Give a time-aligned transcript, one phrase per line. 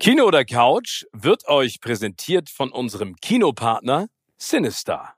[0.00, 5.17] Kino oder Couch wird euch präsentiert von unserem Kinopartner Sinister.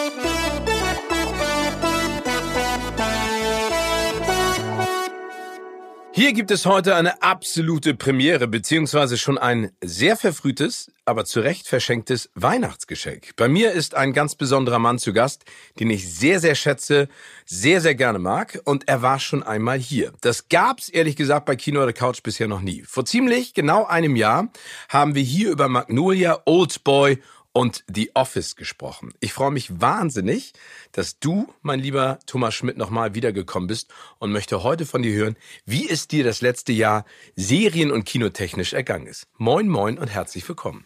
[6.13, 11.69] Hier gibt es heute eine absolute Premiere, beziehungsweise schon ein sehr verfrühtes, aber zu Recht
[11.69, 13.37] verschenktes Weihnachtsgeschenk.
[13.37, 15.45] Bei mir ist ein ganz besonderer Mann zu Gast,
[15.79, 17.07] den ich sehr, sehr schätze,
[17.45, 20.11] sehr, sehr gerne mag und er war schon einmal hier.
[20.19, 22.83] Das gab's ehrlich gesagt bei Kino oder Couch bisher noch nie.
[22.85, 24.49] Vor ziemlich genau einem Jahr
[24.89, 27.19] haben wir hier über Magnolia, Old Boy
[27.53, 29.13] und The Office gesprochen.
[29.19, 30.53] Ich freue mich wahnsinnig,
[30.91, 35.35] dass du, mein lieber Thomas Schmidt, nochmal wiedergekommen bist und möchte heute von dir hören,
[35.65, 39.27] wie es dir das letzte Jahr serien- und kinotechnisch ergangen ist.
[39.37, 40.85] Moin, moin und herzlich willkommen.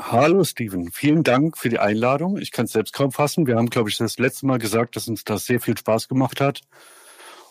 [0.00, 2.38] Hallo Steven, vielen Dank für die Einladung.
[2.38, 3.46] Ich kann es selbst kaum fassen.
[3.46, 6.40] Wir haben, glaube ich, das letzte Mal gesagt, dass uns das sehr viel Spaß gemacht
[6.40, 6.62] hat.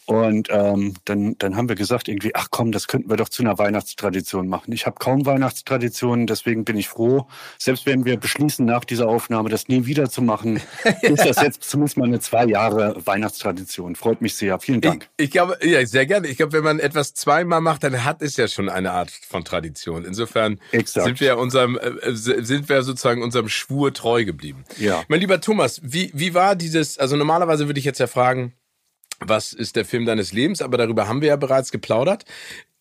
[0.10, 3.44] Und ähm, dann, dann haben wir gesagt, irgendwie, ach komm, das könnten wir doch zu
[3.44, 4.72] einer Weihnachtstradition machen.
[4.72, 7.28] Ich habe kaum Weihnachtstraditionen, deswegen bin ich froh,
[7.60, 10.62] selbst wenn wir beschließen, nach dieser Aufnahme das nie wieder zu machen,
[11.04, 13.96] ist das jetzt zumindest mal eine zwei Jahre Weihnachtstradition.
[13.96, 14.60] Freut mich sehr.
[14.60, 15.08] Vielen Dank.
[15.18, 16.26] Ich, ich glaube, ja, sehr gerne.
[16.28, 19.46] Ich glaube, wenn man etwas zweimal macht, dann hat es ja schon eine Art von
[19.46, 20.06] Tradition.
[20.06, 21.06] Insofern Exakt.
[21.06, 24.64] sind wir unserem, äh, sind wir sozusagen unserem Schwur treu geblieben.
[24.80, 25.04] Ja.
[25.08, 28.56] Mein lieber Thomas, wie, wie war dieses, also normalerweise würde ich jetzt ja fragen,
[29.20, 30.62] was ist der Film deines Lebens?
[30.62, 32.26] Aber darüber haben wir ja bereits geplaudert.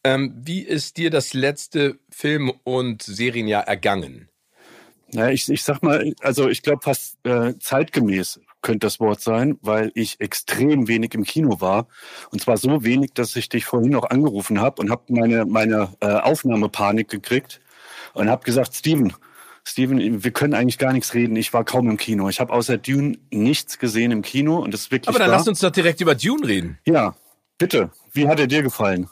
[0.05, 4.29] Ähm, wie ist dir das letzte Film- und Serienjahr ergangen?
[5.11, 9.59] Naja, ich, ich sag mal, also ich glaube fast äh, zeitgemäß könnte das Wort sein,
[9.63, 11.87] weil ich extrem wenig im Kino war.
[12.31, 15.95] Und zwar so wenig, dass ich dich vorhin noch angerufen habe und habe meine, meine
[16.01, 17.61] äh, Aufnahmepanik gekriegt
[18.15, 19.15] und habe gesagt, Steven,
[19.69, 21.37] Steven, wir können eigentlich gar nichts reden.
[21.37, 22.31] Ich war kaum im Kino.
[22.31, 25.09] Ich habe außer Dune nichts gesehen im Kino und das ist wirklich.
[25.09, 25.37] Aber dann da.
[25.37, 26.79] lass uns doch direkt über Dune reden.
[26.87, 27.15] Ja,
[27.59, 27.91] bitte.
[28.13, 29.11] Wie hat er dir gefallen?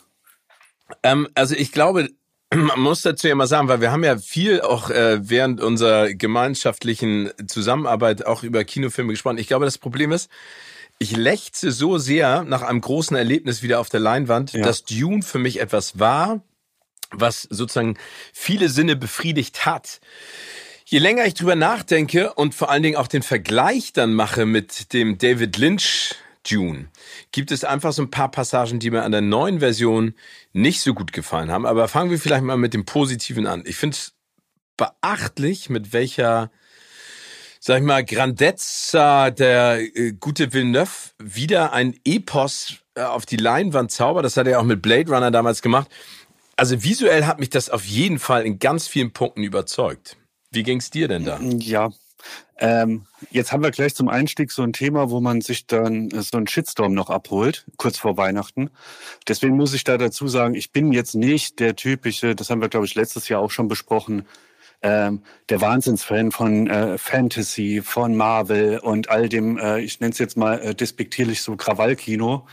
[1.02, 2.08] Ähm, also ich glaube,
[2.54, 6.14] man muss dazu ja mal sagen, weil wir haben ja viel auch äh, während unserer
[6.14, 9.36] gemeinschaftlichen Zusammenarbeit auch über Kinofilme gesprochen.
[9.36, 10.30] Ich glaube, das Problem ist,
[10.98, 14.62] ich lechze so sehr nach einem großen Erlebnis wieder auf der Leinwand, ja.
[14.62, 16.40] dass Dune für mich etwas war,
[17.10, 17.96] was sozusagen
[18.32, 20.00] viele Sinne befriedigt hat.
[20.84, 24.92] Je länger ich drüber nachdenke und vor allen Dingen auch den Vergleich dann mache mit
[24.92, 26.14] dem David Lynch
[26.48, 26.88] Dune,
[27.32, 30.14] gibt es einfach so ein paar Passagen, die mir an der neuen Version
[30.52, 31.66] nicht so gut gefallen haben.
[31.66, 33.64] Aber fangen wir vielleicht mal mit dem Positiven an.
[33.66, 34.14] Ich finde es
[34.76, 36.50] beachtlich, mit welcher,
[37.60, 43.90] sag ich mal, Grandezza der äh, gute Villeneuve wieder ein Epos äh, auf die Leinwand
[43.90, 44.24] zaubert.
[44.24, 45.88] Das hat er auch mit Blade Runner damals gemacht.
[46.56, 50.16] Also visuell hat mich das auf jeden Fall in ganz vielen Punkten überzeugt.
[50.50, 51.38] Wie ging's dir denn da?
[51.40, 51.90] Ja,
[52.58, 56.38] ähm, jetzt haben wir gleich zum Einstieg so ein Thema, wo man sich dann so
[56.38, 58.70] einen Shitstorm noch abholt, kurz vor Weihnachten.
[59.28, 62.70] Deswegen muss ich da dazu sagen, ich bin jetzt nicht der typische, das haben wir,
[62.70, 64.26] glaube ich, letztes Jahr auch schon besprochen,
[64.82, 70.18] ähm, der Wahnsinnsfan von äh, Fantasy, von Marvel und all dem, äh, ich nenne es
[70.18, 72.46] jetzt mal äh, despektierlich so Krawallkino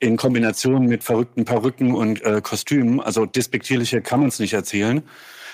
[0.00, 3.00] in Kombination mit verrückten Perücken und äh, Kostümen.
[3.00, 5.02] Also despektierlicher kann man es nicht erzählen.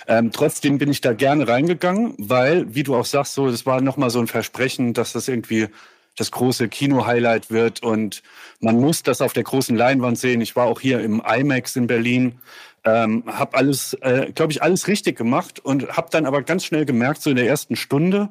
[0.07, 3.81] Ähm, trotzdem bin ich da gerne reingegangen, weil, wie du auch sagst, so, das war
[3.81, 5.69] nochmal so ein Versprechen, dass das irgendwie
[6.17, 8.23] das große Kino-Highlight wird und
[8.61, 10.41] man muss das auf der großen Leinwand sehen.
[10.41, 12.41] Ich war auch hier im IMAX in Berlin,
[12.85, 16.85] ähm, habe alles, äh, glaube ich, alles richtig gemacht und habe dann aber ganz schnell
[16.85, 18.31] gemerkt, so in der ersten Stunde,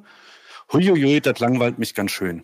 [0.72, 2.44] huiuiui, das langweilt mich ganz schön.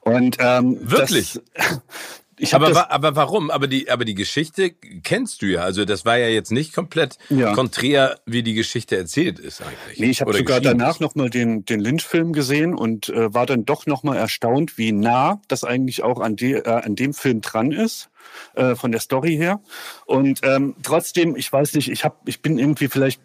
[0.00, 1.40] Und ähm, wirklich.
[1.54, 1.80] Das,
[2.38, 3.50] Ich aber, wa aber warum?
[3.50, 5.62] Aber die, aber die Geschichte kennst du ja.
[5.62, 7.54] Also das war ja jetzt nicht komplett ja.
[7.54, 9.98] konträr, wie die Geschichte erzählt ist eigentlich.
[9.98, 13.86] Nee, ich habe sogar danach nochmal den, den Lynch-Film gesehen und äh, war dann doch
[13.86, 18.10] nochmal erstaunt, wie nah das eigentlich auch an, die, äh, an dem Film dran ist
[18.54, 19.60] äh, von der Story her.
[20.06, 23.20] Und ähm, trotzdem, ich weiß nicht, ich hab, ich bin irgendwie vielleicht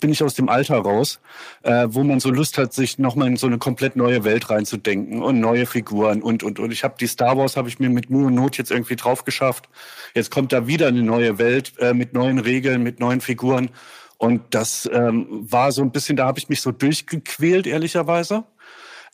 [0.00, 1.20] bin ich aus dem Alter raus,
[1.62, 5.22] äh, wo man so Lust hat, sich nochmal in so eine komplett neue Welt reinzudenken
[5.22, 6.72] und neue Figuren und und und.
[6.72, 9.24] Ich habe die Star Wars habe ich mir mit Mühe und Not jetzt irgendwie drauf
[9.24, 9.68] geschafft.
[10.14, 13.70] Jetzt kommt da wieder eine neue Welt äh, mit neuen Regeln, mit neuen Figuren.
[14.18, 18.44] Und das ähm, war so ein bisschen, da habe ich mich so durchgequält, ehrlicherweise.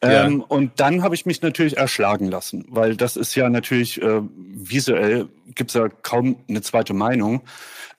[0.02, 4.20] Ähm, und dann habe ich mich natürlich erschlagen lassen, weil das ist ja natürlich äh,
[4.36, 7.42] visuell gibt's ja kaum eine zweite Meinung.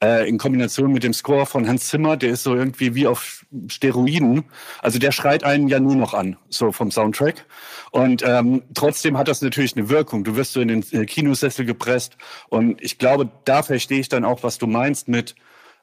[0.04, 3.46] Äh, in Kombination mit dem Score von Hans Zimmer, der ist so irgendwie wie auf
[3.68, 4.44] Steroiden.
[4.82, 7.46] Also der schreit einen ja nur noch an, so vom Soundtrack.
[7.92, 10.24] Und ähm, trotzdem hat das natürlich eine Wirkung.
[10.24, 12.18] Du wirst so in den Kinosessel gepresst.
[12.50, 15.36] Und ich glaube, da verstehe ich dann auch, was du meinst mit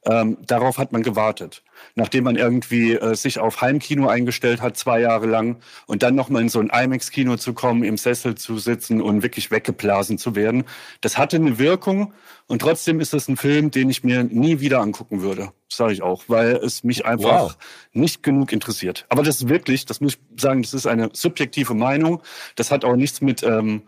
[0.06, 1.62] ähm, darauf hat man gewartet.
[1.94, 5.56] Nachdem man irgendwie äh, sich auf Heimkino eingestellt hat, zwei Jahre lang,
[5.86, 9.50] und dann nochmal in so ein IMAX-Kino zu kommen, im Sessel zu sitzen und wirklich
[9.50, 10.64] weggeblasen zu werden,
[11.00, 12.12] das hatte eine Wirkung.
[12.46, 16.02] Und trotzdem ist es ein Film, den ich mir nie wieder angucken würde, sage ich
[16.02, 17.58] auch, weil es mich einfach wow.
[17.92, 19.06] nicht genug interessiert.
[19.08, 22.22] Aber das ist wirklich, das muss ich sagen, das ist eine subjektive Meinung.
[22.56, 23.82] Das hat auch nichts mit ähm,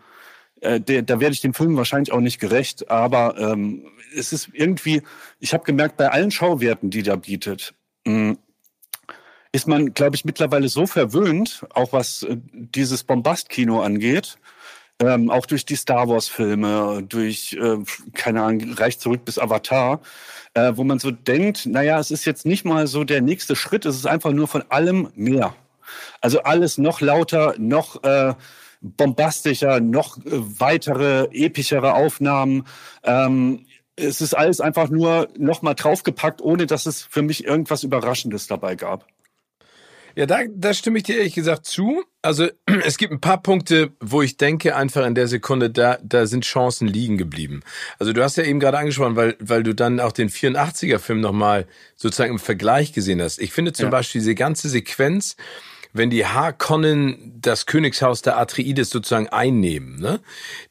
[0.63, 5.01] äh, da werde ich dem Film wahrscheinlich auch nicht gerecht, aber ähm, es ist irgendwie,
[5.39, 7.73] ich habe gemerkt, bei allen Schauwerten, die der bietet,
[8.05, 8.37] mh, mm,
[9.51, 14.39] ist man, glaube ich, mittlerweile so verwöhnt, auch was äh, dieses Bombast-Kino angeht,
[14.99, 17.77] ähm, auch durch die Star Wars-Filme, durch, äh,
[18.13, 20.01] keine Ahnung, reicht zurück bis Avatar,
[20.55, 23.85] äh, wo man so denkt, naja, es ist jetzt nicht mal so der nächste Schritt,
[23.85, 25.55] es ist einfach nur von allem mehr.
[26.21, 28.33] Also alles noch lauter, noch äh,
[28.83, 32.67] bombastischer, noch äh, weitere, epischere Aufnahmen.
[33.03, 33.65] Ähm,
[33.95, 38.75] es ist alles einfach nur nochmal draufgepackt, ohne dass es für mich irgendwas Überraschendes dabei
[38.75, 39.07] gab.
[40.15, 42.03] Ja, da, da stimme ich dir ehrlich gesagt zu.
[42.21, 42.47] Also
[42.85, 46.45] es gibt ein paar Punkte, wo ich denke, einfach in der Sekunde, da, da sind
[46.45, 47.61] Chancen liegen geblieben.
[47.99, 51.65] Also du hast ja eben gerade angesprochen, weil, weil du dann auch den 84er-Film nochmal
[51.95, 53.39] sozusagen im Vergleich gesehen hast.
[53.39, 53.89] Ich finde zum ja.
[53.89, 55.35] Beispiel diese ganze Sequenz,
[55.93, 59.99] wenn die Harkonnen das Königshaus der Atreides sozusagen einnehmen.
[59.99, 60.19] Ne?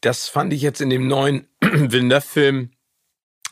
[0.00, 2.70] Das fand ich jetzt in dem neuen Villeneuve-Film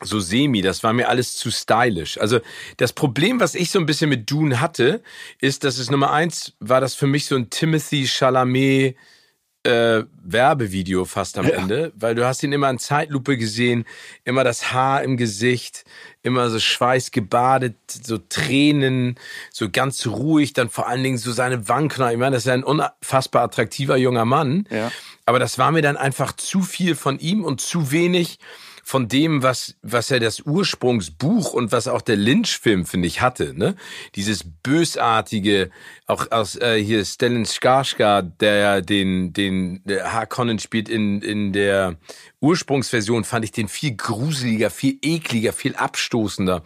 [0.02, 2.18] so semi, das war mir alles zu stylisch.
[2.18, 2.40] Also
[2.78, 5.02] das Problem, was ich so ein bisschen mit Dune hatte,
[5.40, 8.96] ist, dass es Nummer eins war das für mich so ein Timothy Chalamet
[9.62, 11.56] äh, Werbevideo fast am ja.
[11.56, 13.84] Ende, weil du hast ihn immer in Zeitlupe gesehen,
[14.24, 15.84] immer das Haar im Gesicht,
[16.22, 19.16] immer so schweißgebadet, so Tränen,
[19.52, 22.12] so ganz ruhig, dann vor allen Dingen so seine Wangenknochen.
[22.12, 24.90] Ich meine, das ist ein unfassbar attraktiver junger Mann, ja.
[25.26, 28.38] aber das war mir dann einfach zu viel von ihm und zu wenig
[28.90, 33.54] von dem, was, was ja das Ursprungsbuch und was auch der Lynch-Film, finde ich, hatte.
[33.56, 33.76] Ne?
[34.16, 35.70] Dieses bösartige,
[36.06, 41.98] auch aus äh, hier Stellan Skarsgård, der ja den, den Harkonnen spielt in, in der
[42.40, 46.64] Ursprungsversion, fand ich den viel gruseliger, viel ekliger, viel abstoßender.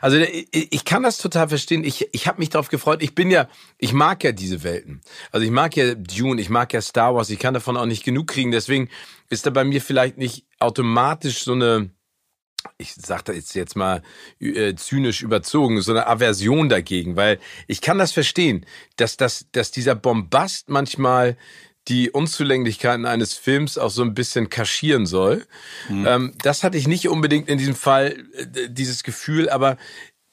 [0.00, 1.84] Also ich kann das total verstehen.
[1.84, 3.02] Ich, ich habe mich darauf gefreut.
[3.02, 5.02] Ich bin ja, ich mag ja diese Welten.
[5.30, 7.28] Also ich mag ja Dune, ich mag ja Star Wars.
[7.28, 8.50] Ich kann davon auch nicht genug kriegen.
[8.50, 8.88] Deswegen
[9.30, 11.90] ist da bei mir vielleicht nicht automatisch so eine,
[12.78, 14.02] ich sage da jetzt jetzt mal
[14.40, 19.70] äh, zynisch überzogen, so eine Aversion dagegen, weil ich kann das verstehen, dass das, dass
[19.70, 21.36] dieser Bombast manchmal
[21.88, 25.46] die Unzulänglichkeiten eines Films auch so ein bisschen kaschieren soll.
[25.88, 26.06] Mhm.
[26.06, 29.76] Ähm, das hatte ich nicht unbedingt in diesem Fall äh, dieses Gefühl, aber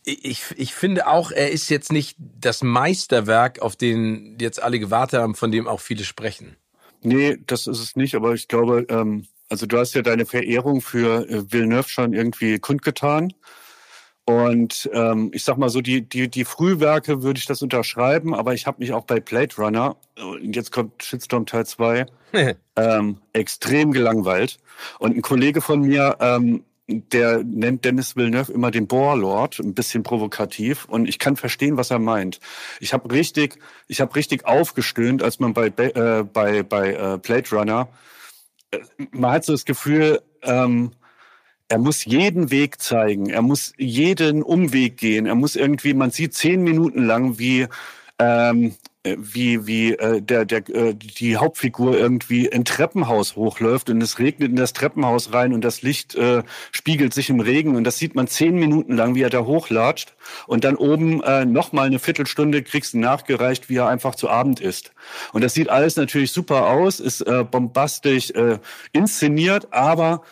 [0.05, 5.21] ich, ich finde auch, er ist jetzt nicht das Meisterwerk, auf den jetzt alle gewartet
[5.21, 6.57] haben, von dem auch viele sprechen.
[7.03, 10.81] Nee, das ist es nicht, aber ich glaube, ähm, also du hast ja deine Verehrung
[10.81, 13.33] für äh, Villeneuve schon irgendwie kundgetan.
[14.25, 18.53] Und ähm, ich sag mal so, die, die, die Frühwerke würde ich das unterschreiben, aber
[18.53, 22.05] ich habe mich auch bei Blade Runner, und jetzt kommt Shitstorm Teil 2,
[22.77, 24.59] ähm, extrem gelangweilt.
[24.99, 30.03] Und ein Kollege von mir, ähm, der nennt Dennis Villeneuve immer den Bohrlord, ein bisschen
[30.03, 30.85] provokativ.
[30.85, 32.39] Und ich kann verstehen, was er meint.
[32.79, 37.49] Ich habe richtig, ich habe richtig aufgestöhnt, als man bei, äh, bei, bei äh, Blade
[37.51, 37.89] Runner,
[38.71, 38.79] äh,
[39.11, 40.91] man hat so das Gefühl, ähm,
[41.69, 46.33] er muss jeden Weg zeigen, er muss jeden Umweg gehen, er muss irgendwie, man sieht
[46.33, 47.67] zehn Minuten lang, wie
[48.19, 54.17] ähm, wie wie äh, der der äh, die Hauptfigur irgendwie ein Treppenhaus hochläuft und es
[54.17, 57.97] regnet in das Treppenhaus rein und das Licht äh, spiegelt sich im Regen und das
[57.97, 60.13] sieht man zehn Minuten lang, wie er da hochlatscht
[60.47, 64.29] und dann oben äh, noch mal eine Viertelstunde kriegst du nachgereicht, wie er einfach zu
[64.29, 64.93] Abend isst
[65.33, 68.59] und das sieht alles natürlich super aus, ist äh, bombastisch äh,
[68.93, 70.23] inszeniert, aber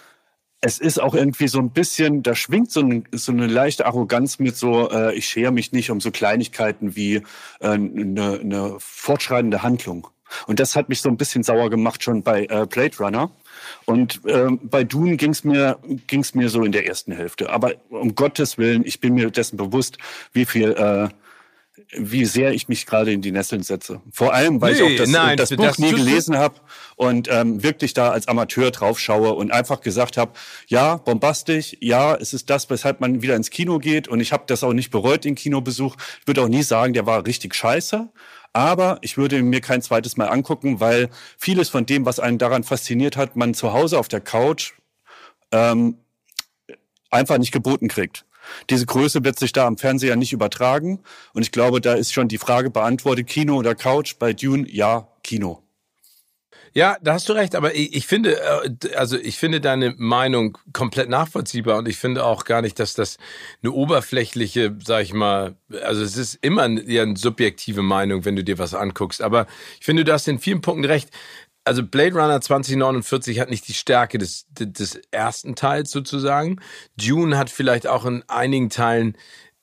[0.62, 4.38] es ist auch irgendwie so ein bisschen, da schwingt so, ein, so eine leichte Arroganz
[4.38, 7.24] mit so, äh, ich schere mich nicht um so Kleinigkeiten wie äh,
[7.68, 10.08] eine, eine fortschreitende Handlung.
[10.48, 13.32] Und das hat mich so ein bisschen sauer gemacht schon bei äh, Blade Runner.
[13.86, 15.78] Und äh, bei Dune ging's mir
[16.08, 17.50] ging's mir so in der ersten Hälfte.
[17.50, 19.98] Aber um Gottes Willen, ich bin mir dessen bewusst,
[20.32, 21.10] wie viel äh,
[21.96, 24.02] wie sehr ich mich gerade in die Nesseln setze.
[24.12, 26.56] Vor allem, weil nee, ich auch das, nein, das Buch das nie gelesen habe
[26.96, 30.34] und ähm, wirklich da als Amateur draufschaue und einfach gesagt habe,
[30.68, 34.44] ja, bombastisch, ja, es ist das, weshalb man wieder ins Kino geht und ich habe
[34.48, 35.96] das auch nicht bereut, den Kinobesuch.
[36.22, 38.10] Ich würde auch nie sagen, der war richtig scheiße,
[38.54, 42.64] aber ich würde mir kein zweites Mal angucken, weil vieles von dem, was einen daran
[42.64, 44.74] fasziniert hat, man zu Hause auf der Couch
[45.52, 45.98] ähm,
[47.10, 48.26] einfach nicht geboten kriegt.
[48.70, 51.00] Diese Größe wird sich da am Fernseher nicht übertragen.
[51.34, 54.16] Und ich glaube, da ist schon die Frage beantwortet, Kino oder Couch.
[54.20, 55.64] Bei Dune, ja, Kino.
[56.74, 60.58] Ja, da hast du recht, aber ich, ich, finde, äh, also ich finde deine Meinung
[60.72, 63.18] komplett nachvollziehbar und ich finde auch gar nicht, dass das
[63.62, 68.58] eine oberflächliche, sag ich mal, also es ist immer eine subjektive Meinung, wenn du dir
[68.58, 69.48] was anguckst, aber
[69.82, 71.10] ich finde, du hast in vielen Punkten recht
[71.64, 76.60] also Blade Runner 2049 hat nicht die Stärke des, des ersten Teils sozusagen.
[76.98, 79.18] Dune hat vielleicht auch in einigen Teilen,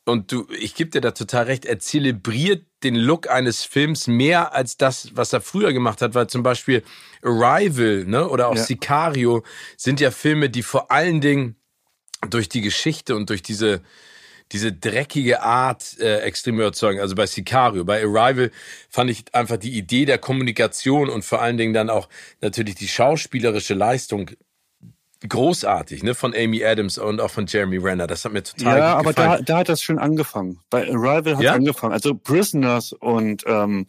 [0.05, 4.55] und du, ich gebe dir da total recht, er zelebriert den Look eines Films mehr
[4.55, 6.83] als das, was er früher gemacht hat, weil zum Beispiel
[7.23, 8.62] Arrival ne, oder auch ja.
[8.62, 9.43] Sicario
[9.76, 11.57] sind ja Filme, die vor allen Dingen
[12.31, 13.83] durch die Geschichte und durch diese
[14.52, 17.00] diese dreckige Art äh, extrem überzeugen.
[17.00, 18.50] Also bei Sicario, bei Arrival
[18.88, 22.09] fand ich einfach die Idee der Kommunikation und vor allen Dingen dann auch
[22.40, 24.31] natürlich die schauspielerische Leistung
[25.26, 28.07] großartig, ne, von Amy Adams und auch von Jeremy Renner.
[28.07, 30.61] Das hat mir total Ja, aber da, da hat das schon angefangen.
[30.71, 31.55] Bei Arrival hat es ja?
[31.55, 31.93] angefangen.
[31.93, 33.87] Also Prisoners und ähm,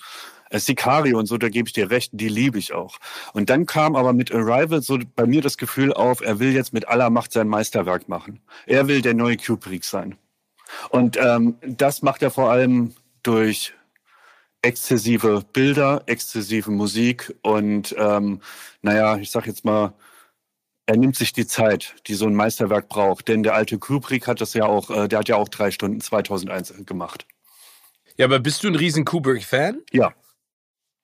[0.52, 2.98] Sicario und so, da gebe ich dir recht, die liebe ich auch.
[3.34, 6.74] Und dann kam aber mit Arrival so bei mir das Gefühl auf, er will jetzt
[6.74, 8.40] mit aller Macht sein Meisterwerk machen.
[8.66, 10.16] Er will der neue Kubrick sein.
[10.90, 13.74] Und ähm, das macht er vor allem durch
[14.62, 18.42] exzessive Bilder, exzessive Musik und ähm,
[18.82, 19.94] naja, ich sag jetzt mal,
[20.86, 23.28] er nimmt sich die Zeit, die so ein Meisterwerk braucht.
[23.28, 26.02] Denn der alte Kubrick hat das ja auch, äh, der hat ja auch drei Stunden
[26.02, 27.28] 2001 gemacht.
[28.18, 29.84] Ja, aber bist du ein riesen Kubrick-Fan?
[29.92, 30.14] Ja.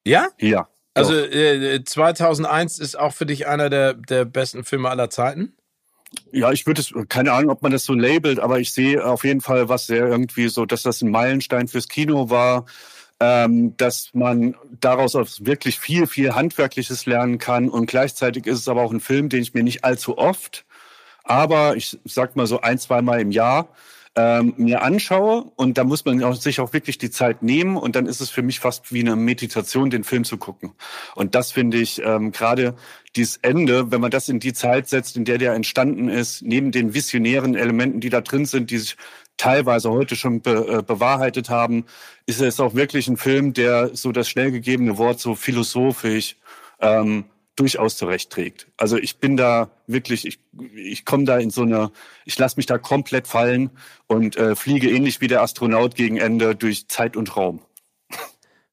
[0.03, 0.29] Ja?
[0.39, 0.67] Ja.
[0.95, 5.55] Also äh, 2001 ist auch für dich einer der, der besten Filme aller Zeiten?
[6.31, 9.23] Ja, ich würde es, keine Ahnung, ob man das so labelt, aber ich sehe auf
[9.23, 12.65] jeden Fall was sehr irgendwie so, dass das ein Meilenstein fürs Kino war,
[13.19, 17.69] ähm, dass man daraus auch wirklich viel, viel Handwerkliches lernen kann.
[17.69, 20.65] Und gleichzeitig ist es aber auch ein Film, den ich mir nicht allzu oft,
[21.23, 23.69] aber ich sag mal so ein, zwei Mal im Jahr
[24.15, 27.95] ähm, mir anschaue und da muss man auch, sich auch wirklich die Zeit nehmen und
[27.95, 30.71] dann ist es für mich fast wie eine Meditation, den Film zu gucken.
[31.15, 32.75] Und das finde ich ähm, gerade
[33.15, 36.71] dieses Ende, wenn man das in die Zeit setzt, in der der entstanden ist, neben
[36.71, 38.95] den visionären Elementen, die da drin sind, die sich
[39.37, 41.85] teilweise heute schon be, äh, bewahrheitet haben,
[42.25, 46.37] ist es auch wirklich ein Film, der so das schnell gegebene Wort so philosophisch
[46.79, 48.67] ähm, durchaus zurechtträgt.
[48.77, 50.39] Also ich bin da wirklich, ich,
[50.75, 51.91] ich komme da in so eine,
[52.25, 53.69] ich lasse mich da komplett fallen
[54.07, 57.61] und äh, fliege ähnlich wie der Astronaut gegen Ende durch Zeit und Raum.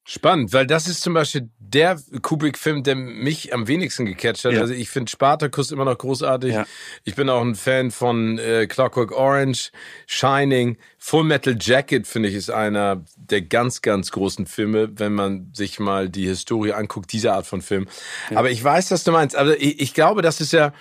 [0.04, 4.52] Spannend, weil das ist zum Beispiel der Kubrick-Film, der mich am wenigsten gecatcht hat.
[4.52, 4.61] Ja.
[4.61, 6.54] Also ich finde Spartacus immer noch großartig.
[6.54, 6.66] Ja.
[7.04, 9.71] Ich bin auch ein Fan von äh, Clockwork Orange,
[10.06, 15.50] Shining, Full Metal Jacket finde ich ist einer der ganz, ganz großen Filme, wenn man
[15.54, 17.87] sich mal die Historie anguckt, diese Art von Film.
[18.30, 18.38] Ja.
[18.38, 19.37] Aber ich weiß, was du meinst.
[19.37, 20.73] Also ich, ich glaube, das ist ja,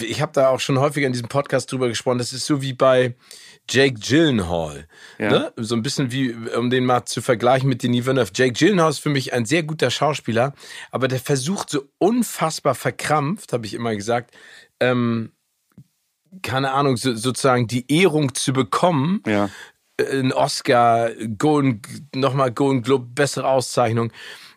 [0.00, 2.18] ich habe da auch schon häufiger in diesem Podcast drüber gesprochen.
[2.18, 3.14] Das ist so wie bei
[3.68, 4.86] Jake Gyllenhaal.
[5.18, 5.30] Ja.
[5.30, 5.52] Ne?
[5.56, 8.32] So ein bisschen wie, um den mal zu vergleichen mit Denis Villeneuve.
[8.34, 10.54] Jake Gyllenhaal ist für mich ein sehr guter Schauspieler,
[10.90, 14.34] aber der versucht so unfassbar verkrampft, habe ich immer gesagt,
[14.80, 15.32] ähm,
[16.42, 19.22] keine Ahnung, so, sozusagen die Ehrung zu bekommen.
[19.26, 19.50] Ja.
[19.96, 21.80] Äh, ein Oscar, Golden,
[22.14, 24.12] nochmal Golden Globe, bessere Auszeichnung.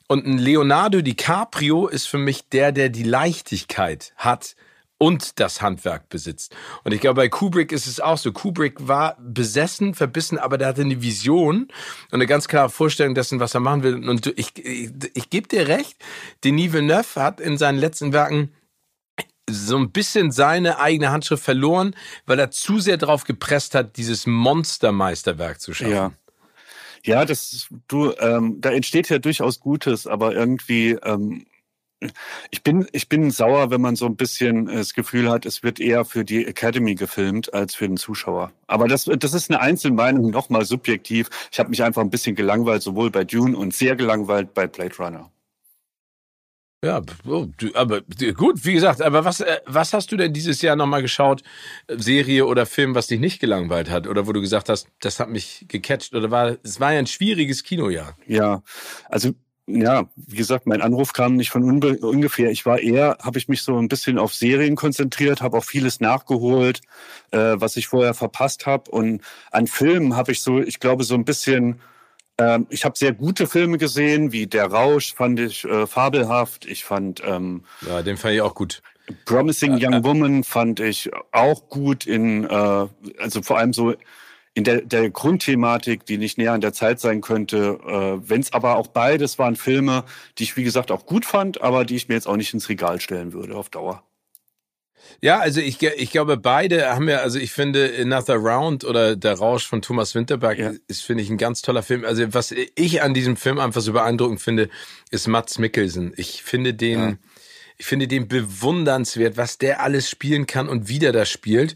[0.08, 4.56] Und ein Leonardo DiCaprio ist für mich der, der die Leichtigkeit hat,
[4.98, 6.56] und das Handwerk besitzt.
[6.84, 8.32] Und ich glaube, bei Kubrick ist es auch so.
[8.32, 13.40] Kubrick war besessen, verbissen, aber der hatte eine Vision und eine ganz klare Vorstellung dessen,
[13.40, 14.10] was er machen will.
[14.10, 15.98] Und ich, ich, ich gebe dir recht,
[16.44, 18.52] Denis Villeneuve hat in seinen letzten Werken
[19.50, 24.28] so ein bisschen seine eigene Handschrift verloren, weil er zu sehr darauf gepresst hat, dieses
[24.28, 25.94] Monstermeisterwerk zu schaffen.
[25.94, 26.12] Ja.
[27.04, 31.46] Ja, das du, ähm, da entsteht ja durchaus Gutes, aber irgendwie ähm,
[32.52, 35.80] ich bin, ich bin sauer, wenn man so ein bisschen das Gefühl hat, es wird
[35.80, 38.52] eher für die Academy gefilmt als für den Zuschauer.
[38.68, 41.30] Aber das, das ist eine Einzelmeinung, nochmal subjektiv.
[41.52, 44.96] Ich habe mich einfach ein bisschen gelangweilt, sowohl bei Dune und sehr gelangweilt bei Blade
[44.98, 45.32] Runner.
[46.84, 48.02] Ja, oh, aber
[48.36, 51.42] gut, wie gesagt, aber was, äh, was hast du denn dieses Jahr nochmal geschaut,
[51.88, 54.06] Serie oder Film, was dich nicht gelangweilt hat?
[54.06, 56.14] Oder wo du gesagt hast, das hat mich gecatcht?
[56.14, 58.16] Oder war, es war ja ein schwieriges Kinojahr?
[58.28, 58.62] Ja,
[59.10, 59.32] also
[59.68, 62.50] ja, wie gesagt, mein Anruf kam nicht von ungefähr.
[62.52, 66.00] Ich war eher, habe ich mich so ein bisschen auf Serien konzentriert, habe auch vieles
[66.00, 66.82] nachgeholt,
[67.32, 68.90] äh, was ich vorher verpasst habe.
[68.90, 69.22] Und
[69.52, 71.82] an Filmen habe ich so, ich glaube, so ein bisschen,
[72.38, 76.66] äh, ich habe sehr gute Filme gesehen, wie Der Rausch fand ich äh, fabelhaft.
[76.66, 78.82] Ich fand ähm, ja, den fand ich auch gut.
[79.26, 82.88] Promising Young Woman fand ich auch gut in, äh,
[83.20, 83.96] also vor allem so
[84.58, 87.80] in der, der Grundthematik, die nicht näher an der Zeit sein könnte.
[87.86, 90.04] Äh, Wenn es aber auch beides waren Filme,
[90.40, 92.68] die ich wie gesagt auch gut fand, aber die ich mir jetzt auch nicht ins
[92.68, 94.02] Regal stellen würde auf Dauer.
[95.22, 99.36] Ja, also ich, ich glaube, beide haben ja, also ich finde Another Round oder Der
[99.36, 100.72] Rausch von Thomas Winterberg ja.
[100.88, 102.04] ist, finde ich, ein ganz toller Film.
[102.04, 104.70] Also was ich an diesem Film einfach so beeindruckend finde,
[105.12, 106.14] ist Mats Mikkelsen.
[106.18, 107.16] Ich finde den, ja.
[107.78, 111.76] ich finde den bewundernswert, was der alles spielen kann und wie der das spielt.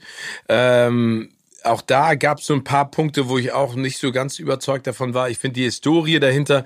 [0.50, 1.30] Ähm,
[1.63, 4.88] auch da gab es so ein paar Punkte, wo ich auch nicht so ganz überzeugt
[4.88, 5.30] davon war.
[5.30, 6.65] Ich finde die Historie dahinter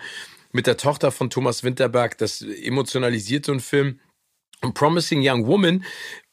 [0.52, 4.00] mit der Tochter von Thomas Winterberg, das emotionalisiert so einen Film.
[4.62, 5.84] Und Promising Young Woman,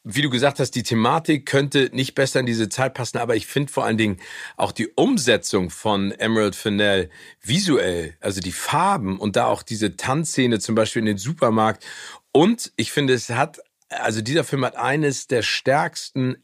[0.05, 3.47] wie du gesagt hast, die Thematik könnte nicht besser in diese Zeit passen, aber ich
[3.47, 4.21] finde vor allen Dingen
[4.57, 10.59] auch die Umsetzung von Emerald Fennell visuell, also die Farben und da auch diese Tanzszene
[10.59, 11.85] zum Beispiel in den Supermarkt.
[12.33, 16.37] Und ich finde, es hat, also dieser Film hat eines der stärksten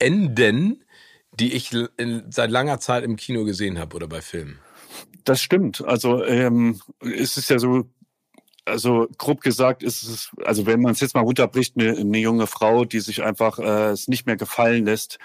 [0.00, 0.84] Enden,
[1.38, 4.58] die ich in, seit langer Zeit im Kino gesehen habe oder bei Filmen.
[5.24, 5.84] Das stimmt.
[5.84, 7.84] Also ähm, es ist ja so,
[8.64, 12.46] also grob gesagt ist es, also wenn man es jetzt mal runterbricht, eine, eine junge
[12.46, 15.18] Frau, die sich einfach äh, es nicht mehr gefallen lässt,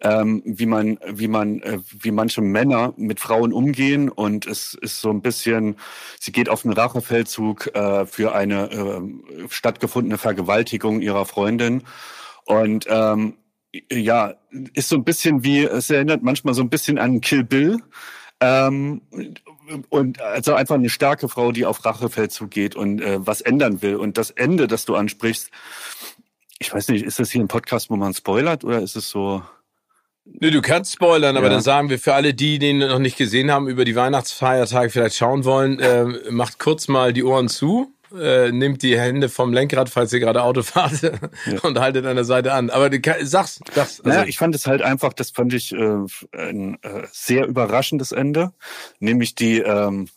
[0.00, 5.00] ähm, wie man, wie man, äh, wie manche Männer mit Frauen umgehen und es ist
[5.00, 5.76] so ein bisschen,
[6.18, 11.84] sie geht auf einen Rachefeldzug äh, für eine äh, stattgefundene Vergewaltigung ihrer Freundin
[12.46, 13.34] und ähm,
[13.90, 14.34] ja,
[14.74, 17.78] ist so ein bisschen wie, es erinnert manchmal so ein bisschen an Kill Bill.
[18.40, 19.02] Ähm,
[19.88, 23.96] und also einfach eine starke Frau, die auf Rachefeldzug geht und äh, was ändern will.
[23.96, 25.50] Und das Ende, das du ansprichst,
[26.58, 29.42] ich weiß nicht, ist das hier ein Podcast, wo man spoilert oder ist es so?
[30.24, 31.54] Nö, du kannst spoilern, aber ja.
[31.54, 35.16] dann sagen wir für alle, die den noch nicht gesehen haben, über die Weihnachtsfeiertage vielleicht
[35.16, 39.88] schauen wollen, äh, macht kurz mal die Ohren zu äh, nehmt die Hände vom Lenkrad,
[39.88, 41.12] falls ihr gerade Auto fahrt ja.
[41.62, 42.70] und haltet an der Seite an.
[42.70, 44.00] Aber du sagst, sag's.
[44.00, 44.02] Also.
[44.04, 45.96] Naja, ich fand es halt einfach, das fand ich äh,
[46.32, 48.52] ein äh, sehr überraschendes Ende,
[48.98, 50.08] nämlich die ähm,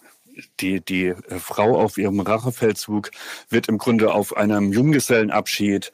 [0.59, 3.11] die, die Frau auf ihrem Rachefeldzug
[3.49, 5.91] wird im Grunde auf einem Junggesellenabschied,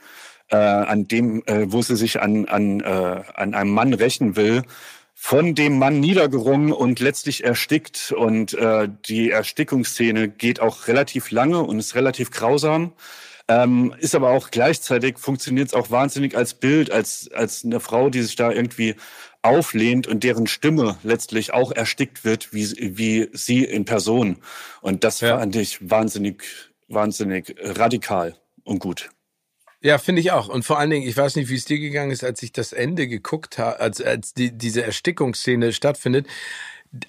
[0.50, 4.64] äh, an dem, äh, wo sie sich an, an, äh, an einem Mann rächen will,
[5.24, 8.12] von dem Mann niedergerungen und letztlich erstickt.
[8.12, 12.94] Und äh, die Erstickungsszene geht auch relativ lange und ist relativ grausam.
[13.48, 18.10] Ähm, ist aber auch gleichzeitig, funktioniert es auch wahnsinnig als Bild, als, als eine Frau,
[18.10, 18.96] die sich da irgendwie
[19.44, 24.38] auflehnt und deren Stimme letztlich auch erstickt wird, wie, wie sie in Person.
[24.82, 25.38] Und das ja.
[25.38, 26.44] fand ich wahnsinnig,
[26.88, 29.12] wahnsinnig radikal und gut.
[29.82, 30.48] Ja, finde ich auch.
[30.48, 32.72] Und vor allen Dingen, ich weiß nicht, wie es dir gegangen ist, als ich das
[32.72, 36.28] Ende geguckt habe, als, als die, diese Erstickungsszene stattfindet,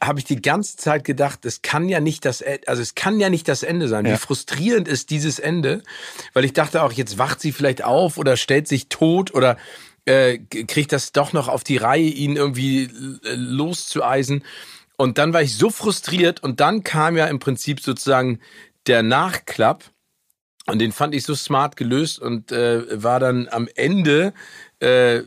[0.02, 3.20] habe ich die ganze Zeit gedacht, es kann ja nicht das, e, also es kann
[3.20, 4.06] ja nicht das Ende sein.
[4.06, 4.14] Ja.
[4.14, 5.82] Wie frustrierend ist dieses Ende?
[6.32, 9.58] Weil ich dachte auch, jetzt wacht sie vielleicht auf oder stellt sich tot oder
[10.04, 14.44] äh, kriegt das doch noch auf die Reihe, ihn irgendwie äh, loszueisen.
[14.96, 18.40] Und dann war ich so frustriert und dann kam ja im Prinzip sozusagen
[18.86, 19.91] der Nachklapp
[20.66, 24.32] und den fand ich so smart gelöst und äh, war dann am Ende
[24.78, 25.22] äh,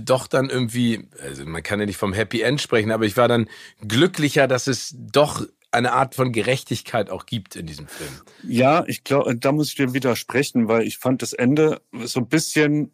[0.00, 3.28] doch dann irgendwie, also man kann ja nicht vom Happy End sprechen, aber ich war
[3.28, 3.48] dann
[3.80, 8.10] glücklicher, dass es doch eine Art von Gerechtigkeit auch gibt in diesem Film.
[8.42, 12.28] Ja, ich glaube, da muss ich dir widersprechen, weil ich fand das Ende so ein
[12.28, 12.92] bisschen,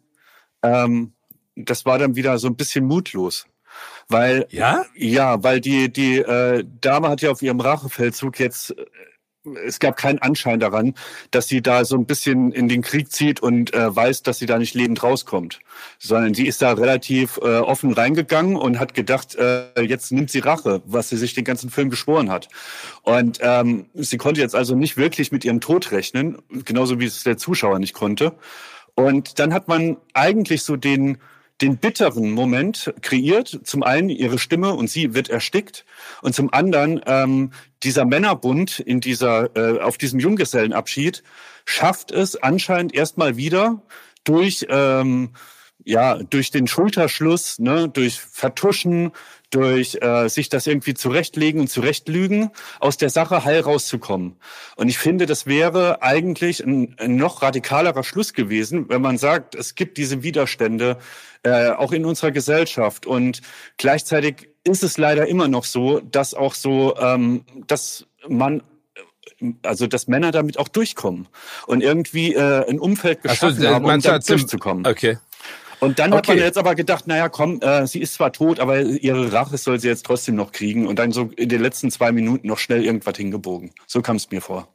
[0.63, 1.13] ähm,
[1.55, 3.45] das war dann wieder so ein bisschen mutlos.
[4.07, 8.73] Weil ja, ja, weil die die äh, Dame hat ja auf ihrem Rachefeldzug jetzt
[9.57, 10.93] es gab keinen Anschein daran,
[11.31, 14.45] dass sie da so ein bisschen in den Krieg zieht und äh, weiß, dass sie
[14.45, 15.59] da nicht lebend rauskommt,
[15.97, 20.39] sondern sie ist da relativ äh, offen reingegangen und hat gedacht, äh, jetzt nimmt sie
[20.39, 22.49] Rache, was sie sich den ganzen Film geschworen hat.
[23.03, 27.23] Und ähm, sie konnte jetzt also nicht wirklich mit ihrem Tod rechnen, genauso wie es
[27.23, 28.33] der Zuschauer nicht konnte.
[28.95, 31.19] Und dann hat man eigentlich so den
[31.61, 33.59] den bitteren Moment kreiert.
[33.63, 35.85] Zum einen ihre Stimme und sie wird erstickt
[36.21, 37.51] und zum anderen ähm,
[37.83, 41.23] dieser Männerbund in dieser äh, auf diesem Junggesellenabschied
[41.65, 43.81] schafft es anscheinend erstmal wieder
[44.23, 45.31] durch ähm,
[45.83, 49.11] ja durch den Schulterschluss, ne, durch Vertuschen,
[49.49, 54.35] durch äh, sich das irgendwie zurechtlegen und zurechtlügen, aus der Sache heil rauszukommen.
[54.75, 59.55] Und ich finde, das wäre eigentlich ein, ein noch radikalerer Schluss gewesen, wenn man sagt,
[59.55, 60.97] es gibt diese Widerstände
[61.43, 63.05] äh, auch in unserer Gesellschaft.
[63.05, 63.41] Und
[63.77, 68.61] gleichzeitig ist es leider immer noch so, dass auch so, ähm, dass man
[69.63, 71.29] also dass Männer damit auch durchkommen
[71.65, 74.85] und irgendwie äh, ein Umfeld geschaffen so, haben, um da durchzukommen.
[74.85, 75.17] Okay.
[75.79, 78.81] Und dann hat man jetzt aber gedacht, naja, komm, äh, sie ist zwar tot, aber
[78.81, 82.11] ihre Rache soll sie jetzt trotzdem noch kriegen und dann so in den letzten zwei
[82.11, 83.71] Minuten noch schnell irgendwas hingebogen.
[83.87, 84.73] So kam es mir vor.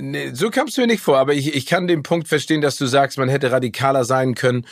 [0.00, 2.76] Nee, so kam es mir nicht vor, aber ich, ich kann den Punkt verstehen, dass
[2.76, 4.66] du sagst, man hätte radikaler sein können,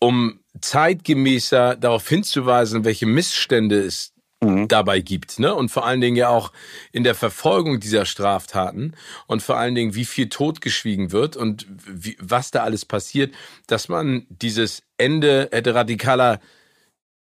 [0.00, 4.68] um zeitgemäßer darauf hinzuweisen, welche Missstände es mhm.
[4.68, 5.54] dabei gibt, ne?
[5.54, 6.52] Und vor allen Dingen ja auch
[6.92, 8.94] in der Verfolgung dieser Straftaten
[9.26, 13.34] und vor allen Dingen, wie viel totgeschwiegen wird und wie, was da alles passiert,
[13.66, 16.40] dass man dieses Ende hätte radikaler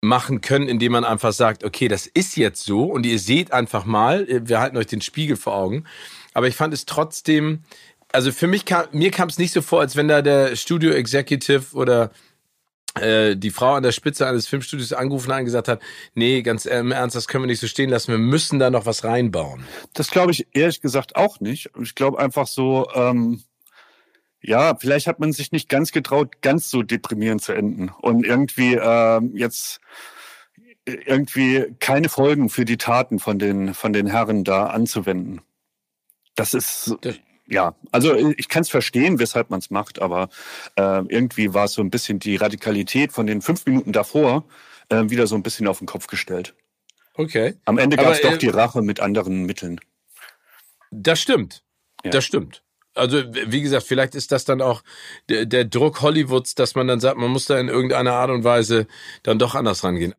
[0.01, 3.85] machen können, indem man einfach sagt, okay, das ist jetzt so und ihr seht einfach
[3.85, 5.85] mal, wir halten euch den Spiegel vor Augen.
[6.33, 7.63] Aber ich fand es trotzdem,
[8.11, 10.91] also für mich kam, mir kam es nicht so vor, als wenn da der Studio
[10.91, 12.11] Executive oder
[13.35, 15.81] die Frau an der Spitze eines Filmstudios angerufen hat und gesagt hat,
[16.13, 18.85] nee, ganz im Ernst, das können wir nicht so stehen lassen, wir müssen da noch
[18.85, 19.63] was reinbauen.
[19.93, 21.69] Das glaube ich ehrlich gesagt auch nicht.
[21.81, 23.43] Ich glaube einfach so, ähm,
[24.41, 28.75] ja, vielleicht hat man sich nicht ganz getraut, ganz so deprimierend zu enden und irgendwie
[28.75, 29.79] ähm, jetzt
[30.85, 35.41] irgendwie keine Folgen für die Taten von den von den Herren da anzuwenden.
[36.35, 40.29] Das ist das, ja, also äh, ich kann es verstehen, weshalb man es macht, aber
[40.75, 44.45] äh, irgendwie war es so ein bisschen die Radikalität von den fünf Minuten davor
[44.89, 46.53] äh, wieder so ein bisschen auf den Kopf gestellt.
[47.13, 47.55] Okay.
[47.65, 49.79] Am Ende gab es doch äh, die Rache mit anderen Mitteln.
[50.91, 51.63] Das stimmt.
[52.03, 52.11] Ja.
[52.11, 52.63] Das stimmt.
[52.93, 54.83] Also, wie gesagt, vielleicht ist das dann auch
[55.29, 58.43] der, der Druck Hollywoods, dass man dann sagt, man muss da in irgendeiner Art und
[58.43, 58.87] Weise
[59.23, 60.15] dann doch anders rangehen.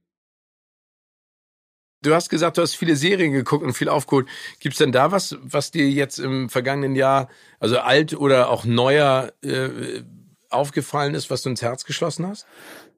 [2.03, 4.29] Du hast gesagt, du hast viele Serien geguckt und viel aufgeholt.
[4.61, 8.65] Gibt es denn da was, was dir jetzt im vergangenen Jahr, also alt oder auch
[8.65, 10.03] neuer, äh,
[10.51, 12.47] aufgefallen ist, was du ins Herz geschlossen hast?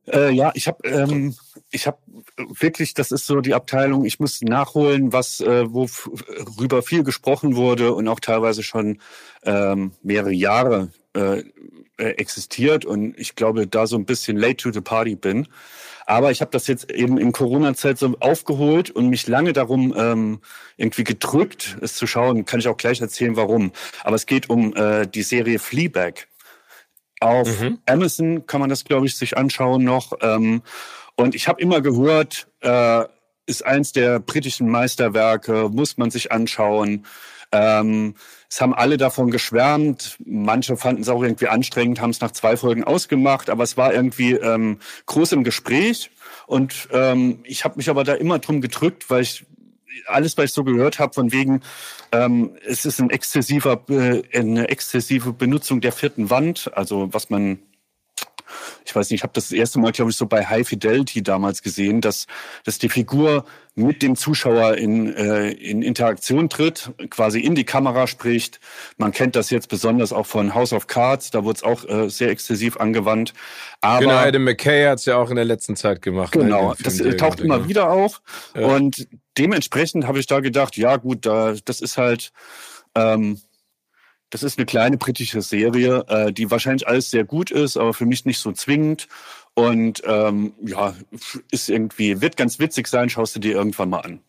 [0.06, 1.34] Äh, ja, ich habe ähm,
[1.70, 1.98] ich habe
[2.58, 7.92] wirklich, das ist so die Abteilung, ich muss nachholen, was äh, worüber viel gesprochen wurde
[7.92, 9.00] und auch teilweise schon
[9.44, 11.42] ähm, mehrere Jahre äh,
[11.96, 15.48] existiert und ich glaube, da so ein bisschen late to the party bin.
[16.11, 20.40] Aber ich habe das jetzt eben in Corona-Zeit so aufgeholt und mich lange darum ähm,
[20.77, 22.44] irgendwie gedrückt, es zu schauen.
[22.46, 23.70] Kann ich auch gleich erzählen, warum.
[24.03, 26.27] Aber es geht um äh, die Serie Fleabag.
[27.20, 27.79] Auf mhm.
[27.87, 30.14] Amazon kann man das, glaube ich, sich anschauen noch.
[30.20, 30.62] Ähm,
[31.14, 33.05] und ich habe immer gehört, äh,
[33.46, 37.07] ist eins der britischen Meisterwerke, muss man sich anschauen.
[37.52, 38.14] Ähm,
[38.48, 40.16] es haben alle davon geschwärmt.
[40.24, 43.92] Manche fanden es auch irgendwie anstrengend, haben es nach zwei Folgen ausgemacht, aber es war
[43.92, 46.10] irgendwie ähm, groß im Gespräch.
[46.46, 49.46] Und ähm, ich habe mich aber da immer drum gedrückt, weil ich
[50.06, 51.62] alles, was ich so gehört habe, von wegen,
[52.12, 57.58] ähm, es ist ein exzessiver, äh, eine exzessive Benutzung der vierten Wand, also was man
[58.84, 61.22] ich weiß nicht, ich habe das, das erste Mal, glaube ich, so bei High Fidelity
[61.22, 62.26] damals gesehen, dass,
[62.64, 68.06] dass die Figur mit dem Zuschauer in, äh, in Interaktion tritt, quasi in die Kamera
[68.06, 68.60] spricht.
[68.98, 72.08] Man kennt das jetzt besonders auch von House of Cards, da wurde es auch äh,
[72.10, 73.32] sehr exzessiv angewandt.
[73.80, 76.32] Aber, genau, Adam McKay hat es ja auch in der letzten Zeit gemacht.
[76.32, 78.22] Genau, das äh, taucht immer wieder auf.
[78.54, 78.66] Ja.
[78.66, 79.08] Und
[79.38, 82.32] dementsprechend habe ich da gedacht, ja gut, da, das ist halt...
[82.94, 83.40] Ähm,
[84.30, 88.06] das ist eine kleine britische Serie, äh, die wahrscheinlich alles sehr gut ist, aber für
[88.06, 89.08] mich nicht so zwingend.
[89.54, 90.94] Und ähm, ja,
[91.50, 94.20] ist irgendwie, wird ganz witzig sein, schaust du dir irgendwann mal an.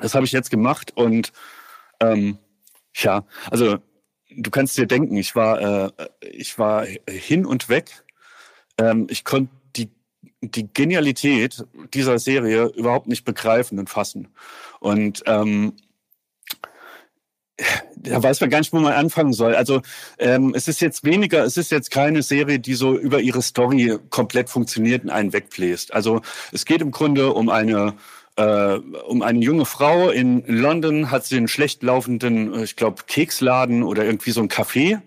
[0.00, 1.32] Das habe ich jetzt gemacht und
[2.00, 2.38] ähm,
[2.94, 3.78] ja, also
[4.30, 5.60] du kannst dir denken, ich war,
[5.96, 8.04] äh, ich war hin und weg.
[8.78, 9.90] Ähm, ich konnte die,
[10.40, 14.28] die Genialität dieser Serie überhaupt nicht begreifen und fassen.
[14.80, 15.74] Und ähm,
[17.96, 19.54] da weiß man gar nicht, wo man anfangen soll.
[19.54, 19.80] Also
[20.18, 23.98] ähm, es ist jetzt weniger, es ist jetzt keine Serie, die so über ihre Story
[24.10, 25.94] komplett funktioniert und einen wegbläst.
[25.94, 26.20] Also
[26.52, 27.94] es geht im Grunde um eine
[28.36, 28.74] äh,
[29.06, 33.82] um eine junge Frau in London, hat sie einen schlecht laufenden, äh, ich glaube, Keksladen
[33.82, 35.00] oder irgendwie so ein Café.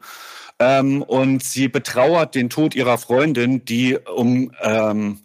[0.60, 5.20] Ähm, und sie betrauert den Tod ihrer Freundin, die um ähm,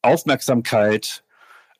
[0.00, 1.24] Aufmerksamkeit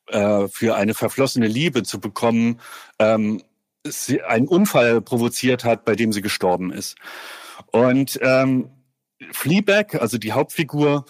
[0.07, 2.59] äh, für eine verflossene Liebe zu bekommen,
[2.99, 3.41] ähm,
[3.85, 6.95] sie einen Unfall provoziert hat, bei dem sie gestorben ist.
[7.71, 8.69] Und ähm,
[9.31, 11.05] Fleabag, also die Hauptfigur,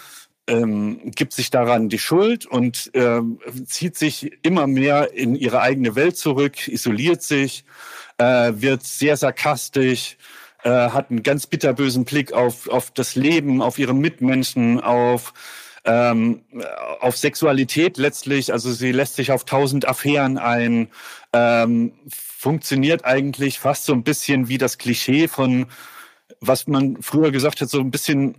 [0.47, 5.95] ähm, gibt sich daran die Schuld und ähm, zieht sich immer mehr in ihre eigene
[5.95, 7.65] Welt zurück, isoliert sich,
[8.17, 10.17] äh, wird sehr sarkastisch,
[10.63, 15.33] äh, hat einen ganz bitterbösen Blick auf, auf das Leben, auf ihre Mitmenschen, auf
[15.85, 16.41] ähm,
[16.99, 18.51] auf Sexualität letztlich.
[18.51, 20.89] Also sie lässt sich auf tausend Affären ein,
[21.33, 25.67] ähm, funktioniert eigentlich fast so ein bisschen wie das Klischee von
[26.41, 28.35] was man früher gesagt hat, so ein bisschen,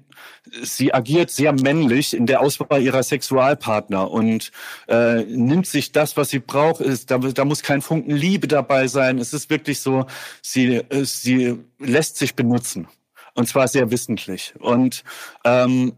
[0.63, 4.53] sie agiert sehr männlich in der Auswahl ihrer Sexualpartner und
[4.89, 6.81] äh, nimmt sich das, was sie braucht.
[6.81, 9.19] Ist, da, da muss kein Funken Liebe dabei sein.
[9.19, 10.07] Es ist wirklich so,
[10.43, 12.89] sie, äh, sie lässt sich benutzen.
[13.35, 14.55] Und zwar sehr wissentlich.
[14.59, 15.05] Und
[15.45, 15.93] ähm,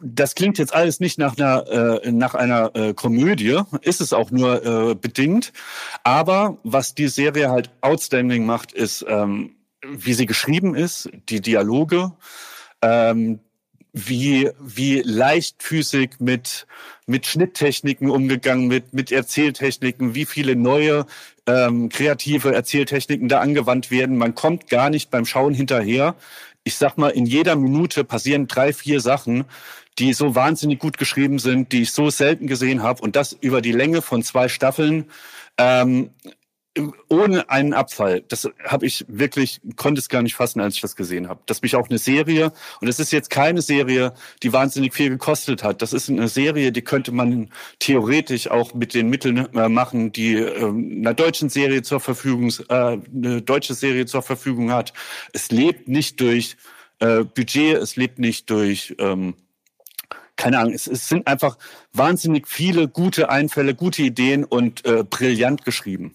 [0.00, 4.30] das klingt jetzt alles nicht nach einer, äh, nach einer äh, Komödie, ist es auch
[4.30, 5.52] nur äh, bedingt.
[6.04, 12.12] Aber was die Serie halt outstanding macht, ist, ähm, wie sie geschrieben ist, die Dialoge,
[12.82, 13.40] ähm,
[13.92, 16.66] wie, wie leichtfüßig mit,
[17.06, 21.06] mit Schnitttechniken umgegangen, mit, mit Erzähltechniken, wie viele neue
[21.46, 24.18] ähm, kreative Erzähltechniken da angewandt werden.
[24.18, 26.14] Man kommt gar nicht beim Schauen hinterher.
[26.68, 29.46] Ich sag mal, in jeder Minute passieren drei, vier Sachen,
[29.98, 33.62] die so wahnsinnig gut geschrieben sind, die ich so selten gesehen habe und das über
[33.62, 35.06] die Länge von zwei Staffeln.
[35.56, 36.10] Ähm,
[37.08, 38.22] ohne einen Abfall.
[38.28, 41.40] Das habe ich wirklich, konnte es gar nicht fassen, als ich das gesehen habe.
[41.46, 45.62] Dass mich auch eine Serie, und es ist jetzt keine Serie, die wahnsinnig viel gekostet
[45.62, 45.82] hat.
[45.82, 50.34] Das ist eine Serie, die könnte man theoretisch auch mit den Mitteln äh, machen, die
[50.34, 54.92] äh, einer deutschen Serie zur Verfügung, äh, eine deutsche Serie zur Verfügung hat.
[55.32, 56.56] Es lebt nicht durch
[57.00, 59.34] äh, Budget, es lebt nicht durch ähm,
[60.38, 61.58] keine Ahnung, es, es sind einfach
[61.92, 66.14] wahnsinnig viele gute Einfälle, gute Ideen und äh, brillant geschrieben.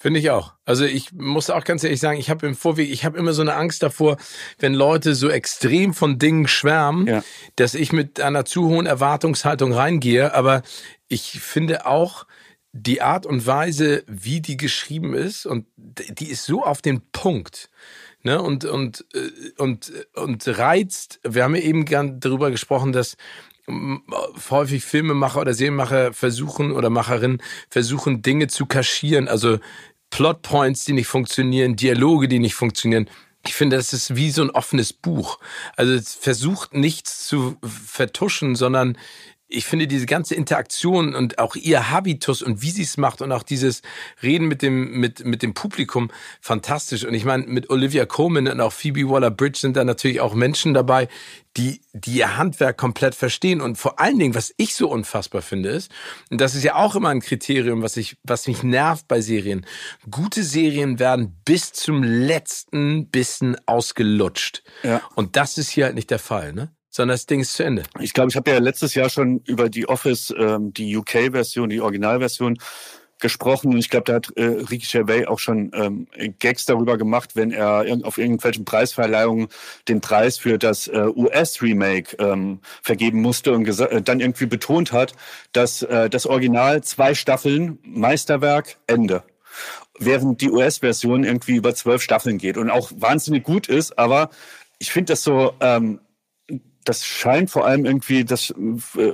[0.00, 0.54] Finde ich auch.
[0.64, 3.42] Also ich muss auch ganz ehrlich sagen, ich habe im Vorweg, ich habe immer so
[3.42, 4.16] eine Angst davor,
[4.60, 7.24] wenn Leute so extrem von Dingen schwärmen, ja.
[7.56, 10.34] dass ich mit einer zu hohen Erwartungshaltung reingehe.
[10.34, 10.62] Aber
[11.08, 12.26] ich finde auch
[12.72, 17.68] die Art und Weise, wie die geschrieben ist, und die ist so auf den Punkt.
[18.24, 23.16] Ne, und, und, äh, und, und reizt, wir haben ja eben gern darüber gesprochen, dass
[24.50, 29.58] häufig Filmemacher oder Serienmacher versuchen oder Macherinnen versuchen Dinge zu kaschieren, also
[30.10, 33.08] Plotpoints, die nicht funktionieren, Dialoge, die nicht funktionieren.
[33.46, 35.38] Ich finde, das ist wie so ein offenes Buch.
[35.76, 38.96] Also es versucht nichts zu vertuschen, sondern
[39.48, 43.32] ich finde diese ganze Interaktion und auch ihr Habitus und wie sie es macht und
[43.32, 43.80] auch dieses
[44.22, 48.60] Reden mit dem mit mit dem Publikum fantastisch und ich meine mit Olivia Coleman und
[48.60, 51.08] auch Phoebe Waller-Bridge sind da natürlich auch Menschen dabei,
[51.56, 55.70] die die ihr Handwerk komplett verstehen und vor allen Dingen was ich so unfassbar finde
[55.70, 55.90] ist
[56.30, 59.64] und das ist ja auch immer ein Kriterium, was ich was mich nervt bei Serien.
[60.10, 64.62] Gute Serien werden bis zum letzten Bissen ausgelutscht.
[64.82, 65.00] Ja.
[65.14, 66.70] Und das ist hier halt nicht der Fall, ne?
[66.98, 67.84] Sondern das Ding ist zu Ende.
[68.00, 71.80] Ich glaube, ich habe ja letztes Jahr schon über die Office, ähm, die UK-Version, die
[71.80, 72.58] Originalversion
[73.20, 76.08] gesprochen und ich glaube, da hat äh, Ricky Gervais auch schon ähm,
[76.40, 79.46] Gags darüber gemacht, wenn er auf irgendwelchen Preisverleihungen
[79.86, 85.12] den Preis für das äh, US-Remake ähm, vergeben musste und äh, dann irgendwie betont hat,
[85.52, 89.22] dass äh, das Original zwei Staffeln, Meisterwerk, Ende
[90.00, 94.30] während die US-Version irgendwie über zwölf Staffeln geht und auch wahnsinnig gut ist, aber
[94.78, 95.98] ich finde das so ähm,
[96.88, 99.12] das scheint vor allem irgendwie, dass äh,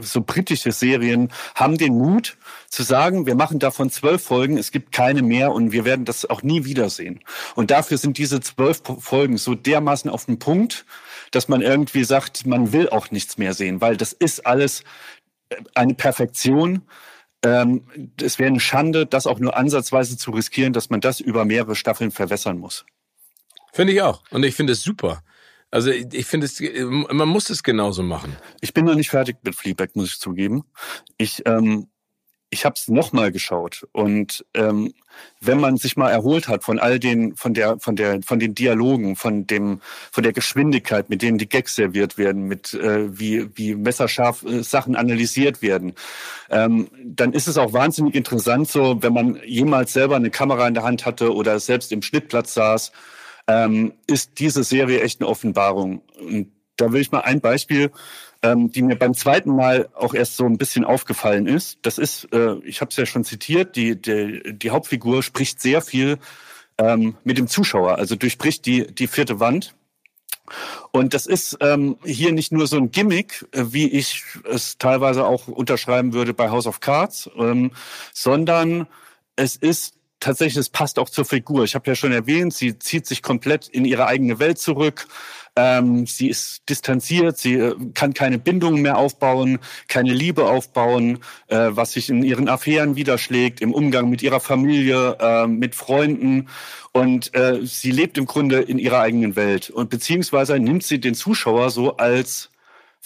[0.00, 2.36] so britische Serien haben den Mut
[2.68, 6.28] zu sagen, wir machen davon zwölf Folgen, es gibt keine mehr und wir werden das
[6.28, 7.20] auch nie wiedersehen.
[7.54, 10.84] Und dafür sind diese zwölf Folgen so dermaßen auf den Punkt,
[11.30, 14.82] dass man irgendwie sagt, man will auch nichts mehr sehen, weil das ist alles
[15.50, 16.82] äh, eine Perfektion.
[17.44, 17.86] Ähm,
[18.20, 21.76] es wäre eine Schande, das auch nur ansatzweise zu riskieren, dass man das über mehrere
[21.76, 22.84] Staffeln verwässern muss.
[23.72, 24.22] Finde ich auch.
[24.30, 25.22] Und ich finde es super.
[25.76, 26.48] Also ich finde
[27.12, 28.34] man muss es genauso machen.
[28.62, 30.64] Ich bin noch nicht fertig mit Fleabag, muss ich zugeben.
[31.18, 31.88] Ich, ähm,
[32.48, 34.94] ich habe es nochmal geschaut und ähm,
[35.42, 38.54] wenn man sich mal erholt hat von all den, von der, von der, von den
[38.54, 43.54] Dialogen, von dem, von der Geschwindigkeit, mit denen die Gags serviert werden, mit äh, wie
[43.54, 45.92] wie messerscharf äh, Sachen analysiert werden,
[46.48, 50.72] ähm, dann ist es auch wahnsinnig interessant, so wenn man jemals selber eine Kamera in
[50.72, 52.92] der Hand hatte oder selbst im Schnittplatz saß
[53.48, 56.02] ähm, ist diese Serie echt eine Offenbarung.
[56.18, 57.90] Und da will ich mal ein Beispiel,
[58.42, 61.78] ähm, die mir beim zweiten Mal auch erst so ein bisschen aufgefallen ist.
[61.82, 65.80] Das ist, äh, ich habe es ja schon zitiert, die, die, die Hauptfigur spricht sehr
[65.80, 66.18] viel
[66.78, 69.74] ähm, mit dem Zuschauer, also durchbricht die, die vierte Wand.
[70.92, 75.26] Und das ist ähm, hier nicht nur so ein Gimmick, äh, wie ich es teilweise
[75.26, 77.72] auch unterschreiben würde bei House of Cards, ähm,
[78.12, 78.86] sondern
[79.34, 81.64] es ist tatsächlich, es passt auch zur Figur.
[81.64, 85.06] Ich habe ja schon erwähnt, sie zieht sich komplett in ihre eigene Welt zurück.
[85.58, 91.68] Ähm, sie ist distanziert, sie äh, kann keine Bindungen mehr aufbauen, keine Liebe aufbauen, äh,
[91.70, 96.48] was sich in ihren Affären widerschlägt, im Umgang mit ihrer Familie, äh, mit Freunden.
[96.92, 99.70] Und äh, sie lebt im Grunde in ihrer eigenen Welt.
[99.70, 102.50] Und beziehungsweise nimmt sie den Zuschauer so als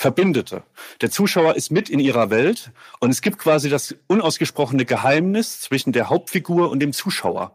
[0.01, 0.63] Verbindete.
[1.03, 5.93] Der Zuschauer ist mit in ihrer Welt und es gibt quasi das unausgesprochene Geheimnis zwischen
[5.93, 7.55] der Hauptfigur und dem Zuschauer,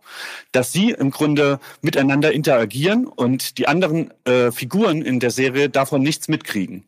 [0.52, 6.04] dass sie im Grunde miteinander interagieren und die anderen äh, Figuren in der Serie davon
[6.04, 6.86] nichts mitkriegen.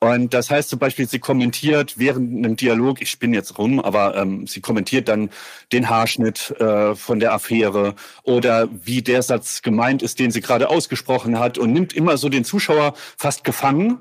[0.00, 4.16] Und das heißt zum Beispiel, sie kommentiert während einem Dialog, ich spinne jetzt rum, aber
[4.16, 5.30] ähm, sie kommentiert dann
[5.72, 10.68] den Haarschnitt äh, von der Affäre oder wie der Satz gemeint ist, den sie gerade
[10.70, 14.00] ausgesprochen hat und nimmt immer so den Zuschauer fast gefangen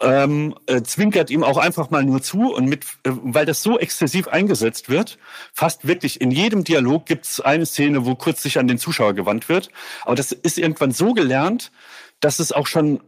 [0.00, 3.78] ähm, äh, zwinkert ihm auch einfach mal nur zu und mit, äh, weil das so
[3.78, 5.18] exzessiv eingesetzt wird,
[5.52, 9.14] fast wirklich in jedem Dialog gibt es eine Szene, wo kurz sich an den Zuschauer
[9.14, 9.70] gewandt wird.
[10.04, 11.70] Aber das ist irgendwann so gelernt,
[12.20, 13.00] dass es auch schon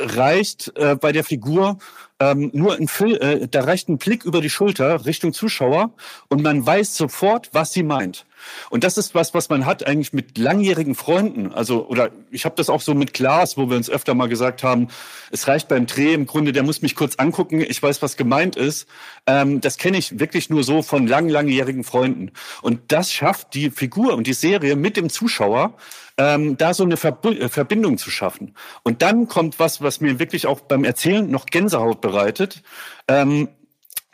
[0.00, 1.78] reicht äh, bei der Figur
[2.18, 5.92] ähm, nur ein Fil äh, da reicht ein Blick über die Schulter Richtung Zuschauer
[6.28, 8.26] und man weiß sofort, was sie meint.
[8.70, 11.52] Und das ist was, was man hat eigentlich mit langjährigen Freunden.
[11.52, 14.62] Also, oder ich habe das auch so mit Klaas, wo wir uns öfter mal gesagt
[14.62, 14.88] haben,
[15.30, 18.56] es reicht beim Dreh im Grunde, der muss mich kurz angucken, ich weiß, was gemeint
[18.56, 18.88] ist.
[19.26, 22.32] Ähm, das kenne ich wirklich nur so von lang, langjährigen Freunden.
[22.62, 25.74] Und das schafft die Figur und die Serie mit dem Zuschauer,
[26.18, 28.54] ähm, da so eine äh, Verbindung zu schaffen.
[28.82, 32.62] Und dann kommt was, was mir wirklich auch beim Erzählen noch Gänsehaut bereitet.
[33.08, 33.48] Ähm,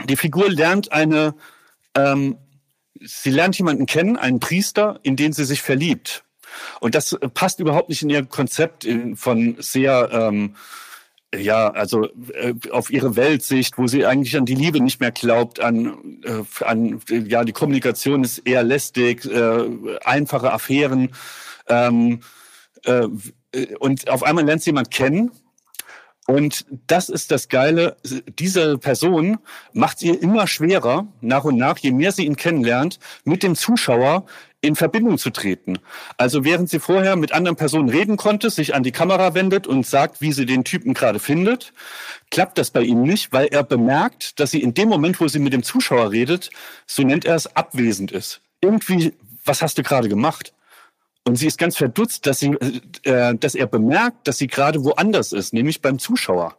[0.04, 1.34] die Figur lernt eine
[1.96, 2.36] ähm,
[3.00, 6.24] sie lernt jemanden kennen, einen Priester, in den sie sich verliebt.
[6.80, 10.56] Und das passt überhaupt nicht in ihr Konzept von sehr, ähm,
[11.34, 15.60] ja, also äh, auf ihre Weltsicht, wo sie eigentlich an die Liebe nicht mehr glaubt,
[15.60, 21.10] an, äh, an ja, die Kommunikation ist eher lästig, äh, einfache Affären.
[21.68, 22.20] Ähm,
[22.84, 23.08] äh,
[23.78, 25.30] und auf einmal lernt sie jemand kennen,
[26.28, 27.96] und das ist das Geile.
[28.38, 29.38] Diese Person
[29.72, 34.26] macht ihr immer schwerer, nach und nach, je mehr sie ihn kennenlernt, mit dem Zuschauer
[34.60, 35.78] in Verbindung zu treten.
[36.18, 39.86] Also während sie vorher mit anderen Personen reden konnte, sich an die Kamera wendet und
[39.86, 41.72] sagt, wie sie den Typen gerade findet,
[42.30, 45.38] klappt das bei ihm nicht, weil er bemerkt, dass sie in dem Moment, wo sie
[45.38, 46.50] mit dem Zuschauer redet,
[46.86, 48.42] so nennt er es, abwesend ist.
[48.60, 49.14] Irgendwie,
[49.46, 50.52] was hast du gerade gemacht?
[51.24, 52.56] Und sie ist ganz verdutzt, dass, sie,
[53.02, 56.56] äh, dass er bemerkt, dass sie gerade woanders ist, nämlich beim Zuschauer.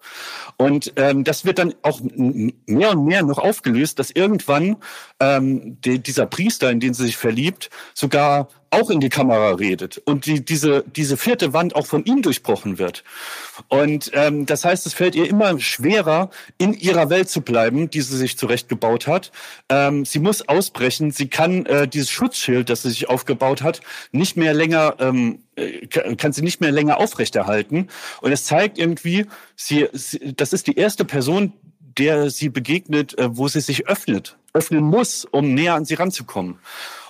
[0.58, 4.78] Und ähm, das wird dann auch mehr und mehr noch aufgelöst, dass irgendwann
[5.20, 9.98] ähm, die, dieser Priester, in den sie sich verliebt, sogar auch in die Kamera redet
[10.00, 13.04] und die, diese, diese vierte Wand auch von ihm durchbrochen wird.
[13.68, 18.02] Und ähm, das heißt, es fällt ihr immer schwerer, in ihrer Welt zu bleiben, die
[18.02, 19.32] sie sich zurechtgebaut hat.
[19.70, 24.38] Ähm, sie muss ausbrechen, sie kann äh, dieses Schutzschild, das sie sich aufgebaut hat, nicht
[24.38, 27.88] mehr länger, ähm, äh, kann sie nicht mehr länger aufrechterhalten.
[28.22, 31.54] Und es zeigt irgendwie, sie, sie das ist die erste Person,
[31.98, 36.60] der sie begegnet, äh, wo sie sich öffnet, öffnen muss, um näher an sie ranzukommen.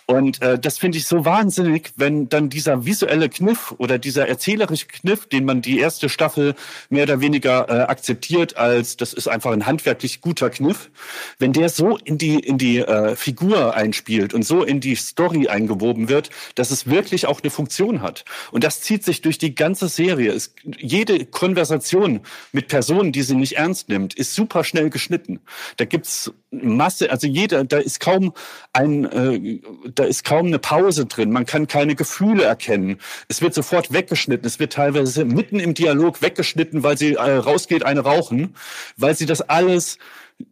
[0.09, 4.87] Und äh, das finde ich so wahnsinnig, wenn dann dieser visuelle Kniff oder dieser erzählerische
[4.87, 6.55] Kniff, den man die erste Staffel
[6.89, 10.89] mehr oder weniger äh, akzeptiert als das ist einfach ein handwerklich guter Kniff,
[11.37, 15.47] wenn der so in die in die äh, Figur einspielt und so in die Story
[15.47, 18.25] eingewoben wird, dass es wirklich auch eine Funktion hat.
[18.51, 20.31] Und das zieht sich durch die ganze Serie.
[20.31, 25.39] Es, jede Konversation mit Personen, die sie nicht ernst nimmt, ist super schnell geschnitten.
[25.77, 28.33] Da gibt's Masse, also jeder, da ist kaum
[28.73, 29.59] ein äh,
[29.99, 31.31] da ist kaum eine Pause drin.
[31.31, 32.99] Man kann keine Gefühle erkennen.
[33.27, 34.47] Es wird sofort weggeschnitten.
[34.47, 38.55] Es wird teilweise mitten im Dialog weggeschnitten, weil sie äh, rausgeht, eine rauchen,
[38.95, 39.97] weil sie das alles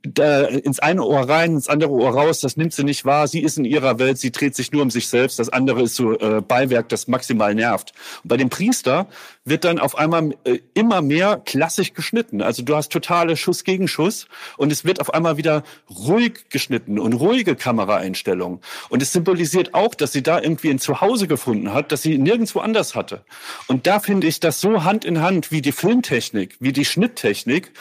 [0.03, 3.27] da ins eine Ohr rein, ins andere Ohr raus, das nimmt sie nicht wahr.
[3.27, 5.39] Sie ist in ihrer Welt, sie dreht sich nur um sich selbst.
[5.39, 7.93] Das andere ist so äh, Beiwerk, das maximal nervt.
[8.23, 9.07] Und bei dem Priester
[9.45, 12.41] wird dann auf einmal äh, immer mehr klassisch geschnitten.
[12.41, 16.99] Also du hast totale Schuss gegen Schuss und es wird auf einmal wieder ruhig geschnitten
[16.99, 18.59] und ruhige Kameraeinstellungen.
[18.89, 22.59] Und es symbolisiert auch, dass sie da irgendwie ein Zuhause gefunden hat, das sie nirgendwo
[22.59, 23.23] anders hatte.
[23.67, 27.71] Und da finde ich das so Hand in Hand wie die Filmtechnik, wie die Schnitttechnik,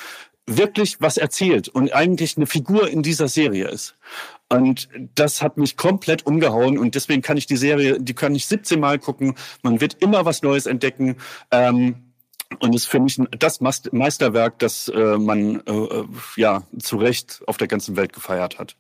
[0.46, 3.96] wirklich was erzählt und eigentlich eine Figur in dieser Serie ist.
[4.48, 8.46] Und das hat mich komplett umgehauen und deswegen kann ich die Serie, die kann ich
[8.46, 9.35] 17 Mal gucken.
[9.62, 11.16] Man wird immer was Neues entdecken.
[11.50, 12.02] Ähm,
[12.61, 16.04] und ist für mich das Meisterwerk, das äh, man äh, äh,
[16.37, 18.76] ja zu Recht auf der ganzen Welt gefeiert hat.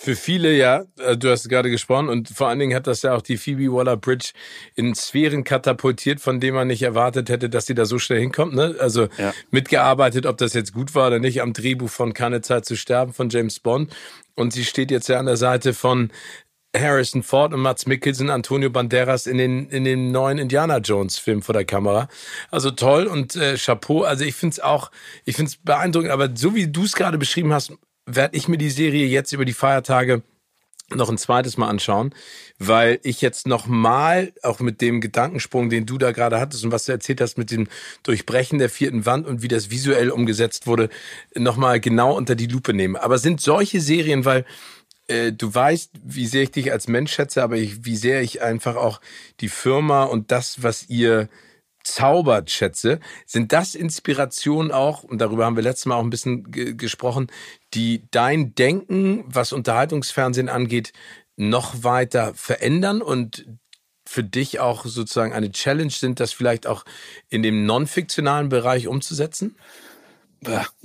[0.00, 3.16] Für viele, ja, äh, du hast gerade gesprochen und vor allen Dingen hat das ja
[3.16, 4.30] auch die Phoebe Waller-Bridge
[4.76, 8.54] in Sphären katapultiert, von denen man nicht erwartet hätte, dass sie da so schnell hinkommt.
[8.54, 8.76] Ne?
[8.78, 9.34] Also ja.
[9.50, 13.12] mitgearbeitet, ob das jetzt gut war oder nicht, am Drehbuch von Keine Zeit zu sterben
[13.12, 13.92] von James Bond.
[14.36, 16.12] Und sie steht jetzt ja an der Seite von
[16.76, 21.42] Harrison Ford und Mats Mikkelsen, Antonio Banderas in den in den neuen Indiana Jones Film
[21.42, 22.08] vor der Kamera.
[22.52, 24.02] Also toll und äh, Chapeau.
[24.02, 24.92] Also ich finde es auch,
[25.24, 26.12] ich finde es beeindruckend.
[26.12, 27.72] Aber so wie du es gerade beschrieben hast,
[28.08, 30.22] werde ich mir die Serie jetzt über die Feiertage
[30.90, 32.14] noch ein zweites Mal anschauen,
[32.58, 36.72] weil ich jetzt noch mal auch mit dem Gedankensprung, den du da gerade hattest und
[36.72, 37.68] was du erzählt hast mit dem
[38.04, 40.88] Durchbrechen der vierten Wand und wie das visuell umgesetzt wurde,
[41.34, 43.02] noch mal genau unter die Lupe nehme.
[43.02, 44.46] Aber sind solche Serien, weil
[45.08, 48.40] äh, du weißt, wie sehr ich dich als Mensch schätze, aber ich, wie sehr ich
[48.40, 49.02] einfach auch
[49.40, 51.28] die Firma und das, was ihr
[51.94, 53.00] zaubert, schätze.
[53.26, 57.28] Sind das Inspirationen auch, und darüber haben wir letztes Mal auch ein bisschen gesprochen,
[57.74, 60.92] die dein Denken, was Unterhaltungsfernsehen angeht,
[61.36, 63.46] noch weiter verändern und
[64.06, 66.84] für dich auch sozusagen eine Challenge sind, das vielleicht auch
[67.28, 69.56] in dem non-fiktionalen Bereich umzusetzen?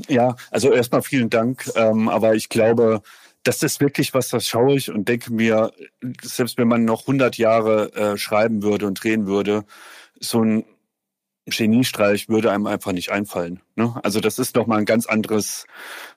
[0.07, 1.69] Ja, also erstmal vielen Dank.
[1.75, 3.01] Ähm, aber ich glaube,
[3.43, 5.71] das ist wirklich was, das schaue ich und denke mir,
[6.21, 9.65] selbst wenn man noch 100 Jahre äh, schreiben würde und drehen würde,
[10.19, 10.65] so ein
[11.45, 13.59] Geniestreich würde einem einfach nicht einfallen.
[13.75, 13.93] Ne?
[14.03, 15.65] Also das ist doch mal ein ganz anderes,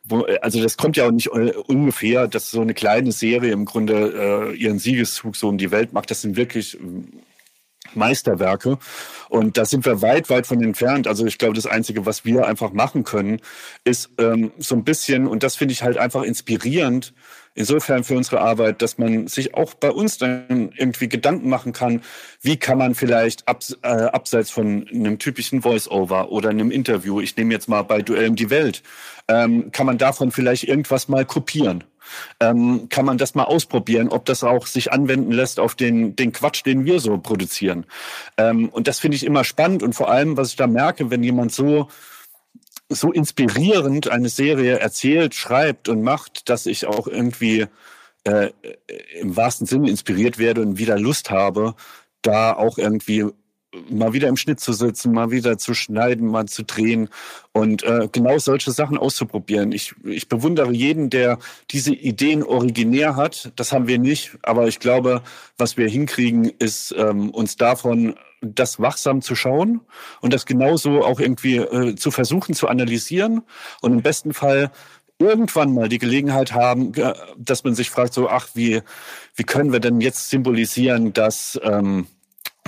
[0.04, 3.64] wo, also das kommt ja auch nicht äh, ungefähr, dass so eine kleine Serie im
[3.64, 6.10] Grunde äh, ihren Siegeszug so um die Welt macht.
[6.10, 7.22] Das sind wirklich ähm,
[7.94, 8.78] Meisterwerke.
[9.28, 11.08] Und da sind wir weit, weit von entfernt.
[11.08, 13.40] Also ich glaube, das Einzige, was wir einfach machen können,
[13.84, 17.14] ist ähm, so ein bisschen, und das finde ich halt einfach inspirierend,
[17.56, 22.02] insofern für unsere Arbeit, dass man sich auch bei uns dann irgendwie Gedanken machen kann,
[22.40, 27.36] wie kann man vielleicht abs äh, abseits von einem typischen Voice-Over oder einem Interview, ich
[27.36, 28.82] nehme jetzt mal bei Duell um die Welt,
[29.26, 31.82] ähm, kann man davon vielleicht irgendwas mal kopieren
[32.40, 36.32] ähm, kann man das mal ausprobieren, ob das auch sich anwenden lässt auf den, den
[36.32, 37.86] Quatsch, den wir so produzieren.
[38.36, 41.22] Ähm, und das finde ich immer spannend und vor allem, was ich da merke, wenn
[41.22, 41.88] jemand so
[42.88, 47.66] so inspirierend eine Serie erzählt, schreibt und macht, dass ich auch irgendwie
[48.24, 48.50] äh,
[49.20, 51.74] im wahrsten Sinne inspiriert werde und wieder Lust habe,
[52.22, 53.26] da auch irgendwie
[53.90, 57.08] mal wieder im Schnitt zu sitzen, mal wieder zu schneiden, mal zu drehen
[57.52, 59.72] und äh, genau solche Sachen auszuprobieren.
[59.72, 61.38] Ich, ich bewundere jeden, der
[61.70, 63.52] diese Ideen originär hat.
[63.56, 65.22] Das haben wir nicht, aber ich glaube,
[65.58, 69.80] was wir hinkriegen, ist ähm, uns davon das wachsam zu schauen
[70.20, 73.42] und das genauso auch irgendwie äh, zu versuchen zu analysieren
[73.80, 74.70] und im besten Fall
[75.18, 78.82] irgendwann mal die Gelegenheit haben, äh, dass man sich fragt, so, ach, wie,
[79.34, 82.06] wie können wir denn jetzt symbolisieren, dass ähm,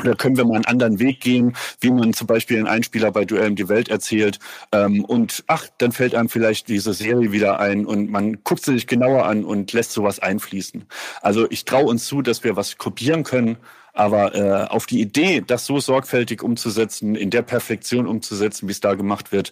[0.00, 3.24] oder können wir mal einen anderen Weg gehen, wie man zum Beispiel einen Einspieler bei
[3.24, 4.38] Duell um die Welt erzählt.
[4.72, 8.74] Ähm, und ach, dann fällt einem vielleicht diese Serie wieder ein und man guckt sie
[8.74, 10.84] sich genauer an und lässt sowas einfließen.
[11.22, 13.58] Also ich traue uns zu, dass wir was kopieren können,
[13.92, 18.80] aber äh, auf die Idee, das so sorgfältig umzusetzen, in der Perfektion umzusetzen, wie es
[18.80, 19.50] da gemacht wird,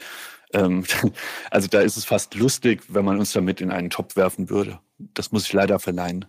[0.53, 0.85] ähm,
[1.51, 4.79] also da ist es fast lustig, wenn man uns damit in einen Topf werfen würde.
[4.99, 6.27] Das muss ich leider verneinen.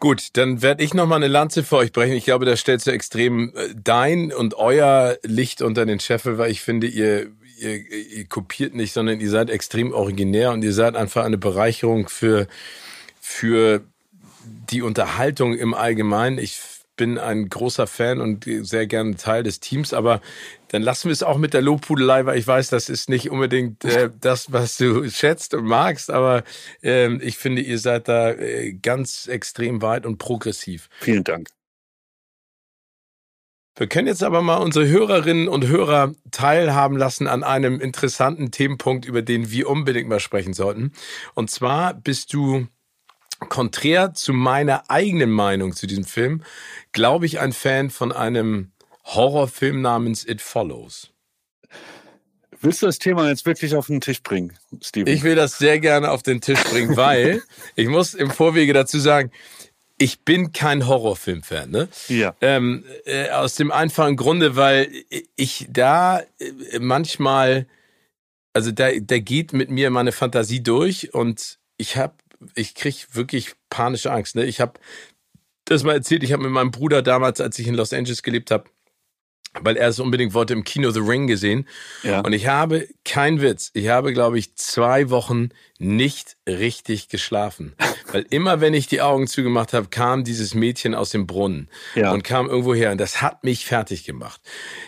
[0.00, 2.14] Gut, dann werde ich noch mal eine Lanze für euch brechen.
[2.14, 6.50] Ich glaube, da stellst du extrem äh, dein und euer Licht unter den Scheffel, weil
[6.50, 10.96] ich finde, ihr, ihr, ihr kopiert nicht, sondern ihr seid extrem originär und ihr seid
[10.96, 12.48] einfach eine Bereicherung für,
[13.20, 13.82] für
[14.70, 16.38] die Unterhaltung im Allgemeinen.
[16.38, 16.60] Ich
[16.96, 20.20] bin ein großer Fan und sehr gerne Teil des Teams, aber
[20.68, 23.84] dann lassen wir es auch mit der Lobpudelei, weil ich weiß, das ist nicht unbedingt
[23.84, 26.44] äh, das, was du schätzt und magst, aber
[26.82, 30.88] äh, ich finde, ihr seid da äh, ganz extrem weit und progressiv.
[31.00, 31.48] Vielen Dank.
[33.76, 39.04] Wir können jetzt aber mal unsere Hörerinnen und Hörer teilhaben lassen an einem interessanten Themenpunkt,
[39.04, 40.92] über den wir unbedingt mal sprechen sollten.
[41.34, 42.68] Und zwar bist du
[43.48, 46.42] konträr zu meiner eigenen Meinung zu diesem Film,
[46.92, 48.72] glaube ich, ein Fan von einem
[49.04, 51.10] Horrorfilm namens It Follows.
[52.60, 55.12] Willst du das Thema jetzt wirklich auf den Tisch bringen, Steven?
[55.12, 57.42] Ich will das sehr gerne auf den Tisch bringen, weil
[57.76, 59.30] ich muss im Vorwege dazu sagen,
[59.98, 61.70] ich bin kein Horrorfilm-Fan.
[61.70, 61.88] Ne?
[62.08, 62.34] Ja.
[62.40, 64.90] Ähm, äh, aus dem einfachen Grunde, weil
[65.36, 67.66] ich da äh, manchmal,
[68.54, 72.14] also da, da geht mit mir meine Fantasie durch und ich habe
[72.54, 74.36] ich krieg wirklich panische Angst.
[74.36, 74.44] Ne?
[74.44, 74.80] Ich habe
[75.64, 78.50] das mal erzählt, ich habe mit meinem Bruder damals, als ich in Los Angeles gelebt
[78.50, 78.64] habe,
[79.60, 81.66] weil er es unbedingt wollte, im Kino The Ring gesehen.
[82.02, 82.20] Ja.
[82.20, 87.74] Und ich habe, kein Witz, ich habe, glaube ich, zwei Wochen nicht richtig geschlafen.
[88.12, 92.12] Weil immer, wenn ich die Augen zugemacht habe, kam dieses Mädchen aus dem Brunnen ja.
[92.12, 92.92] und kam irgendwo her.
[92.92, 94.40] Und das hat mich fertig gemacht.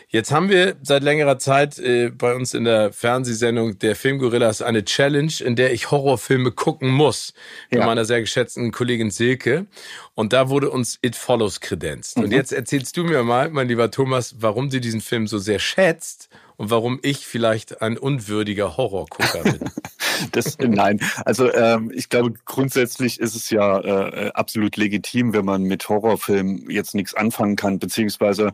[0.07, 4.85] Jetzt haben wir seit längerer Zeit äh, bei uns in der Fernsehsendung der Filmgorillas eine
[4.85, 7.35] Challenge, in der ich Horrorfilme gucken muss.
[7.71, 7.87] Mit ja.
[7.87, 9.67] meiner sehr geschätzten Kollegin Silke.
[10.15, 12.19] Und da wurde uns It Follows kredenzt.
[12.19, 12.25] Mhm.
[12.25, 15.59] Und jetzt erzählst du mir mal, mein lieber Thomas, warum du diesen Film so sehr
[15.59, 19.71] schätzt und warum ich vielleicht ein unwürdiger Horrorgucker bin.
[20.33, 25.63] das, nein, also ähm, ich glaube, grundsätzlich ist es ja äh, absolut legitim, wenn man
[25.63, 28.53] mit Horrorfilmen jetzt nichts anfangen kann, beziehungsweise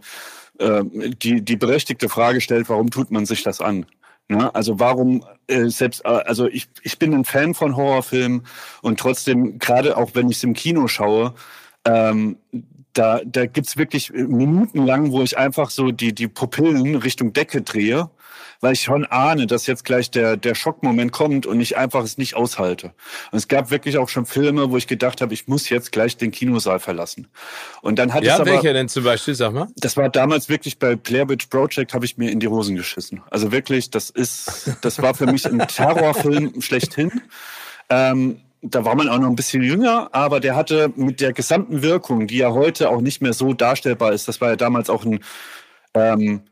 [0.59, 3.87] äh, die, die berechtigte Frage stellt, warum tut man sich das an?
[4.29, 4.55] Ne?
[4.55, 8.47] Also warum äh, selbst, äh, also ich, ich bin ein Fan von Horrorfilmen
[8.81, 11.35] und trotzdem, gerade auch wenn ich es im Kino schaue,
[11.85, 12.39] ähm,
[12.93, 17.63] da, da gibt's wirklich Minuten lang, wo ich einfach so die, die Pupillen Richtung Decke
[17.63, 18.11] drehe
[18.63, 22.17] weil ich schon ahne, dass jetzt gleich der, der Schockmoment kommt und ich einfach es
[22.17, 22.95] nicht aushalte.
[23.33, 26.17] Und es gab wirklich auch schon Filme, wo ich gedacht habe, ich muss jetzt gleich
[26.17, 27.27] den Kinosaal verlassen.
[27.83, 28.53] Und dann hat ja, es aber...
[28.53, 29.67] welcher denn zum Beispiel, sag mal?
[29.77, 33.21] Das war damals wirklich bei Blair Witch Project, habe ich mir in die Hosen geschissen.
[33.31, 37.11] Also wirklich, das ist, das war für mich ein Terrorfilm schlechthin.
[37.91, 41.83] Ähm, da war man auch noch ein bisschen jünger, aber der hatte mit der gesamten
[41.83, 45.05] Wirkung, die ja heute auch nicht mehr so darstellbar ist, das war ja damals auch
[45.05, 45.21] ein
[45.95, 46.43] ähm,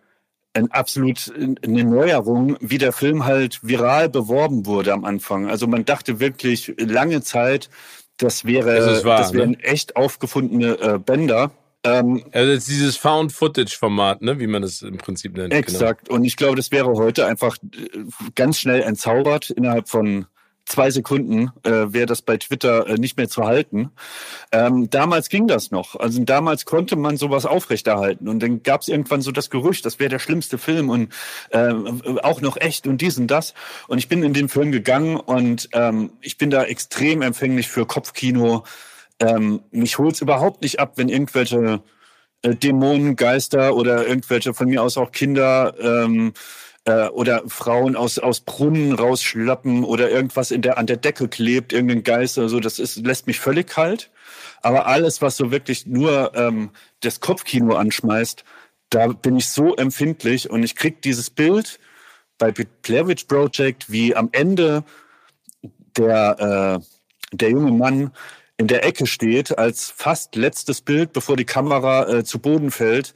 [0.53, 5.49] ein absolut eine Neuerung, wie der Film halt viral beworben wurde am Anfang.
[5.49, 7.71] Also man dachte wirklich lange Zeit,
[8.17, 9.63] das wäre, war, das wären ne?
[9.63, 11.53] echt aufgefundene äh, Bänder.
[11.85, 15.51] Ähm, also dieses Found-Footage-Format, ne, wie man das im Prinzip nennt.
[15.51, 15.61] Genau.
[15.61, 16.07] Exakt.
[16.07, 16.17] Genau.
[16.17, 18.01] Und ich glaube, das wäre heute einfach äh,
[18.35, 20.27] ganz schnell entzaubert innerhalb von
[20.71, 23.91] zwei Sekunden äh, wäre das bei Twitter äh, nicht mehr zu halten.
[24.53, 25.97] Ähm, damals ging das noch.
[25.97, 28.29] Also damals konnte man sowas aufrechterhalten.
[28.29, 31.13] Und dann gab es irgendwann so das Gerücht, das wäre der schlimmste Film und
[31.51, 31.73] äh,
[32.23, 33.55] auch noch echt und dies und das.
[33.89, 37.85] Und ich bin in den Film gegangen und ähm, ich bin da extrem empfänglich für
[37.85, 38.65] Kopfkino.
[39.19, 41.83] Ähm, mich holt's überhaupt nicht ab, wenn irgendwelche
[42.43, 46.33] äh, Dämonen, Geister oder irgendwelche von mir aus auch Kinder ähm,
[46.85, 51.73] äh, oder Frauen aus, aus Brunnen rausschlappen oder irgendwas in der, an der Decke klebt,
[51.73, 54.11] irgendein Geist oder so, das ist, lässt mich völlig kalt.
[54.63, 56.71] Aber alles, was so wirklich nur ähm,
[57.01, 58.45] das Kopfkino anschmeißt,
[58.91, 61.79] da bin ich so empfindlich und ich krieg dieses Bild
[62.39, 64.85] bei Blair Project, wie am Ende
[65.97, 68.13] der, äh, der junge Mann
[68.57, 73.15] in der Ecke steht, als fast letztes Bild, bevor die Kamera äh, zu Boden fällt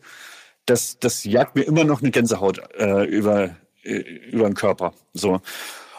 [0.67, 3.51] das, das jagt mir immer noch eine Gänsehaut äh, über,
[3.83, 3.99] äh,
[4.31, 4.95] über den Körper.
[5.13, 5.41] So.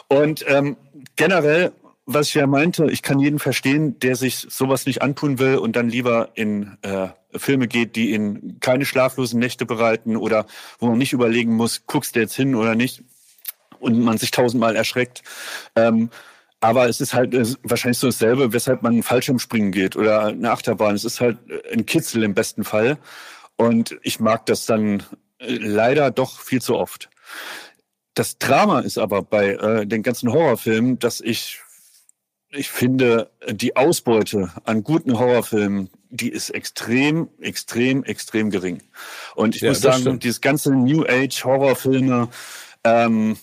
[0.07, 0.78] Und ähm,
[1.16, 1.72] generell,
[2.05, 5.76] was ich ja meinte, ich kann jeden verstehen, der sich sowas nicht antun will und
[5.76, 10.45] dann lieber in äh, Filme geht, die ihn keine schlaflosen Nächte bereiten oder
[10.80, 13.03] wo man nicht überlegen muss, guckst du jetzt hin oder nicht
[13.80, 15.24] und man sich tausendmal erschreckt.
[15.76, 16.09] Ähm,
[16.61, 20.95] aber es ist halt wahrscheinlich so dasselbe, weshalb man Fallschirmspringen geht oder eine Achterbahn.
[20.95, 21.38] Es ist halt
[21.72, 22.97] ein Kitzel im besten Fall.
[23.58, 25.03] Und ich mag das dann
[25.39, 27.10] äh, leider doch viel zu oft.
[28.14, 31.60] Das Drama ist aber bei äh, den ganzen Horrorfilmen, dass ich,
[32.49, 38.82] ich finde, die Ausbeute an guten Horrorfilmen, die ist extrem, extrem, extrem gering.
[39.36, 40.24] Und ich ja, muss sagen, stimmt.
[40.24, 42.30] dieses ganze New Age Horrorfilme,
[42.86, 43.38] ähm,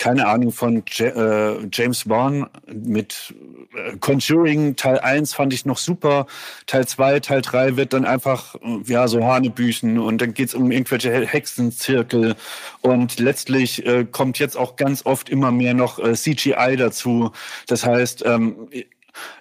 [0.00, 3.34] keine Ahnung von äh, James Wan mit
[3.76, 6.26] äh, Conjuring Teil 1 fand ich noch super.
[6.66, 10.70] Teil 2, Teil 3 wird dann einfach, äh, ja, so Hanebüchen und dann geht's um
[10.70, 12.34] irgendwelche Hexenzirkel
[12.80, 17.32] und letztlich äh, kommt jetzt auch ganz oft immer mehr noch äh, CGI dazu.
[17.66, 18.70] Das heißt, ähm,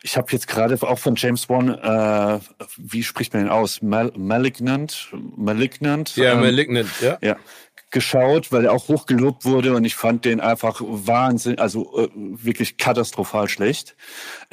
[0.02, 2.40] ich habe jetzt gerade auch von James Wan, äh,
[2.78, 3.82] wie spricht man den aus?
[3.82, 5.10] Mal Malignant?
[5.38, 6.16] Malignant?
[6.16, 7.18] Ja, ähm, Malignant, ja.
[7.22, 7.38] Ja,
[7.92, 12.78] geschaut, weil er auch hochgelobt wurde und ich fand den einfach wahnsinn, also äh, wirklich
[12.78, 13.96] katastrophal schlecht.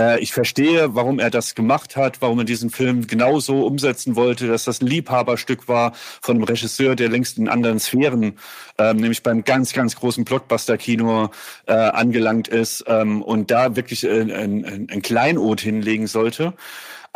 [0.01, 4.47] Äh, ich verstehe, warum er das gemacht hat, warum er diesen Film genauso umsetzen wollte,
[4.47, 8.39] dass das ein Liebhaberstück war von einem Regisseur, der längst in anderen Sphären,
[8.79, 11.31] ähm, nämlich beim ganz, ganz großen Blockbuster-Kino
[11.67, 16.55] äh, angelangt ist ähm, und da wirklich ein, ein, ein Kleinod hinlegen sollte.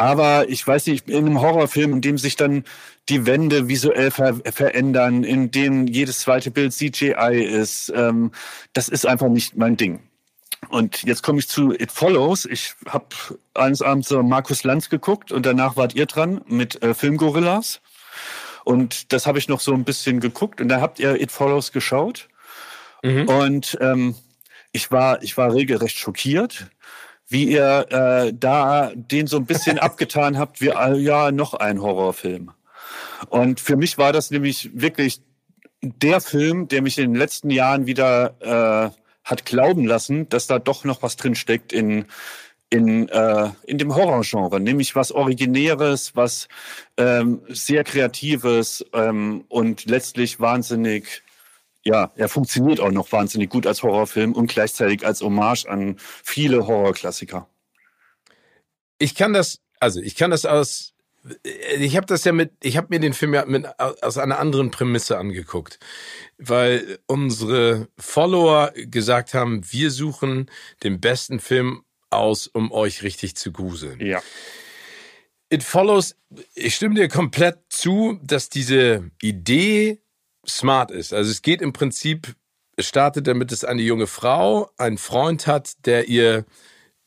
[0.01, 2.65] Aber ich weiß nicht, in einem Horrorfilm, in dem sich dann
[3.11, 8.33] die Wände visuell ver verändern, in dem jedes zweite Bild CGI ist, ähm,
[8.73, 10.01] das ist einfach nicht mein Ding.
[10.71, 12.47] Und jetzt komme ich zu It Follows.
[12.47, 13.09] Ich habe
[13.53, 17.83] eines Abends so Markus Lanz geguckt und danach wart ihr dran mit äh, Filmgorillas.
[18.65, 21.73] Und das habe ich noch so ein bisschen geguckt und da habt ihr It Follows
[21.73, 22.31] geschaut.
[23.03, 23.29] Mhm.
[23.29, 24.15] Und ähm,
[24.73, 26.71] ich war, ich war regelrecht schockiert
[27.31, 31.81] wie ihr äh, da den so ein bisschen abgetan habt, wie äh, ja noch ein
[31.81, 32.51] Horrorfilm.
[33.29, 35.23] Und für mich war das nämlich wirklich
[35.83, 38.35] der Film, der mich in den letzten Jahren wieder
[38.93, 42.07] äh, hat glauben lassen, dass da doch noch was drin steckt in
[42.71, 46.47] in, äh, in dem Horrorgenre, nämlich was Originäres, was
[46.97, 51.23] ähm, sehr Kreatives ähm, und letztlich wahnsinnig
[51.83, 56.67] ja, er funktioniert auch noch wahnsinnig gut als Horrorfilm und gleichzeitig als Hommage an viele
[56.67, 57.49] Horrorklassiker.
[58.99, 60.93] Ich kann das, also ich kann das aus,
[61.45, 64.71] ich habe das ja mit, ich habe mir den Film ja mit, aus einer anderen
[64.71, 65.79] Prämisse angeguckt,
[66.39, 70.51] weil unsere Follower gesagt haben, wir suchen
[70.83, 74.01] den besten Film aus, um euch richtig zu gruseln.
[74.01, 74.23] Ja.
[75.49, 76.17] It follows,
[76.55, 80.01] ich stimme dir komplett zu, dass diese Idee
[80.51, 81.13] smart ist.
[81.13, 82.35] Also es geht im Prinzip
[82.81, 86.47] es startet damit, dass eine junge Frau einen Freund hat, der ihr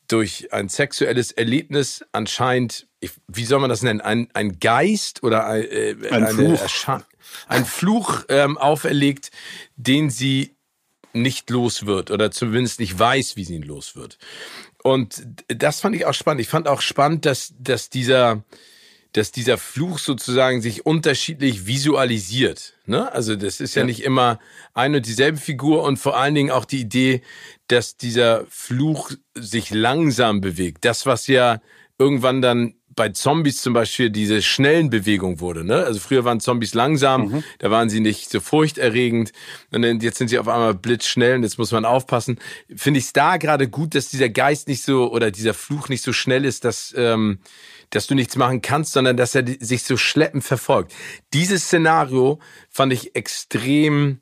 [0.06, 2.86] durch ein sexuelles Erlebnis anscheinend,
[3.26, 7.00] wie soll man das nennen, ein, ein Geist oder ein, äh, ein Fluch,
[7.48, 9.30] ein Fluch ähm, auferlegt,
[9.76, 10.54] den sie
[11.12, 14.18] nicht los wird oder zumindest nicht weiß, wie sie ihn los wird.
[14.82, 16.42] Und das fand ich auch spannend.
[16.42, 18.44] Ich fand auch spannend, dass, dass dieser,
[19.14, 22.74] dass dieser Fluch sozusagen sich unterschiedlich visualisiert.
[22.84, 23.10] Ne?
[23.12, 24.40] Also das ist ja, ja, nicht immer
[24.74, 27.22] ein und dieselbe Figur und vor allen Dingen auch die Idee,
[27.68, 30.84] dass dieser Fluch sich langsam bewegt.
[30.84, 31.60] Das, was ja
[31.96, 35.64] irgendwann dann bei Zombies zum Beispiel diese schnellen Bewegungen wurde.
[35.64, 35.76] Ne?
[35.76, 37.44] Also früher waren Zombies langsam, mhm.
[37.58, 39.32] da waren sie nicht so furchterregend
[39.72, 42.38] und jetzt sind sie auf einmal blitzschnell und jetzt muss man aufpassen.
[42.74, 46.02] Finde ich es da gerade gut, dass dieser Geist nicht so oder dieser Fluch nicht
[46.02, 47.38] so schnell ist, dass, ähm,
[47.90, 50.92] dass du nichts machen kannst, sondern dass er sich so schleppend verfolgt.
[51.32, 54.20] Dieses Szenario fand ich extrem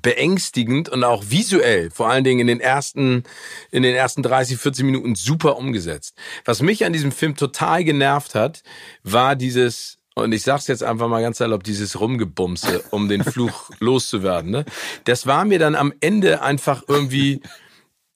[0.00, 3.24] beängstigend und auch visuell, vor allen Dingen in den ersten,
[3.70, 6.16] in den ersten 30, 40 Minuten super umgesetzt.
[6.44, 8.62] Was mich an diesem Film total genervt hat,
[9.02, 13.70] war dieses, und ich sag's jetzt einfach mal ganz salopp, dieses Rumgebumse, um den Fluch
[13.80, 14.50] loszuwerden.
[14.50, 14.64] Ne?
[15.04, 17.40] Das war mir dann am Ende einfach irgendwie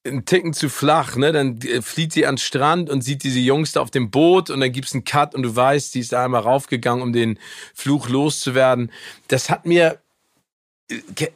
[0.07, 1.33] ein Ticken zu flach, ne?
[1.33, 4.61] Dann äh, flieht sie ans Strand und sieht diese Jungs da auf dem Boot und
[4.61, 7.39] dann gibt's einen Cut und du weißt, sie ist da einmal raufgegangen, um den
[7.75, 8.91] Fluch loszuwerden.
[9.29, 10.01] Das hat mir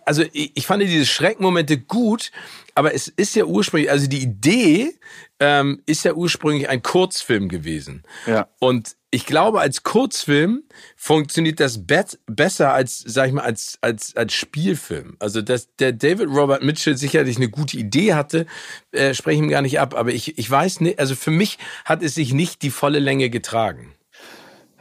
[0.04, 2.30] also ich fand diese Schreckmomente gut,
[2.74, 4.94] aber es ist ja ursprünglich, also die Idee
[5.40, 8.04] ähm, ist ja ursprünglich ein Kurzfilm gewesen.
[8.26, 8.48] Ja.
[8.60, 10.62] Und ich glaube, als Kurzfilm
[10.96, 11.84] funktioniert das
[12.26, 15.16] besser als, sag ich mal, als, als, als Spielfilm.
[15.18, 18.46] Also, dass der David Robert Mitchell sicherlich eine gute Idee hatte,
[18.92, 19.94] äh, spreche ich ihm gar nicht ab.
[19.94, 23.30] Aber ich, ich weiß nicht, also für mich hat es sich nicht die volle Länge
[23.30, 23.94] getragen.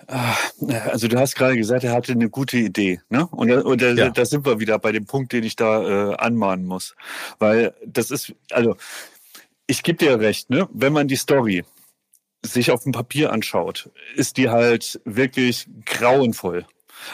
[0.07, 0.35] Ah,
[0.89, 3.27] also du hast gerade gesagt, er hatte eine gute Idee, ne?
[3.27, 4.09] Und, und da, ja.
[4.09, 6.95] da sind wir wieder bei dem Punkt, den ich da äh, anmahnen muss,
[7.37, 8.75] weil das ist, also
[9.67, 10.67] ich gebe dir recht, ne?
[10.73, 11.63] Wenn man die Story
[12.43, 16.65] sich auf dem Papier anschaut, ist die halt wirklich grauenvoll.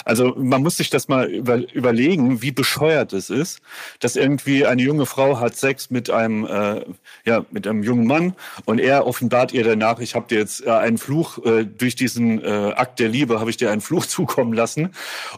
[0.04, 3.60] Also man muss sich das mal über, überlegen, wie bescheuert es ist,
[4.00, 6.86] dass irgendwie eine junge Frau hat Sex mit einem, äh,
[7.26, 10.72] ja, mit einem jungen Mann und er offenbart ihr danach, ich habe dir jetzt äh,
[10.72, 14.54] einen Fluch, äh, durch diesen äh, Akt der Liebe habe ich dir einen Fluch zukommen
[14.54, 14.90] lassen.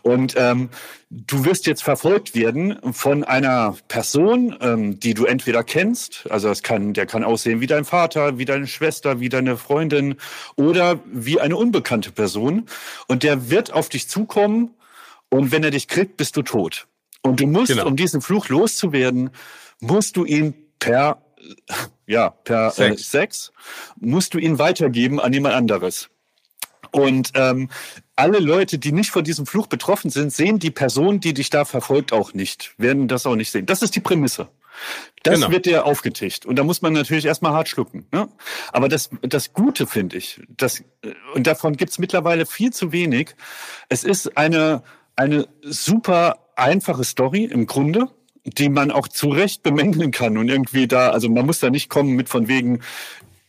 [0.01, 0.69] Und ähm,
[1.09, 6.63] du wirst jetzt verfolgt werden von einer Person, ähm, die du entweder kennst, also das
[6.63, 10.15] kann, der kann aussehen wie dein Vater, wie deine Schwester, wie deine Freundin
[10.55, 12.65] oder wie eine unbekannte Person.
[13.07, 14.71] Und der wird auf dich zukommen
[15.29, 16.87] und wenn er dich kriegt, bist du tot.
[17.21, 17.87] Und du musst, genau.
[17.87, 19.29] um diesen Fluch loszuwerden,
[19.79, 21.21] musst du ihn per
[22.05, 23.01] ja, per Sex.
[23.01, 23.51] Äh, Sex
[23.99, 26.09] musst du ihn weitergeben an jemand anderes.
[26.91, 27.69] Und ähm,
[28.17, 31.65] alle Leute, die nicht von diesem Fluch betroffen sind, sehen die Person, die dich da
[31.65, 33.65] verfolgt, auch nicht, werden das auch nicht sehen.
[33.65, 34.49] Das ist die Prämisse.
[35.23, 35.51] Das genau.
[35.51, 36.45] wird dir aufgetischt.
[36.45, 38.05] Und da muss man natürlich erstmal hart schlucken.
[38.11, 38.27] Ne?
[38.71, 40.83] Aber das, das Gute finde ich, das,
[41.33, 43.35] und davon gibt's mittlerweile viel zu wenig.
[43.89, 44.83] Es ist eine,
[45.15, 48.09] eine super einfache Story im Grunde
[48.57, 51.89] die man auch zu Recht bemängeln kann und irgendwie da, also man muss da nicht
[51.89, 52.79] kommen mit von wegen,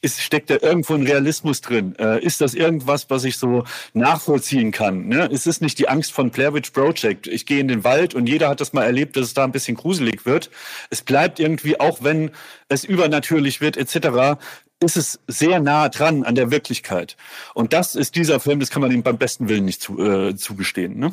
[0.00, 1.94] ist, steckt da irgendwo ein Realismus drin?
[1.98, 5.08] Äh, ist das irgendwas, was ich so nachvollziehen kann?
[5.08, 5.26] Ne?
[5.26, 7.26] Ist es nicht die Angst von Blair Project?
[7.26, 9.52] Ich gehe in den Wald und jeder hat das mal erlebt, dass es da ein
[9.52, 10.50] bisschen gruselig wird.
[10.90, 12.30] Es bleibt irgendwie, auch wenn
[12.68, 14.38] es übernatürlich wird etc.,
[14.80, 17.16] ist es sehr nah dran an der Wirklichkeit.
[17.52, 20.36] Und das ist dieser Film, das kann man ihm beim besten Willen nicht zu, äh,
[20.36, 20.98] zugestehen.
[20.98, 21.12] Ne?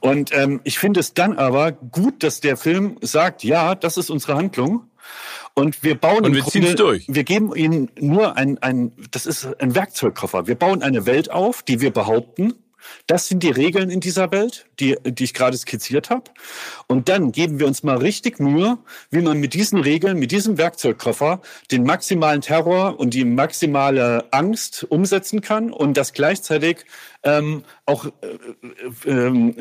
[0.00, 4.08] Und ähm, ich finde es dann aber gut, dass der Film sagt, ja, das ist
[4.08, 4.84] unsere Handlung.
[5.54, 7.06] Und wir bauen und wir Grunde, durch.
[7.08, 10.46] Wir geben ihnen nur ein, ein, das ist ein Werkzeugkoffer.
[10.46, 12.54] Wir bauen eine Welt auf, die wir behaupten,
[13.06, 16.24] das sind die Regeln in dieser Welt, die, die ich gerade skizziert habe.
[16.86, 18.78] Und dann geben wir uns mal richtig Mühe,
[19.10, 24.84] wie man mit diesen Regeln, mit diesem Werkzeugkoffer den maximalen Terror und die maximale Angst
[24.88, 26.84] umsetzen kann und das gleichzeitig
[27.24, 29.54] ähm, auch äh, äh,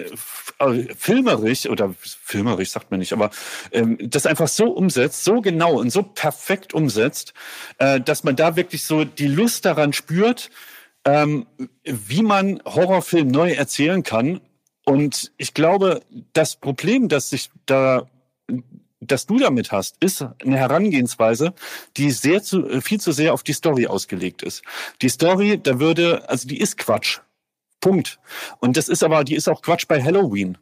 [0.60, 3.30] äh, filmerisch oder filmerisch sagt man nicht, aber
[3.72, 7.34] ähm, das einfach so umsetzt, so genau und so perfekt umsetzt,
[7.78, 10.50] äh, dass man da wirklich so die Lust daran spürt,
[11.06, 11.48] ähm,
[11.84, 14.42] wie man Horrorfilm neu erzählen kann.
[14.86, 16.02] Und ich glaube,
[16.34, 18.08] das Problem, das sich da
[19.02, 21.54] das du damit hast, ist eine Herangehensweise,
[21.98, 24.62] die sehr zu, viel zu sehr auf die Story ausgelegt ist.
[25.02, 27.20] Die Story, da würde, also die ist Quatsch.
[27.82, 28.20] Punkt.
[28.60, 30.58] Und das ist aber, die ist auch Quatsch bei Halloween.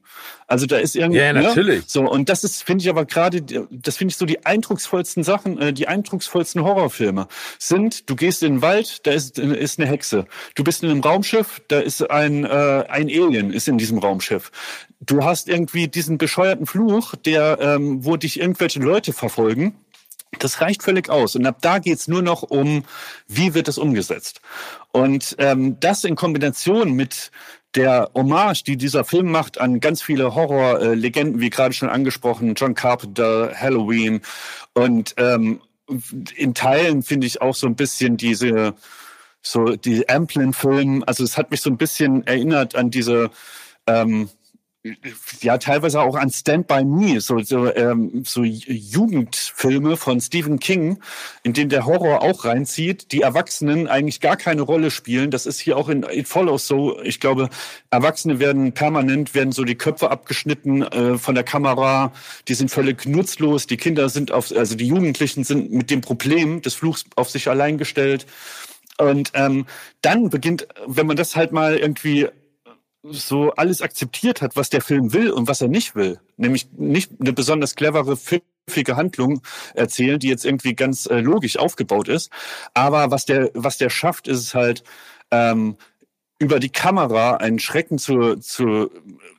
[0.47, 1.20] Also da ist irgendwie.
[1.20, 1.82] Ja, natürlich.
[1.82, 1.86] Ne?
[1.86, 5.59] So, und das ist, finde ich aber gerade, das finde ich so die eindrucksvollsten Sachen,
[5.59, 7.28] äh, die eindrucksvollsten Horrorfilme
[7.59, 10.26] sind, du gehst in den Wald, da ist, ist eine Hexe.
[10.55, 14.51] Du bist in einem Raumschiff, da ist ein, äh, ein Alien, ist in diesem Raumschiff.
[15.01, 19.76] Du hast irgendwie diesen bescheuerten Fluch, der, ähm, wo dich irgendwelche Leute verfolgen
[20.38, 21.36] das reicht völlig aus.
[21.36, 22.84] Und ab da geht's nur noch um,
[23.27, 24.41] wie wird es umgesetzt.
[24.91, 27.32] Und ähm, das in Kombination mit
[27.75, 32.73] der Hommage, die dieser Film macht an ganz viele Horrorlegenden, wie gerade schon angesprochen, John
[32.73, 34.21] Carpenter, Halloween
[34.73, 35.61] und ähm,
[36.36, 38.75] in Teilen finde ich auch so ein bisschen diese
[39.41, 41.03] so die Amplin-Film.
[41.07, 43.32] Also es hat mich so ein bisschen erinnert an diese
[43.88, 44.30] ähm,
[45.42, 51.00] ja teilweise auch an Stand by Me, so so, ähm, so Jugendfilme von Stephen King,
[51.44, 55.32] in denen der Horror auch reinzieht, die Erwachsenen eigentlich gar keine Rolle spielen.
[55.32, 57.02] Das ist hier auch in It Follows so.
[57.02, 57.50] Ich glaube,
[57.90, 62.14] Erwachsene werden permanent werden so die Köpfe abgeschnitten äh, von der Kamera.
[62.48, 63.68] Die sind völlig nutzlos.
[63.68, 67.50] Die Kinder sind auf, also die Jugendlichen sind mit dem Problem des Fluchs auf sich
[67.50, 68.26] allein gestellt.
[69.00, 69.66] Und ähm,
[70.02, 72.28] dann beginnt, wenn man das halt mal irgendwie
[73.04, 76.20] so alles akzeptiert hat, was der Film will und was er nicht will.
[76.38, 79.41] Nämlich nicht eine besonders clevere, pfiffige Handlung
[79.74, 82.30] erzählen, die jetzt irgendwie ganz äh, logisch aufgebaut ist.
[82.74, 84.84] Aber was der, was der schafft, ist es halt,
[85.32, 85.78] ähm,
[86.39, 88.89] über die Kamera einen Schrecken zu, zu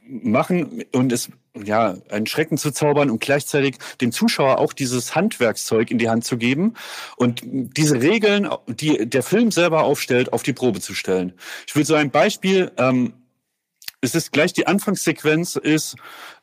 [0.07, 1.31] machen und es
[1.65, 6.25] ja, einen Schrecken zu zaubern und gleichzeitig dem Zuschauer auch dieses Handwerkszeug in die Hand
[6.25, 6.75] zu geben
[7.17, 11.33] und diese Regeln, die der Film selber aufstellt, auf die Probe zu stellen.
[11.67, 13.15] Ich will so ein Beispiel ähm,
[14.01, 15.97] es ist gleich die Anfangssequenz ist,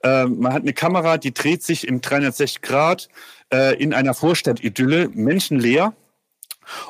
[0.03, 3.09] äh, man hat eine Kamera, die dreht sich im 360 Grad
[3.51, 5.93] äh, in einer Vorstadtidylle, menschenleer.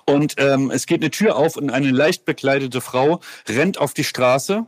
[0.05, 4.03] Und ähm, es geht eine Tür auf und eine leicht bekleidete Frau rennt auf die
[4.03, 4.65] Straße.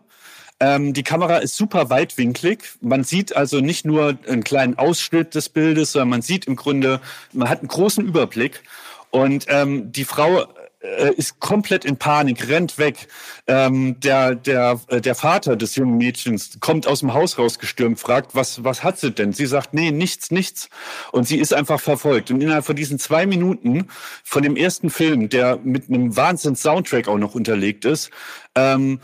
[0.60, 2.60] Ähm, die Kamera ist super weitwinklig.
[2.82, 7.02] Man sieht also nicht nur einen kleinen Ausschnitt des Bildes, sondern man sieht im Grunde,
[7.34, 8.64] man hat einen großen Überblick.
[9.10, 10.46] Und ähm, die Frau
[10.82, 13.08] äh, ist komplett in Panik, rennt weg.
[13.48, 18.36] Ähm, der, der, äh, der Vater des jungen Mädchens kommt aus dem Haus rausgestürmt, fragt,
[18.36, 19.34] was, was hat sie denn?
[19.34, 20.70] Sie sagt, nee, nichts, nichts.
[21.12, 22.32] Und sie ist einfach verfolgt.
[22.32, 23.88] Und innerhalb von diesen zwei Minuten
[24.24, 28.10] von dem ersten Film, der mit einem Wahnsinns-Soundtrack auch noch unterlegt ist,
[28.56, 29.00] ähm,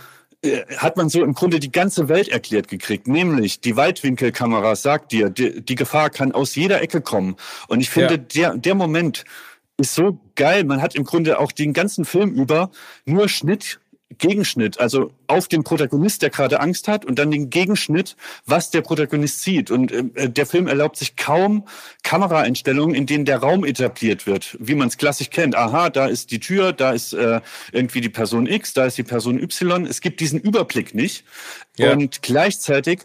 [0.45, 3.07] äh, hat man so im Grunde die ganze Welt erklärt gekriegt.
[3.07, 7.35] Nämlich die Weitwinkelkamera sagt dir, die, die Gefahr kann aus jeder Ecke kommen.
[7.67, 8.51] Und ich finde, ja.
[8.51, 9.25] der, der Moment,
[9.77, 10.63] ist so geil.
[10.63, 12.71] Man hat im Grunde auch den ganzen Film über
[13.05, 13.79] nur Schnitt,
[14.17, 18.15] Gegenschnitt, also auf den Protagonist, der gerade Angst hat, und dann den Gegenschnitt,
[18.45, 19.71] was der Protagonist sieht.
[19.71, 21.67] Und äh, der Film erlaubt sich kaum
[22.03, 25.55] Kameraeinstellungen, in denen der Raum etabliert wird, wie man es klassisch kennt.
[25.55, 29.03] Aha, da ist die Tür, da ist äh, irgendwie die Person X, da ist die
[29.03, 29.85] Person Y.
[29.85, 31.25] Es gibt diesen Überblick nicht.
[31.77, 31.91] Ja.
[31.91, 33.01] Und gleichzeitig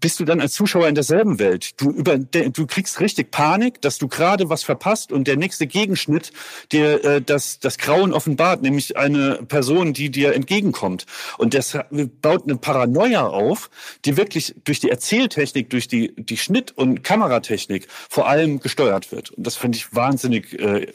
[0.00, 1.80] bist du dann als Zuschauer in derselben Welt.
[1.80, 6.32] Du, über, du kriegst richtig Panik, dass du gerade was verpasst und der nächste Gegenschnitt
[6.72, 11.06] dir äh, das, das Grauen offenbart, nämlich eine Person, die dir entgegenkommt.
[11.38, 11.78] Und das
[12.22, 13.70] baut eine Paranoia auf,
[14.04, 19.30] die wirklich durch die Erzähltechnik, durch die, die Schnitt- und Kameratechnik vor allem gesteuert wird.
[19.30, 20.92] Und das finde ich wahnsinnig, äh,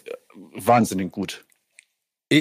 [0.54, 1.46] wahnsinnig gut.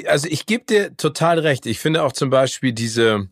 [0.06, 1.66] Also ich gebe dir total recht.
[1.66, 3.28] Ich finde auch zum Beispiel diese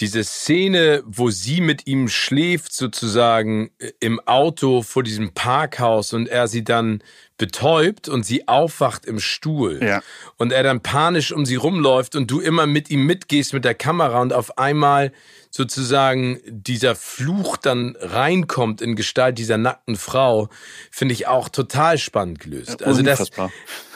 [0.00, 6.28] diese Szene, wo sie mit ihm schläft, sozusagen äh, im Auto vor diesem Parkhaus und
[6.28, 7.02] er sie dann
[7.36, 10.02] betäubt und sie aufwacht im Stuhl ja.
[10.36, 13.74] und er dann panisch um sie rumläuft und du immer mit ihm mitgehst mit der
[13.74, 15.12] Kamera und auf einmal
[15.50, 20.48] sozusagen dieser Fluch dann reinkommt in Gestalt dieser nackten Frau,
[20.90, 22.80] finde ich auch total spannend gelöst.
[22.80, 23.30] Ja, also das,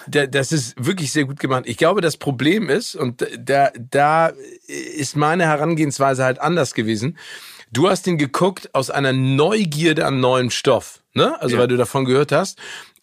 [0.09, 1.65] das ist wirklich sehr gut gemacht.
[1.67, 4.33] Ich glaube, das Problem ist, und da, da
[4.67, 7.19] ist meine Herangehensweise halt anders gewesen.
[7.71, 11.41] Du hast ihn geguckt aus einer Neugierde an neuen Stoff, ne?
[11.41, 11.61] Also ja.
[11.61, 12.59] weil du davon gehört hast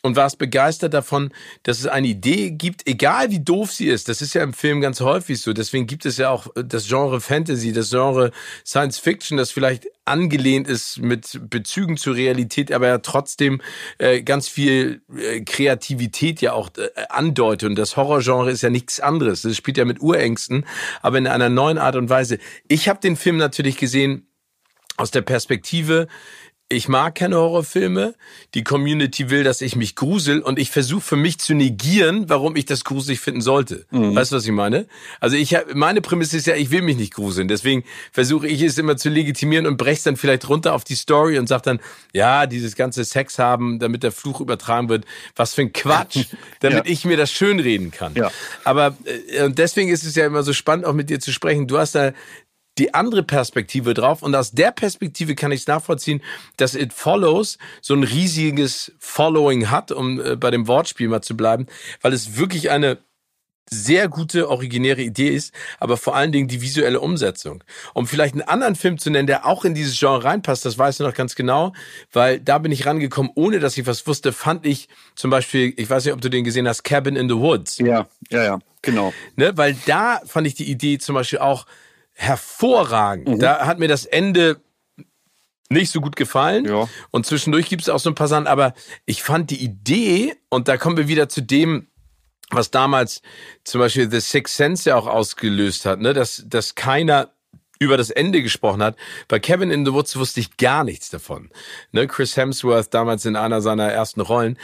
[0.05, 1.31] und warst begeistert davon,
[1.63, 4.07] dass es eine Idee gibt, egal wie doof sie ist.
[4.07, 5.51] Das ist ja im Film ganz häufig so.
[5.51, 8.31] Deswegen gibt es ja auch das Genre Fantasy, das Genre
[8.63, 13.61] Science Fiction, das vielleicht angelehnt ist mit Bezügen zur Realität, aber ja trotzdem
[13.97, 17.69] äh, ganz viel äh, Kreativität ja auch äh, andeutet.
[17.69, 19.41] Und das Horrorgenre ist ja nichts anderes.
[19.41, 20.65] Das spielt ja mit Urängsten,
[21.01, 22.37] aber in einer neuen Art und Weise.
[22.67, 24.27] Ich habe den Film natürlich gesehen
[24.97, 26.07] aus der Perspektive
[26.67, 28.15] ich mag keine Horrorfilme.
[28.55, 32.55] Die Community will, dass ich mich grusel und ich versuche für mich zu negieren, warum
[32.55, 33.85] ich das gruselig finden sollte.
[33.91, 34.15] Mhm.
[34.15, 34.87] Weißt du, was ich meine?
[35.19, 37.47] Also ich habe meine Prämisse ist ja, ich will mich nicht gruseln.
[37.47, 41.37] Deswegen versuche ich es immer zu legitimieren und brech's dann vielleicht runter auf die Story
[41.37, 41.79] und sag dann,
[42.13, 45.05] ja, dieses ganze Sex haben, damit der Fluch übertragen wird,
[45.35, 46.25] was für ein Quatsch,
[46.61, 46.91] damit ja.
[46.91, 48.15] ich mir das schön reden kann.
[48.15, 48.31] Ja.
[48.63, 51.67] Aber äh, und deswegen ist es ja immer so spannend, auch mit dir zu sprechen.
[51.67, 52.11] Du hast da
[52.77, 54.21] die andere Perspektive drauf.
[54.21, 56.21] Und aus der Perspektive kann ich es nachvollziehen,
[56.57, 61.37] dass It Follows so ein riesiges Following hat, um äh, bei dem Wortspiel mal zu
[61.37, 61.67] bleiben,
[62.01, 62.97] weil es wirklich eine
[63.69, 67.63] sehr gute, originäre Idee ist, aber vor allen Dingen die visuelle Umsetzung.
[67.93, 70.99] Um vielleicht einen anderen Film zu nennen, der auch in dieses Genre reinpasst, das weißt
[70.99, 71.73] du noch ganz genau,
[72.11, 75.89] weil da bin ich rangekommen, ohne dass ich was wusste, fand ich zum Beispiel, ich
[75.89, 77.79] weiß nicht, ob du den gesehen hast, Cabin in the Woods.
[77.79, 79.13] Ja, ja, ja, genau.
[79.35, 81.65] Ne, weil da fand ich die Idee zum Beispiel auch,
[82.15, 83.27] hervorragend.
[83.27, 83.39] Mhm.
[83.39, 84.61] Da hat mir das Ende
[85.69, 86.65] nicht so gut gefallen.
[86.65, 86.87] Ja.
[87.11, 88.73] Und zwischendurch gibt es auch so ein paar Sachen, aber
[89.05, 91.87] ich fand die Idee, und da kommen wir wieder zu dem,
[92.51, 93.21] was damals
[93.63, 96.13] zum Beispiel The Sixth Sense ja auch ausgelöst hat, ne?
[96.13, 97.31] dass, dass keiner
[97.79, 98.95] über das Ende gesprochen hat.
[99.27, 101.49] Bei Kevin in the Woods wusste ich gar nichts davon.
[101.91, 102.07] Ne?
[102.07, 104.57] Chris Hemsworth damals in einer seiner ersten Rollen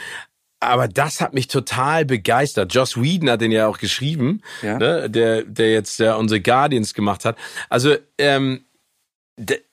[0.62, 2.74] aber das hat mich total begeistert.
[2.74, 4.78] Joss Whedon hat den ja auch geschrieben, ja.
[4.78, 7.36] Ne, der, der jetzt der unsere Guardians gemacht hat.
[7.68, 8.64] Also ähm,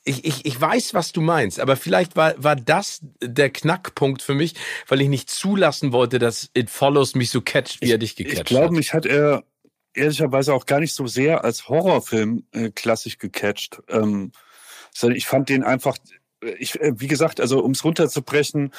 [0.05, 4.33] ich, ich, ich weiß, was du meinst, aber vielleicht war, war das der Knackpunkt für
[4.33, 4.55] mich,
[4.87, 8.15] weil ich nicht zulassen wollte, dass It Follows mich so catcht, wie ich, er dich
[8.15, 8.51] gecatcht hat.
[8.51, 9.43] Ich glaube, mich hat er
[9.93, 13.81] ehrlicherweise auch gar nicht so sehr als Horrorfilm äh, klassisch gecatcht.
[13.89, 14.31] Ähm,
[14.93, 15.97] sondern ich fand den einfach,
[16.43, 18.71] äh, ich, äh, wie gesagt, also um es runterzubrechen,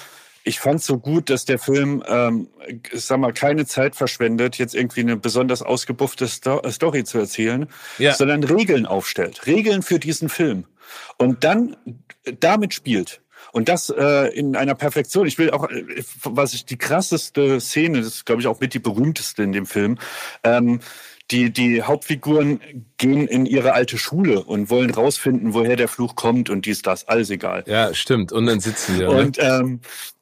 [0.44, 2.48] ich fand so gut, dass der Film, ähm,
[2.92, 7.66] sag mal, keine Zeit verschwendet, jetzt irgendwie eine besonders ausgebuffte Sto Story zu erzählen,
[7.98, 8.14] ja.
[8.14, 9.46] sondern Regeln aufstellt.
[9.46, 10.64] Regeln für diesen Film.
[11.18, 11.76] Und dann
[12.40, 13.20] damit spielt.
[13.52, 15.26] Und das äh, in einer Perfektion.
[15.26, 18.74] Ich will auch, äh, was ich die krasseste Szene, das ist, glaube ich, auch mit
[18.74, 19.98] die berühmteste in dem Film.
[20.44, 20.80] Ähm,
[21.30, 22.60] die, die Hauptfiguren
[22.96, 27.06] gehen in ihre alte Schule und wollen rausfinden, woher der Fluch kommt und dies, das,
[27.06, 27.62] alles egal.
[27.66, 28.32] Ja, stimmt.
[28.32, 29.04] Und dann sitzen sie.
[29.04, 29.80] Und ähm,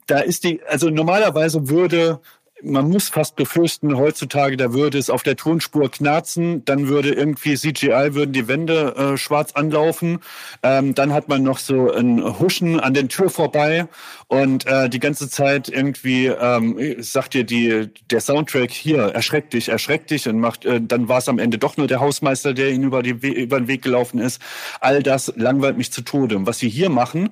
[0.09, 2.21] da ist die, also normalerweise würde
[2.63, 7.57] man muss fast befürchten, heutzutage, da würde es auf der Tonspur knarzen, dann würde irgendwie
[7.57, 10.21] CGI, würden die Wände äh, schwarz anlaufen,
[10.63, 13.87] ähm, dann hat man noch so ein Huschen an den Tür vorbei
[14.27, 19.69] und äh, die ganze Zeit irgendwie ähm, sagt dir die, der Soundtrack hier, erschreck dich,
[19.69, 22.71] erschreck dich und macht, äh, dann war es am Ende doch nur der Hausmeister, der
[22.71, 24.43] ihn über, die, über den Weg gelaufen ist.
[24.81, 26.37] All das langweilt mich zu Tode.
[26.37, 27.31] Und was sie hier machen,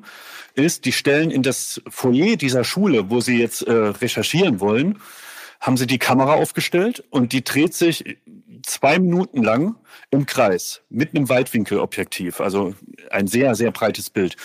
[0.56, 4.98] ist, die stellen in das Foyer dieser Schule, wo sie jetzt äh, recherchieren wollen,
[5.60, 8.18] haben sie die Kamera aufgestellt und die dreht sich
[8.62, 9.76] zwei Minuten lang
[10.10, 12.74] im Kreis mit einem Weitwinkelobjektiv, also
[13.10, 14.36] ein sehr, sehr breites Bild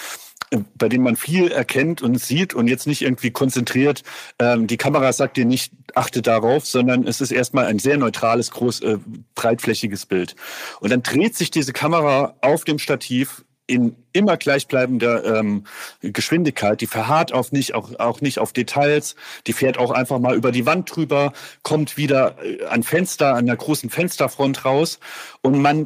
[0.77, 4.03] bei dem man viel erkennt und sieht und jetzt nicht irgendwie konzentriert.
[4.37, 8.51] Ähm, die Kamera sagt dir nicht, achte darauf, sondern es ist erstmal ein sehr neutrales,
[8.51, 8.97] groß, äh,
[9.33, 10.35] breitflächiges Bild.
[10.81, 15.63] Und dann dreht sich diese Kamera auf dem Stativ in immer gleichbleibender ähm,
[16.01, 16.81] Geschwindigkeit.
[16.81, 19.15] Die verharrt auf nicht, auch, auch nicht auf Details.
[19.47, 23.45] Die fährt auch einfach mal über die Wand drüber, kommt wieder äh, an Fenster, an
[23.45, 24.99] der großen Fensterfront raus
[25.41, 25.85] und man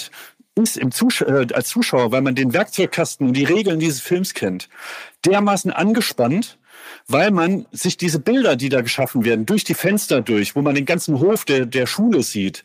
[0.55, 4.33] ist im Zus äh, als Zuschauer, weil man den Werkzeugkasten und die Regeln dieses Films
[4.33, 4.69] kennt,
[5.25, 6.57] dermaßen angespannt,
[7.07, 10.75] weil man sich diese Bilder, die da geschaffen werden, durch die Fenster durch, wo man
[10.75, 12.63] den ganzen Hof der, der Schule sieht,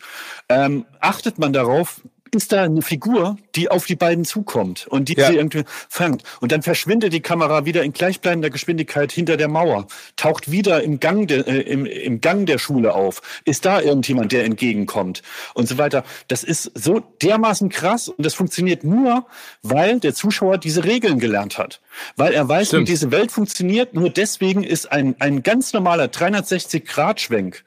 [0.49, 2.01] ähm, achtet man darauf,
[2.35, 5.27] ist da eine Figur, die auf die beiden zukommt und die ja.
[5.27, 6.23] sie irgendwie fängt.
[6.41, 11.01] Und dann verschwindet die Kamera wieder in gleichbleibender Geschwindigkeit hinter der Mauer, taucht wieder im
[11.01, 13.23] Gang, de, äh, im, im Gang der Schule auf.
[13.45, 15.23] Ist da irgendjemand, der entgegenkommt
[15.55, 16.05] und so weiter.
[16.29, 19.27] Das ist so dermaßen krass und das funktioniert nur,
[19.63, 21.81] weil der Zuschauer diese Regeln gelernt hat.
[22.17, 22.89] Weil er weiß, Stimmt.
[22.89, 23.95] wie diese Welt funktioniert.
[23.95, 27.65] Nur deswegen ist ein, ein ganz normaler 360-Grad-Schwenk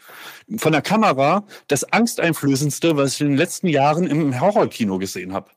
[0.58, 5.50] von der Kamera das angsteinflößendste, was ich in den letzten Jahren im Horrorkino gesehen habe.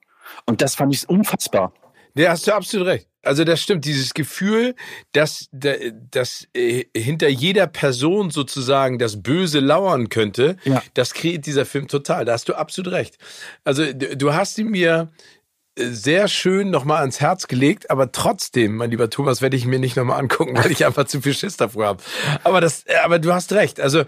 [0.45, 1.73] Und das fand ich unfassbar.
[2.15, 3.09] Ja, hast du absolut recht.
[3.23, 4.75] Also das stimmt, dieses Gefühl,
[5.13, 10.83] dass, dass äh, hinter jeder Person sozusagen das Böse lauern könnte, ja.
[10.95, 12.25] das kreiert dieser Film total.
[12.25, 13.19] Da hast du absolut recht.
[13.65, 15.11] Also du hast ihn mir
[15.79, 19.97] sehr schön nochmal ans Herz gelegt, aber trotzdem, mein lieber Thomas, werde ich mir nicht
[19.97, 22.03] nochmal angucken, weil ich einfach zu viel Schiss davor habe.
[22.45, 23.81] Aber das, aber du hast recht.
[23.81, 24.05] Also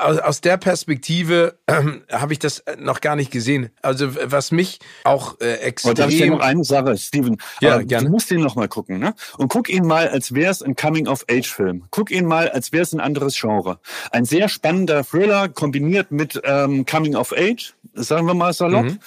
[0.00, 3.70] aus, aus der Perspektive ähm, habe ich das noch gar nicht gesehen.
[3.82, 5.90] Also was mich auch äh, extrem.
[5.90, 7.38] Und darf ich dir noch eine Sache, Steven?
[7.60, 8.06] Ja, gerne.
[8.06, 9.14] Du musst ihn nochmal gucken, ne?
[9.36, 11.84] Und guck ihn mal, als wäre es ein Coming-of-Age-Film.
[11.90, 13.80] Guck ihn mal, als wäre es ein anderes Genre.
[14.12, 18.84] Ein sehr spannender Thriller kombiniert mit ähm, Coming-of-Age, sagen wir mal salopp.
[18.84, 18.98] Mhm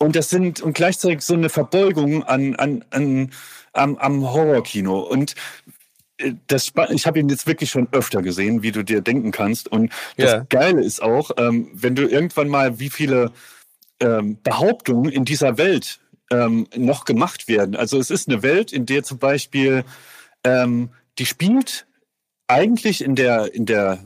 [0.00, 3.30] und das sind und gleichzeitig so eine Verbeugung an, an, an
[3.72, 4.98] am, am Horrorkino.
[4.98, 5.34] Und
[6.16, 9.68] äh, das, ich habe ihn jetzt wirklich schon öfter gesehen, wie du dir denken kannst.
[9.68, 10.46] Und das yeah.
[10.48, 13.32] Geile ist auch, ähm, wenn du irgendwann mal, wie viele
[14.00, 17.76] ähm, Behauptungen in dieser Welt ähm, noch gemacht werden.
[17.76, 19.84] Also es ist eine Welt, in der zum Beispiel
[20.44, 21.86] ähm, die spielt
[22.50, 24.00] eigentlich in der in der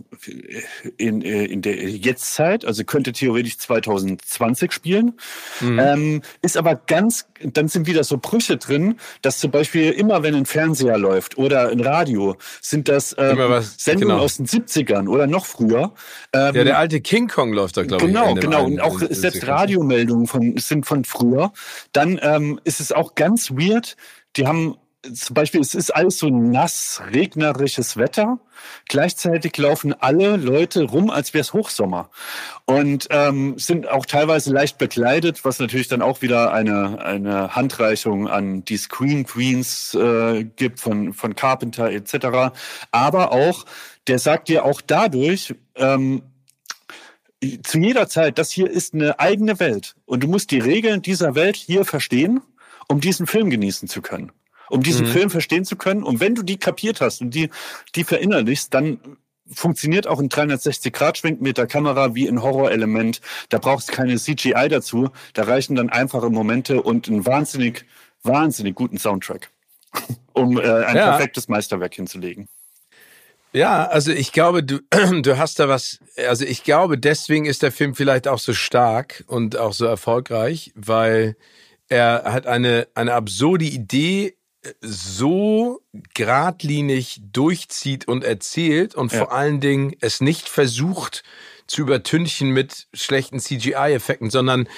[0.96, 5.14] in, in der Jetztzeit, also könnte theoretisch 2020 spielen,
[5.60, 5.78] mhm.
[5.78, 10.34] ähm, ist aber ganz, dann sind wieder so Brüche drin, dass zum Beispiel immer, wenn
[10.34, 14.24] ein Fernseher läuft oder ein Radio, sind das ähm, was, Sendungen genau.
[14.24, 15.92] aus den 70ern oder noch früher.
[16.32, 18.40] Ähm, ja, der alte King Kong läuft da, glaube genau, ich.
[18.40, 18.64] Genau, genau.
[18.66, 21.52] Und auch selbst Radiomeldungen von, sind von früher.
[21.92, 23.96] Dann ähm, ist es auch ganz weird,
[24.36, 24.76] die haben
[25.12, 28.38] zum Beispiel, es ist alles so nass, regnerisches Wetter.
[28.88, 32.10] Gleichzeitig laufen alle Leute rum, als wäre es Hochsommer.
[32.64, 38.28] Und ähm, sind auch teilweise leicht bekleidet, was natürlich dann auch wieder eine, eine Handreichung
[38.28, 42.54] an die Screen Queens äh, gibt von, von Carpenter etc.
[42.90, 43.64] Aber auch,
[44.06, 46.22] der sagt dir auch dadurch, ähm,
[47.62, 49.96] zu jeder Zeit, das hier ist eine eigene Welt.
[50.06, 52.40] Und du musst die Regeln dieser Welt hier verstehen,
[52.88, 54.32] um diesen Film genießen zu können
[54.70, 55.10] um diesen mhm.
[55.10, 56.02] Film verstehen zu können.
[56.02, 57.50] Und wenn du die kapiert hast und die,
[57.94, 58.98] die verinnerlichst, dann
[59.50, 63.20] funktioniert auch ein 360-Grad-Schwenk mit der Kamera wie ein Horrorelement.
[63.50, 65.10] Da brauchst keine CGI dazu.
[65.34, 67.84] Da reichen dann einfache Momente und einen wahnsinnig,
[68.22, 69.50] wahnsinnig guten Soundtrack,
[70.32, 71.10] um äh, ein ja.
[71.10, 72.48] perfektes Meisterwerk hinzulegen.
[73.52, 74.80] Ja, also ich glaube, du,
[75.22, 79.24] du hast da was, also ich glaube, deswegen ist der Film vielleicht auch so stark
[79.26, 81.36] und auch so erfolgreich, weil
[81.88, 84.36] er hat eine, eine absurde Idee
[84.80, 85.82] so
[86.14, 89.18] geradlinig durchzieht und erzählt und ja.
[89.18, 91.22] vor allen Dingen es nicht versucht
[91.66, 94.68] zu übertünchen mit schlechten CGI-Effekten, sondern,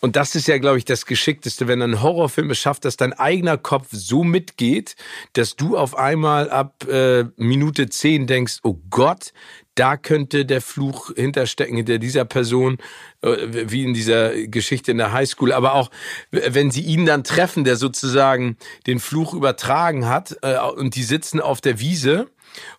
[0.00, 3.12] und das ist ja, glaube ich, das Geschickteste, wenn ein Horrorfilm es schafft, dass dein
[3.12, 4.94] eigener Kopf so mitgeht,
[5.32, 9.32] dass du auf einmal ab äh, Minute zehn denkst, oh Gott,
[9.76, 12.78] da könnte der Fluch hinterstecken hinter dieser Person,
[13.22, 13.36] äh,
[13.70, 15.52] wie in dieser Geschichte in der Highschool.
[15.52, 15.90] Aber auch,
[16.30, 18.56] wenn sie ihn dann treffen, der sozusagen
[18.86, 22.28] den Fluch übertragen hat, äh, und die sitzen auf der Wiese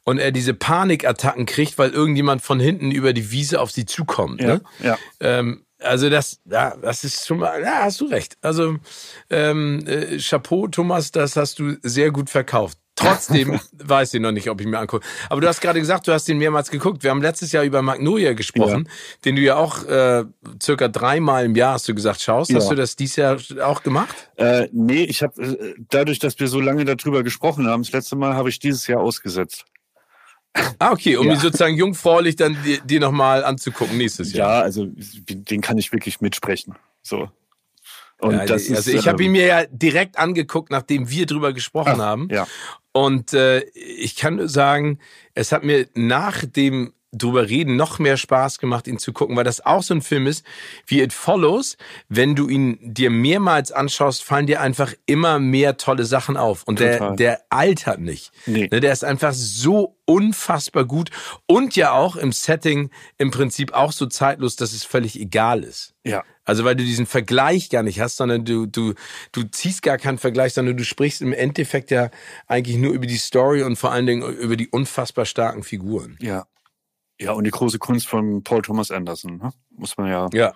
[0.04, 4.42] und er diese Panikattacken kriegt, weil irgendjemand von hinten über die Wiese auf sie zukommt.
[4.42, 4.62] Ja, ne?
[4.80, 4.98] ja.
[5.20, 8.36] Ähm, also das, ja, das ist schon mal, ja, hast du recht.
[8.42, 8.78] Also
[9.30, 12.80] ähm, äh, Chapeau, Thomas, das hast du sehr gut verkauft.
[12.98, 15.06] Trotzdem weiß ich noch nicht, ob ich mir angucke.
[15.30, 17.04] Aber du hast gerade gesagt, du hast ihn mehrmals geguckt.
[17.04, 19.18] Wir haben letztes Jahr über Magnolia gesprochen, ja.
[19.24, 20.26] den du ja auch äh,
[20.62, 22.50] circa dreimal im Jahr, hast du gesagt, schaust.
[22.50, 22.58] Ja.
[22.58, 24.16] Hast du das dieses Jahr auch gemacht?
[24.36, 28.16] Äh, nee, ich habe äh, dadurch, dass wir so lange darüber gesprochen haben, das letzte
[28.16, 29.66] Mal habe ich dieses Jahr ausgesetzt.
[30.80, 31.36] Ah, okay, um ja.
[31.36, 34.58] sozusagen jungfräulich dann die, die nochmal anzugucken nächstes Jahr.
[34.58, 36.76] Ja, also den kann ich wirklich mitsprechen.
[37.04, 37.30] So.
[38.20, 41.54] Und ja, das also ist, ich habe ihn mir ja direkt angeguckt, nachdem wir drüber
[41.54, 42.28] gesprochen Ach, haben.
[42.32, 42.48] Ja.
[42.92, 45.00] Und äh, ich kann nur sagen,
[45.36, 49.44] es hat mir nach dem drüber reden noch mehr Spaß gemacht, ihn zu gucken, weil
[49.44, 50.46] das auch so ein Film ist,
[50.86, 51.78] wie It Follows.
[52.10, 56.64] Wenn du ihn dir mehrmals anschaust, fallen dir einfach immer mehr tolle Sachen auf.
[56.64, 58.32] Und der, der altert nicht.
[58.46, 58.68] Nee.
[58.72, 61.12] Ne, der ist einfach so unfassbar gut
[61.48, 65.94] und ja auch im Setting im Prinzip auch so zeitlos, dass es völlig egal ist.
[66.06, 66.24] Ja.
[66.46, 68.94] Also weil du diesen Vergleich gar nicht hast, sondern du, du,
[69.34, 72.10] du ziehst gar keinen Vergleich, sondern du sprichst im Endeffekt ja
[72.48, 76.18] eigentlich nur über die Story und vor allen Dingen über die unfassbar starken Figuren.
[76.22, 76.48] Ja.
[77.20, 79.52] Ja, und die große Kunst von Paul Thomas Anderson, ne?
[79.72, 80.54] muss man ja, ja.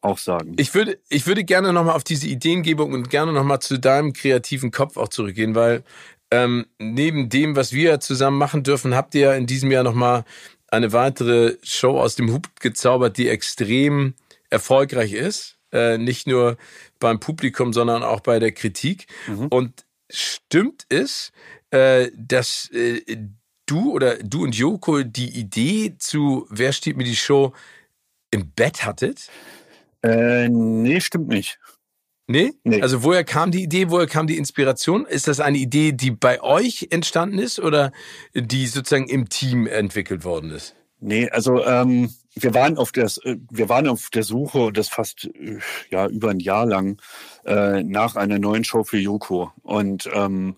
[0.00, 0.54] auch sagen.
[0.58, 4.70] Ich würde, ich würde gerne nochmal auf diese Ideengebung und gerne nochmal zu deinem kreativen
[4.70, 5.84] Kopf auch zurückgehen, weil
[6.30, 10.24] ähm, neben dem, was wir zusammen machen dürfen, habt ihr ja in diesem Jahr nochmal
[10.68, 14.14] eine weitere Show aus dem Hub gezaubert, die extrem
[14.50, 15.58] erfolgreich ist.
[15.72, 16.56] Äh, nicht nur
[16.98, 19.06] beim Publikum, sondern auch bei der Kritik.
[19.28, 19.46] Mhm.
[19.48, 21.32] Und stimmt es,
[21.70, 23.02] äh, dass äh,
[23.66, 27.52] du oder du und Joko die Idee zu Wer steht mir die Show
[28.30, 29.28] im Bett hattet?
[30.02, 31.58] Äh, nee, stimmt nicht.
[32.26, 32.52] Nee?
[32.64, 32.80] nee?
[32.80, 35.04] Also woher kam die Idee, woher kam die Inspiration?
[35.04, 37.92] Ist das eine Idee, die bei euch entstanden ist oder
[38.34, 40.74] die sozusagen im Team entwickelt worden ist?
[41.00, 45.28] Nee, also ähm, wir waren auf der wir waren auf der Suche und das fast
[45.90, 47.00] ja über ein Jahr lang
[47.44, 50.56] äh, nach einer neuen Show für Joko und ähm,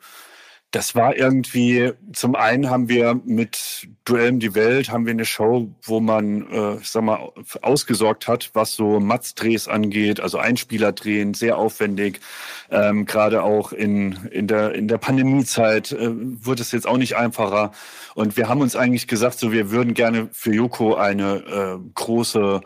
[0.72, 5.24] das war irgendwie, zum einen haben wir mit Duell um die Welt, haben wir eine
[5.24, 11.56] Show, wo man, äh, sag mal, ausgesorgt hat, was so Matzdrehs angeht, also Einspielerdrehen, sehr
[11.56, 12.20] aufwendig.
[12.70, 17.16] Ähm, Gerade auch in, in der, in der Pandemiezeit äh, wurde es jetzt auch nicht
[17.16, 17.70] einfacher.
[18.14, 22.60] Und wir haben uns eigentlich gesagt, so wir würden gerne für Joko eine äh, große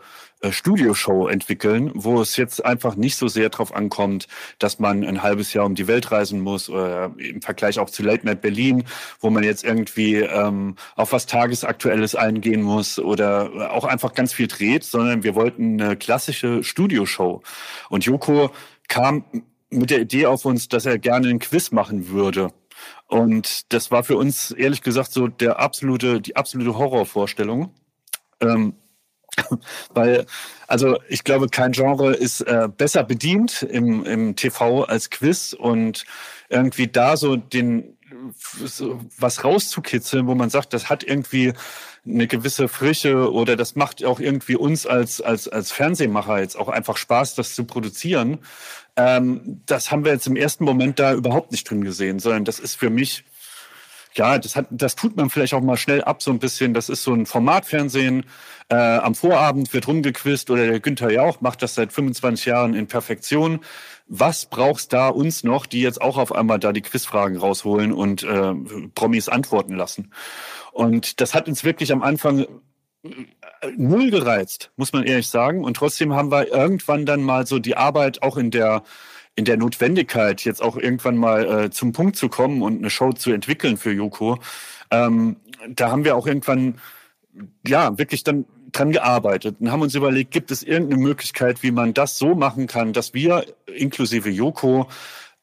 [0.49, 4.27] Studioshow entwickeln, wo es jetzt einfach nicht so sehr darauf ankommt,
[4.59, 8.01] dass man ein halbes Jahr um die Welt reisen muss oder im Vergleich auch zu
[8.03, 8.85] Late Night Berlin,
[9.19, 14.47] wo man jetzt irgendwie ähm, auf was Tagesaktuelles eingehen muss oder auch einfach ganz viel
[14.47, 17.41] dreht, sondern wir wollten eine klassische Studioshow.
[17.89, 18.51] Und Joko
[18.87, 19.23] kam
[19.69, 22.51] mit der Idee auf uns, dass er gerne ein Quiz machen würde.
[23.07, 27.73] Und das war für uns ehrlich gesagt so der absolute, die absolute Horrorvorstellung.
[28.41, 28.73] Ähm,
[29.93, 30.25] Weil,
[30.67, 36.05] also ich glaube, kein Genre ist äh, besser bedient im, im TV als Quiz und
[36.49, 37.97] irgendwie da so den
[38.65, 41.53] so was rauszukitzeln, wo man sagt, das hat irgendwie
[42.05, 46.67] eine gewisse Frische oder das macht auch irgendwie uns als, als, als Fernsehmacher jetzt auch
[46.67, 48.39] einfach Spaß, das zu produzieren.
[48.95, 52.59] Ähm, das haben wir jetzt im ersten Moment da überhaupt nicht drin gesehen, sondern das
[52.59, 53.23] ist für mich
[54.13, 56.73] ja, das, hat, das tut man vielleicht auch mal schnell ab, so ein bisschen.
[56.73, 58.25] Das ist so ein Formatfernsehen.
[58.69, 62.87] Äh, am Vorabend wird rumgequist oder der Günther Jauch macht das seit 25 Jahren in
[62.87, 63.61] Perfektion.
[64.07, 68.23] Was brauchst da uns noch, die jetzt auch auf einmal da die Quizfragen rausholen und
[68.23, 68.53] äh,
[68.93, 70.11] Promis antworten lassen?
[70.73, 72.45] Und das hat uns wirklich am Anfang
[73.03, 73.09] äh,
[73.77, 75.63] null gereizt, muss man ehrlich sagen.
[75.63, 78.83] Und trotzdem haben wir irgendwann dann mal so die Arbeit auch in der
[79.35, 83.13] in der Notwendigkeit, jetzt auch irgendwann mal äh, zum Punkt zu kommen und eine Show
[83.13, 84.39] zu entwickeln für Joko,
[84.91, 85.37] ähm,
[85.69, 86.79] da haben wir auch irgendwann
[87.65, 91.93] ja wirklich dann dran gearbeitet und haben uns überlegt, gibt es irgendeine Möglichkeit, wie man
[91.93, 94.87] das so machen kann, dass wir inklusive Joko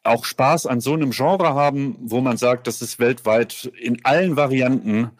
[0.03, 4.36] auch Spaß an so einem Genre haben, wo man sagt, das ist weltweit in allen
[4.36, 5.11] Varianten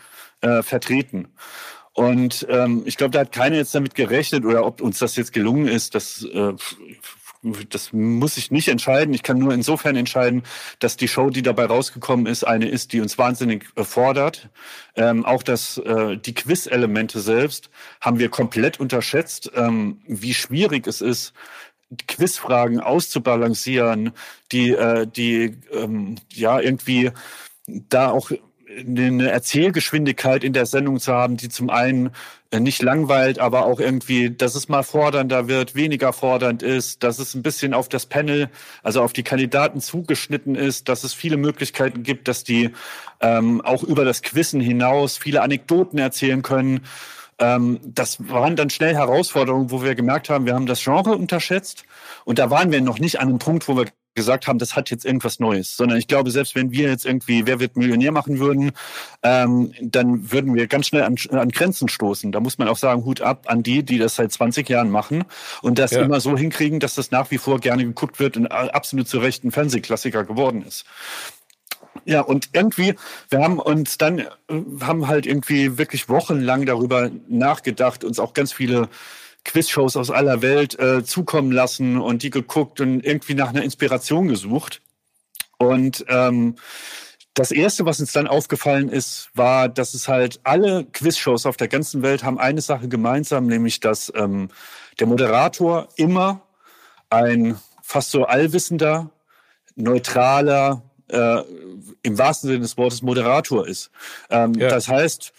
[0.41, 1.29] äh, vertreten.
[1.93, 5.33] Und ähm, ich glaube, da hat keiner jetzt damit gerechnet oder ob uns das jetzt
[5.33, 6.53] gelungen ist, das äh,
[7.43, 9.15] das muss ich nicht entscheiden.
[9.15, 10.43] Ich kann nur insofern entscheiden,
[10.81, 14.49] dass die Show, die dabei rausgekommen ist, eine ist, die uns wahnsinnig fordert.
[14.97, 17.71] Ähm, auch das, äh, die Quiz-Elemente selbst
[18.01, 21.33] haben wir komplett unterschätzt, ähm, wie schwierig es ist,
[22.07, 24.13] Quizfragen auszubalancieren,
[24.53, 27.13] die, äh, die ähm, ja irgendwie
[27.67, 28.31] da auch
[28.77, 32.11] eine Erzählgeschwindigkeit in der Sendung zu haben, die zum einen
[32.51, 37.19] äh, nicht langweilt, aber auch irgendwie, dass es mal fordernder wird, weniger fordernd ist, dass
[37.19, 38.51] es ein bisschen auf das Panel,
[38.83, 42.71] also auf die Kandidaten zugeschnitten ist, dass es viele Möglichkeiten gibt, dass die
[43.21, 46.83] ähm, auch über das Quissen hinaus viele Anekdoten erzählen können.
[47.39, 51.85] Ähm, das waren dann schnell Herausforderungen, wo wir gemerkt haben, wir haben das Genre unterschätzt
[52.25, 53.87] und da waren wir noch nicht an einem Punkt, wo wir
[54.19, 57.47] gesagt haben, das hat jetzt irgendwas Neues, sondern ich glaube, selbst wenn wir jetzt irgendwie
[57.47, 58.73] Wer wird Millionär machen würden,
[59.23, 62.33] ähm, dann würden wir ganz schnell an, an, Grenzen stoßen.
[62.33, 65.25] Da muss man auch sagen, Hut ab an die, die das seit 20 Jahren machen
[65.63, 66.03] und das ja.
[66.03, 69.45] immer so hinkriegen, dass das nach wie vor gerne geguckt wird und absolut zu Recht
[69.45, 70.85] ein Fernsehklassiker geworden ist.
[72.05, 72.95] Ja, und irgendwie,
[73.31, 74.27] wir haben uns dann, äh,
[74.81, 78.89] haben halt irgendwie wirklich wochenlang darüber nachgedacht, uns auch ganz viele
[79.49, 84.29] Quizshows aus aller Welt äh, zukommen lassen und die geguckt und irgendwie nach einer Inspiration
[84.29, 84.83] gesucht.
[85.59, 86.57] Und ähm,
[87.33, 91.69] das erste, was uns dann aufgefallen ist, war, dass es halt alle Quizshows auf der
[91.69, 94.51] ganzen Welt haben eine Sache gemeinsam, nämlich dass ähm,
[95.01, 96.43] der Moderator immer
[97.09, 99.11] ein fast so allwissender,
[99.77, 101.43] neutraler, äh,
[102.03, 103.91] im wahrsten Sinne des Wortes Moderator ist.
[104.29, 104.69] Ähm, ja.
[104.69, 105.33] Das heißt,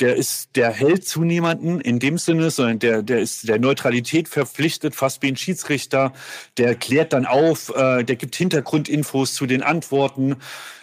[0.00, 4.28] der ist, der hält zu niemanden in dem Sinne, sondern der, der ist der Neutralität
[4.28, 6.12] verpflichtet, fast wie ein Schiedsrichter.
[6.58, 10.36] Der klärt dann auf, äh, der gibt Hintergrundinfos zu den Antworten.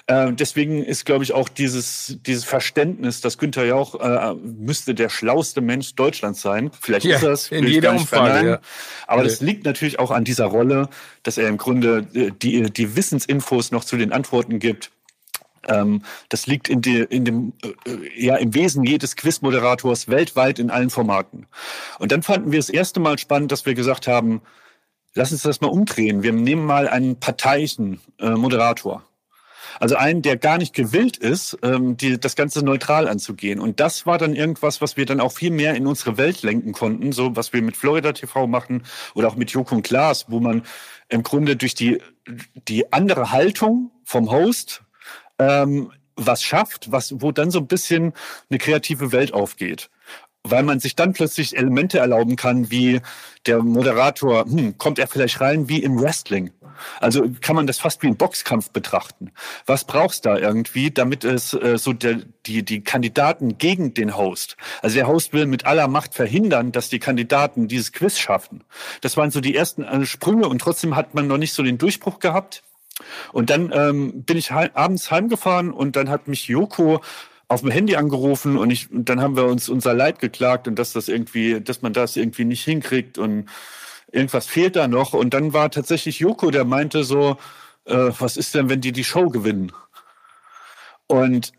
[0.08, 5.10] Äh, deswegen ist, glaube ich, auch dieses, dieses Verständnis, dass Günther Jauch äh, müsste der
[5.10, 6.72] schlauste Mensch Deutschlands sein.
[6.80, 8.48] Vielleicht ja, ist das in jeder Umfrage.
[8.48, 8.60] Ja.
[9.08, 9.28] Aber ja.
[9.28, 10.88] das liegt natürlich auch an dieser Rolle,
[11.24, 14.92] dass er im Grunde äh, die, die Wissensinfos noch zu den Antworten gibt
[16.30, 20.90] das liegt in, die, in dem, äh, ja, im Wesen jedes Quizmoderators weltweit in allen
[20.90, 21.48] Formaten.
[22.00, 24.42] Und dann fanden wir das erste Mal spannend, dass wir gesagt haben,
[25.14, 26.24] lass uns das mal umdrehen.
[26.24, 29.04] Wir nehmen mal einen parteiischen äh, Moderator.
[29.80, 33.60] Also einen, der gar nicht gewillt ist, ähm, die, das Ganze neutral anzugehen.
[33.60, 36.74] Und das war dann irgendwas, was wir dann auch viel mehr in unsere Welt lenken
[36.74, 38.84] konnten, so was wir mit Florida TV machen
[39.16, 40.64] oder auch mit Joko und Klaas, wo man
[41.10, 42.02] im Grunde durch die,
[42.68, 44.84] die andere Haltung vom Host
[45.42, 48.14] ähm, was schafft, was, wo dann so ein bisschen
[48.50, 49.90] eine kreative Welt aufgeht.
[50.44, 53.02] Weil man sich dann plötzlich Elemente erlauben kann, wie
[53.46, 56.52] der Moderator, hm, kommt er vielleicht rein wie im Wrestling?
[57.00, 59.32] Also kann man das fast wie ein Boxkampf betrachten.
[59.68, 64.58] Was brauchst da irgendwie, damit es äh, so der, die, die Kandidaten gegen den Host,
[64.82, 68.64] also der Host will mit aller Macht verhindern, dass die Kandidaten dieses Quiz schaffen.
[69.02, 71.78] Das waren so die ersten äh, Sprünge und trotzdem hat man noch nicht so den
[71.78, 72.64] Durchbruch gehabt.
[73.32, 77.02] Und dann ähm, bin ich heim, abends heimgefahren und dann hat mich Joko
[77.48, 80.80] auf dem Handy angerufen und ich, und dann haben wir uns unser Leid geklagt und
[80.80, 83.50] dass das irgendwie, dass man das irgendwie nicht hinkriegt und
[84.12, 85.14] irgendwas fehlt da noch.
[85.14, 87.38] Und dann war tatsächlich Joko, der meinte so,
[87.86, 89.72] äh, was ist denn, wenn die die Show gewinnen?
[91.08, 91.52] Und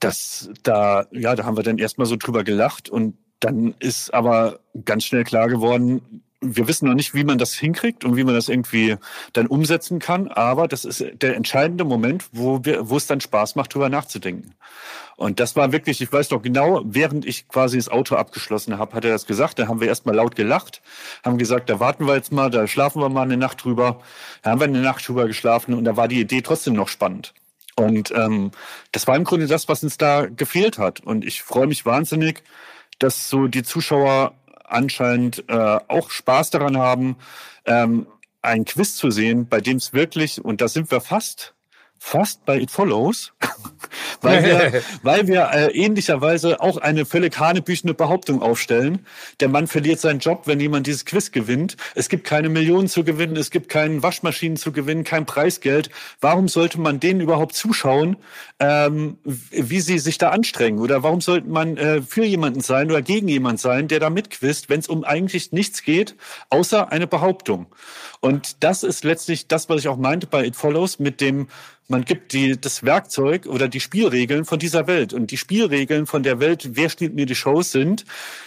[0.00, 4.58] das, da, ja, da haben wir dann erstmal so drüber gelacht und dann ist aber
[4.84, 8.34] ganz schnell klar geworden, wir wissen noch nicht, wie man das hinkriegt und wie man
[8.34, 8.96] das irgendwie
[9.32, 13.56] dann umsetzen kann, aber das ist der entscheidende Moment, wo, wir, wo es dann Spaß
[13.56, 14.54] macht, drüber nachzudenken.
[15.16, 18.94] Und das war wirklich, ich weiß noch genau, während ich quasi das Auto abgeschlossen habe,
[18.94, 19.58] hat er das gesagt.
[19.58, 20.80] Da haben wir erstmal laut gelacht,
[21.24, 24.00] haben gesagt, da warten wir jetzt mal, da schlafen wir mal eine Nacht drüber.
[24.42, 27.34] Da haben wir eine Nacht drüber geschlafen und da war die Idee trotzdem noch spannend.
[27.74, 28.52] Und ähm,
[28.92, 31.00] das war im Grunde das, was uns da gefehlt hat.
[31.00, 32.44] Und ich freue mich wahnsinnig,
[33.00, 34.34] dass so die Zuschauer
[34.68, 37.16] anscheinend äh, auch Spaß daran haben,
[37.66, 38.06] ähm,
[38.42, 41.54] ein Quiz zu sehen, bei dem es wirklich, und da sind wir fast,
[41.98, 43.32] fast bei It Follows,
[44.20, 49.04] weil wir, weil wir äh, ähnlicherweise auch eine völlig hanebüchene Behauptung aufstellen.
[49.40, 51.76] Der Mann verliert seinen Job, wenn jemand dieses Quiz gewinnt.
[51.94, 55.90] Es gibt keine Millionen zu gewinnen, es gibt keine Waschmaschinen zu gewinnen, kein Preisgeld.
[56.20, 58.16] Warum sollte man denen überhaupt zuschauen,
[58.60, 60.80] ähm, wie sie sich da anstrengen?
[60.80, 64.68] Oder warum sollte man äh, für jemanden sein oder gegen jemanden sein, der da mitquizt,
[64.68, 66.16] wenn es um eigentlich nichts geht,
[66.50, 67.66] außer eine Behauptung?
[68.20, 71.48] Und das ist letztlich das, was ich auch meinte bei It Follows mit dem
[71.90, 75.14] man gibt die, das Werkzeug oder die Spielregeln von dieser Welt.
[75.14, 78.04] Und die Spielregeln von der Welt, wer spielt mir die Shows, sind,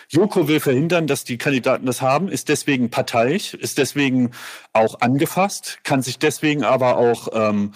[0.10, 4.32] Joko will verhindern, dass die Kandidaten das haben, ist deswegen parteiisch, ist deswegen
[4.74, 7.74] auch angefasst, kann sich deswegen aber auch ähm,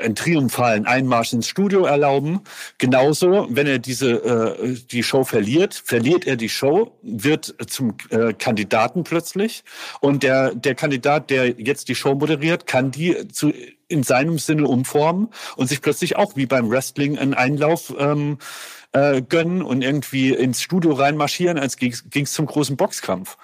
[0.00, 2.40] einen triumphalen Einmarsch ins Studio erlauben.
[2.78, 8.32] Genauso, wenn er diese äh, die Show verliert, verliert er die Show, wird zum äh,
[8.32, 9.64] Kandidaten plötzlich
[10.00, 13.52] und der der Kandidat, der jetzt die Show moderiert, kann die zu
[13.88, 18.38] in seinem Sinne umformen und sich plötzlich auch wie beim Wrestling einen Einlauf ähm,
[18.92, 23.36] äh, gönnen und irgendwie ins Studio reinmarschieren, als ging es zum großen Boxkampf.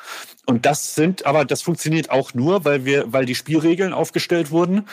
[0.46, 4.86] Und das sind, aber das funktioniert auch nur, weil wir, weil die Spielregeln aufgestellt wurden,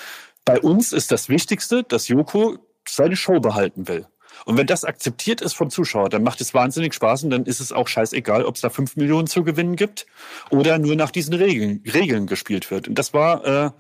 [0.46, 2.58] bei uns ist das Wichtigste, dass Joko
[2.88, 4.06] seine Show behalten will.
[4.46, 7.60] Und wenn das akzeptiert ist vom Zuschauer, dann macht es wahnsinnig Spaß und dann ist
[7.60, 10.06] es auch scheißegal, ob es da fünf Millionen zu gewinnen gibt
[10.50, 12.88] oder nur nach diesen Regeln, Regeln gespielt wird.
[12.88, 13.72] Und das war, äh,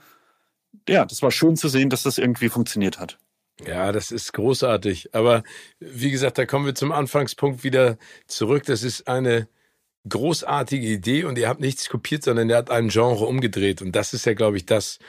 [0.91, 3.17] ja, das war schön zu sehen, dass das irgendwie funktioniert hat.
[3.65, 5.13] Ja, das ist großartig.
[5.13, 5.43] Aber
[5.79, 7.97] wie gesagt, da kommen wir zum Anfangspunkt wieder
[8.27, 8.63] zurück.
[8.65, 9.47] Das ist eine
[10.07, 13.81] großartige Idee und ihr habt nichts kopiert, sondern ihr habt ein Genre umgedreht.
[13.81, 14.99] Und das ist ja, glaube ich, das,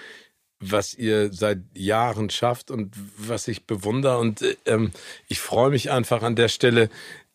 [0.61, 4.19] was ihr seit Jahren schafft und was ich bewundere.
[4.19, 4.93] Und ähm,
[5.29, 6.89] ich freue mich einfach an der Stelle,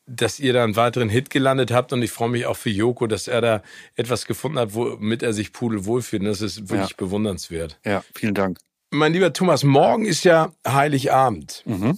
[0.08, 1.94] dass ihr da einen weiteren Hit gelandet habt.
[1.94, 3.64] Und ich freue mich auch für Joko, dass er da
[3.96, 6.26] etwas gefunden hat, womit er sich pudelwohl fühlt.
[6.26, 6.96] Das ist wirklich ja.
[6.98, 7.80] bewundernswert.
[7.86, 8.60] Ja, vielen Dank.
[8.90, 11.64] Mein lieber Thomas, morgen ist ja Heiligabend.
[11.66, 11.98] Mhm.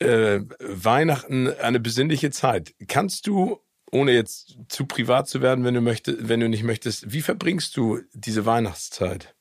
[0.00, 2.74] Äh, Weihnachten eine besinnliche Zeit.
[2.88, 3.60] Kannst du
[3.92, 7.76] ohne jetzt zu privat zu werden, wenn du möchtest, wenn du nicht möchtest, wie verbringst
[7.76, 9.34] du diese Weihnachtszeit?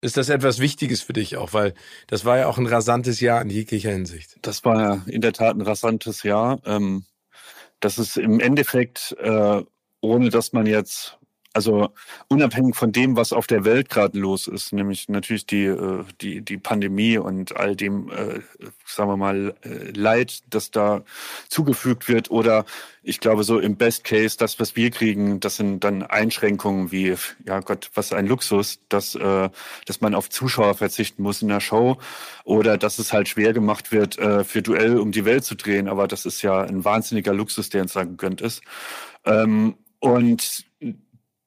[0.00, 1.52] Ist das etwas Wichtiges für dich auch?
[1.52, 1.74] Weil
[2.06, 4.38] das war ja auch ein rasantes Jahr in jeglicher Hinsicht.
[4.42, 6.60] Das war ja in der Tat ein rasantes Jahr.
[6.64, 7.04] Ähm,
[7.80, 9.62] das ist im Endeffekt, äh,
[10.00, 11.17] ohne dass man jetzt
[11.58, 11.88] also
[12.28, 16.40] unabhängig von dem, was auf der Welt gerade los ist, nämlich natürlich die, äh, die,
[16.40, 18.38] die Pandemie und all dem, äh,
[18.86, 21.02] sagen wir mal, äh, Leid, das da
[21.48, 22.64] zugefügt wird oder
[23.02, 27.16] ich glaube so im Best Case, das, was wir kriegen, das sind dann Einschränkungen wie,
[27.44, 31.96] ja Gott, was ein Luxus, dass, dass man auf Zuschauer verzichten muss in der Show
[32.44, 35.88] oder dass es halt schwer gemacht wird, für Duell um die Welt zu drehen.
[35.88, 38.62] Aber das ist ja ein wahnsinniger Luxus, der uns da gegönnt ist.
[39.24, 40.64] Ähm, und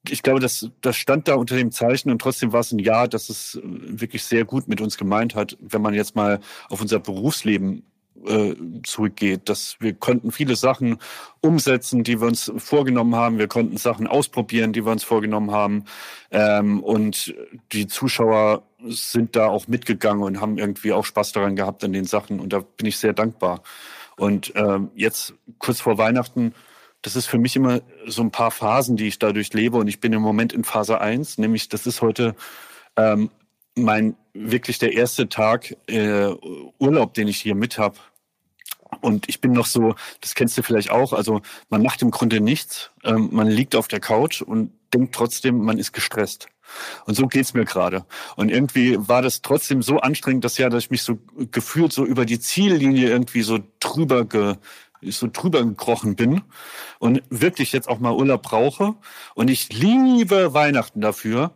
[0.08, 3.08] ich glaube, das, das stand da unter dem Zeichen und trotzdem war es ein Jahr,
[3.08, 6.80] das es äh, wirklich sehr gut mit uns gemeint hat, wenn man jetzt mal auf
[6.80, 7.84] unser Berufsleben
[8.26, 8.54] äh,
[8.84, 10.98] zurückgeht, dass wir konnten viele Sachen
[11.40, 13.38] umsetzen, die wir uns vorgenommen haben.
[13.38, 15.84] Wir konnten Sachen ausprobieren, die wir uns vorgenommen haben.
[16.30, 17.34] Ähm, und
[17.72, 22.04] die Zuschauer sind da auch mitgegangen und haben irgendwie auch Spaß daran gehabt an den
[22.04, 22.40] Sachen.
[22.40, 23.62] Und da bin ich sehr dankbar.
[24.16, 26.54] Und ähm, jetzt kurz vor Weihnachten
[27.02, 29.76] das ist für mich immer so ein paar Phasen, die ich dadurch lebe.
[29.76, 32.34] Und ich bin im Moment in Phase 1, nämlich das ist heute
[32.96, 33.30] ähm,
[33.74, 36.32] mein wirklich der erste Tag äh,
[36.78, 37.96] Urlaub, den ich hier mit habe.
[39.00, 42.40] Und ich bin noch so, das kennst du vielleicht auch, also man macht im Grunde
[42.40, 46.48] nichts, ähm, man liegt auf der Couch und denkt trotzdem, man ist gestresst.
[47.06, 48.04] Und so geht's mir gerade.
[48.36, 51.18] Und irgendwie war das trotzdem so anstrengend, das Jahr, dass ich mich so
[51.50, 54.56] gefühlt so über die Ziellinie irgendwie so drüber ge,
[55.02, 56.42] ich so drüber gekrochen bin
[56.98, 58.94] und wirklich jetzt auch mal Urlaub brauche.
[59.34, 61.52] Und ich liebe Weihnachten dafür,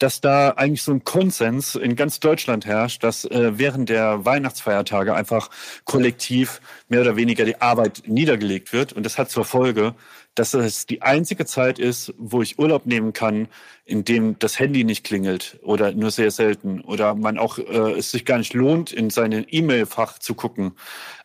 [0.00, 5.14] dass da eigentlich so ein Konsens in ganz Deutschland herrscht, dass äh, während der Weihnachtsfeiertage
[5.14, 5.50] einfach
[5.84, 8.94] kollektiv mehr oder weniger die Arbeit niedergelegt wird.
[8.94, 9.94] Und das hat zur Folge,
[10.34, 13.48] dass es die einzige Zeit ist, wo ich Urlaub nehmen kann,
[13.84, 18.10] in dem das Handy nicht klingelt oder nur sehr selten oder man auch äh, es
[18.10, 20.72] sich gar nicht lohnt, in seinen E-Mail-Fach zu gucken.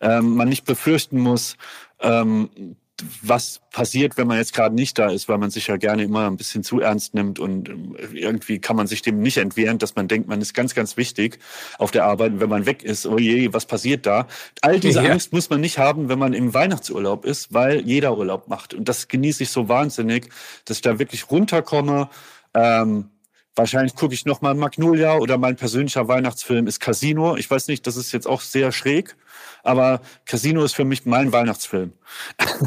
[0.01, 1.57] Ähm, man nicht befürchten muss,
[1.99, 2.75] ähm,
[3.21, 6.27] was passiert, wenn man jetzt gerade nicht da ist, weil man sich ja gerne immer
[6.27, 9.95] ein bisschen zu ernst nimmt und ähm, irgendwie kann man sich dem nicht entwehren, dass
[9.95, 11.39] man denkt, man ist ganz, ganz wichtig
[11.77, 12.33] auf der Arbeit.
[12.33, 14.27] Und wenn man weg ist, oh je, was passiert da?
[14.61, 15.11] All diese ja.
[15.11, 18.73] Angst muss man nicht haben, wenn man im Weihnachtsurlaub ist, weil jeder Urlaub macht.
[18.73, 20.29] Und das genieße ich so wahnsinnig,
[20.63, 22.09] dass ich da wirklich runterkomme.
[22.53, 23.09] Ähm,
[23.55, 27.37] Wahrscheinlich gucke ich noch mal Magnolia oder mein persönlicher Weihnachtsfilm ist Casino.
[27.37, 29.15] Ich weiß nicht, das ist jetzt auch sehr schräg,
[29.63, 31.93] aber Casino ist für mich mein Weihnachtsfilm.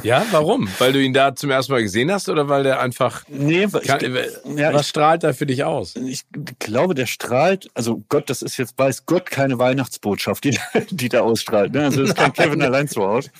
[0.02, 0.66] Ja, warum?
[0.78, 3.24] Weil du ihn da zum ersten Mal gesehen hast oder weil der einfach.
[3.28, 5.94] Nee, kann, ich, ja, was ich, strahlt da für dich aus?
[5.96, 6.24] Ich
[6.58, 10.58] glaube, der strahlt, also Gott, das ist jetzt, weiß Gott, keine Weihnachtsbotschaft, die,
[10.90, 11.72] die da ausstrahlt.
[11.72, 11.84] Ne?
[11.84, 13.30] Also das ist kein Kevin allein zu Hause.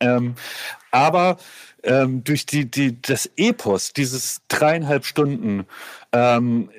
[0.00, 0.34] Ähm,
[0.90, 1.38] aber
[1.82, 5.66] ähm, durch die, die, das Epos, dieses dreieinhalb Stunden,
[6.12, 6.70] ähm,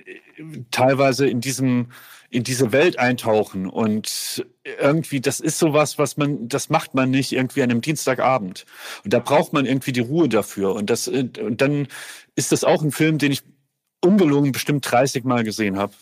[0.71, 1.87] teilweise in diesem
[2.31, 7.31] in diese Welt eintauchen und irgendwie das ist sowas, was man das macht man nicht
[7.31, 8.65] irgendwie an einem Dienstagabend.
[9.03, 10.75] Und da braucht man irgendwie die Ruhe dafür.
[10.75, 11.87] Und das und dann
[12.35, 13.41] ist das auch ein Film, den ich
[14.01, 15.93] ungelogen bestimmt 30 Mal gesehen habe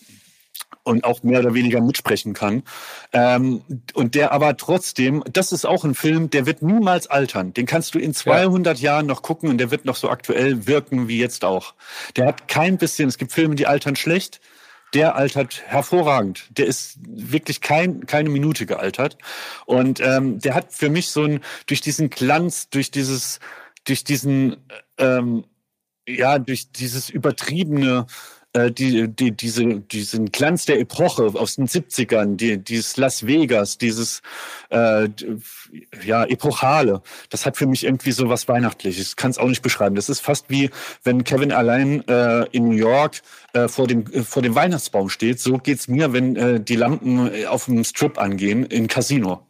[0.87, 2.63] und auch mehr oder weniger mitsprechen kann.
[3.11, 3.61] Ähm,
[3.93, 7.53] und der aber trotzdem, das ist auch ein Film, der wird niemals altern.
[7.53, 8.93] Den kannst du in 200 ja.
[8.93, 11.75] Jahren noch gucken und der wird noch so aktuell wirken wie jetzt auch.
[12.15, 14.39] Der hat kein bisschen, es gibt Filme, die altern schlecht.
[14.93, 16.47] Der altert hervorragend.
[16.51, 19.17] Der ist wirklich kein, keine Minute gealtert.
[19.65, 23.41] Und ähm, der hat für mich so ein, durch diesen Glanz, durch dieses,
[23.83, 24.55] durch diesen,
[24.97, 25.43] ähm,
[26.07, 28.07] ja, durch dieses übertriebene,
[28.71, 34.21] die, die, diese, diesen Glanz der Epoche aus den 70ern, die, dieses Las Vegas, dieses
[34.69, 35.09] äh,
[36.05, 39.09] ja, Epochale, das hat für mich irgendwie so was Weihnachtliches.
[39.09, 39.95] Ich kann es auch nicht beschreiben.
[39.95, 40.69] Das ist fast wie,
[41.03, 43.21] wenn Kevin allein äh, in New York
[43.53, 45.39] äh, vor, dem, äh, vor dem Weihnachtsbaum steht.
[45.39, 49.46] So geht's mir, wenn äh, die Lampen äh, auf dem Strip angehen in Casino.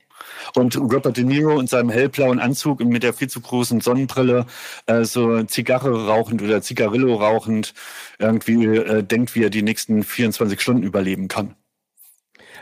[0.56, 4.46] Und Robert De Niro in seinem hellblauen Anzug mit der viel zu großen Sonnenbrille,
[4.86, 7.74] äh, so Zigarre rauchend oder Zigarillo rauchend,
[8.20, 11.56] irgendwie äh, denkt, wie er die nächsten 24 Stunden überleben kann.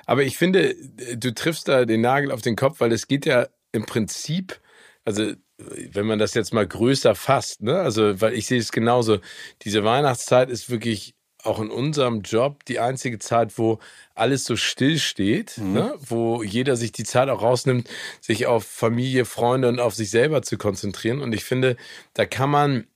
[0.06, 0.76] Aber ich finde,
[1.16, 4.60] du triffst da den Nagel auf den Kopf, weil es geht ja im Prinzip,
[5.04, 7.80] also wenn man das jetzt mal größer fasst, ne?
[7.80, 9.20] Also, weil ich sehe es genauso,
[9.62, 11.16] diese Weihnachtszeit ist wirklich
[11.46, 13.80] auch in unserem Job die einzige Zeit, wo
[14.14, 15.74] alles so still steht, mhm.
[15.74, 15.94] ne?
[16.00, 17.90] wo jeder sich die Zeit auch rausnimmt,
[18.22, 21.22] sich auf Familie, Freunde und auf sich selber zu konzentrieren.
[21.22, 21.78] Und ich finde,
[22.14, 22.88] da kann man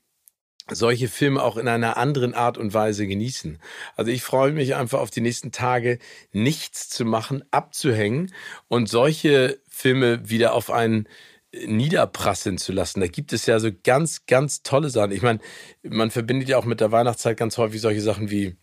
[0.72, 3.60] solche Filme auch in einer anderen Art und Weise genießen.
[3.96, 6.00] Also ich freue mich einfach auf die nächsten Tage,
[6.32, 8.34] nichts zu machen, abzuhängen
[8.68, 11.08] und solche Filme wieder auf einen
[11.54, 13.00] niederprasseln zu lassen.
[13.00, 15.12] Da gibt es ja so ganz, ganz tolle Sachen.
[15.12, 15.40] Ich meine,
[15.84, 18.58] man verbindet ja auch mit der Weihnachtszeit ganz häufig solche Sachen wie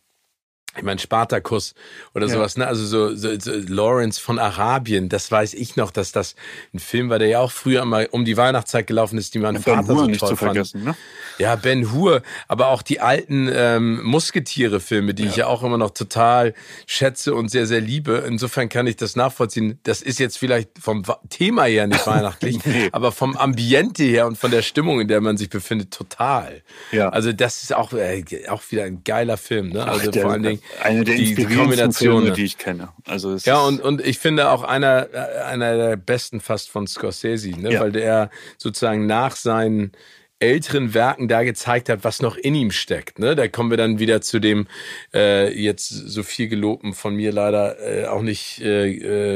[0.76, 1.74] ich meine, Spartacus
[2.14, 2.34] oder ja.
[2.34, 2.66] sowas, ne?
[2.66, 6.34] Also so, so, so Lawrence von Arabien, das weiß ich noch, dass das
[6.74, 9.54] ein Film war, der ja auch früher mal um die Weihnachtszeit gelaufen ist, die mein
[9.56, 10.96] ja, Vater ben Hur so nicht zu vergessen, ne?
[11.38, 15.30] Ja, Ben Hur, aber auch die alten ähm, Musketiere-Filme, die ja.
[15.30, 16.54] ich ja auch immer noch total
[16.86, 18.24] schätze und sehr, sehr liebe.
[18.26, 19.78] Insofern kann ich das nachvollziehen.
[19.82, 22.88] Das ist jetzt vielleicht vom Thema her nicht weihnachtlich, nee.
[22.92, 26.62] aber vom Ambiente her und von der Stimmung, in der man sich befindet, total.
[26.92, 27.10] Ja.
[27.10, 29.86] Also das ist auch, äh, auch wieder ein geiler Film, ne?
[29.86, 32.88] Also Ach, vor allen Dingen eine der die, die Kombination, Filme, die ich kenne.
[33.06, 35.08] Also ja, und, und ich finde auch einer,
[35.46, 37.74] einer der besten fast von Scorsese, ne?
[37.74, 37.80] Ja.
[37.80, 39.92] weil der sozusagen nach seinen
[40.38, 43.18] älteren Werken da gezeigt hat, was noch in ihm steckt.
[43.18, 43.34] Ne?
[43.34, 44.66] Da kommen wir dann wieder zu dem
[45.14, 48.90] äh, jetzt so viel gelobten, von mir leider äh, auch nicht äh,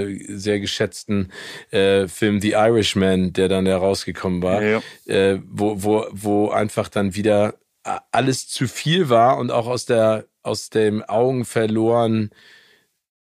[0.05, 1.33] äh, sehr geschätzten
[1.71, 5.15] äh, Film The Irishman, der dann herausgekommen war, ja, ja.
[5.15, 7.55] Äh, wo, wo, wo einfach dann wieder
[8.13, 12.31] alles zu viel war und auch aus der aus den Augen verloren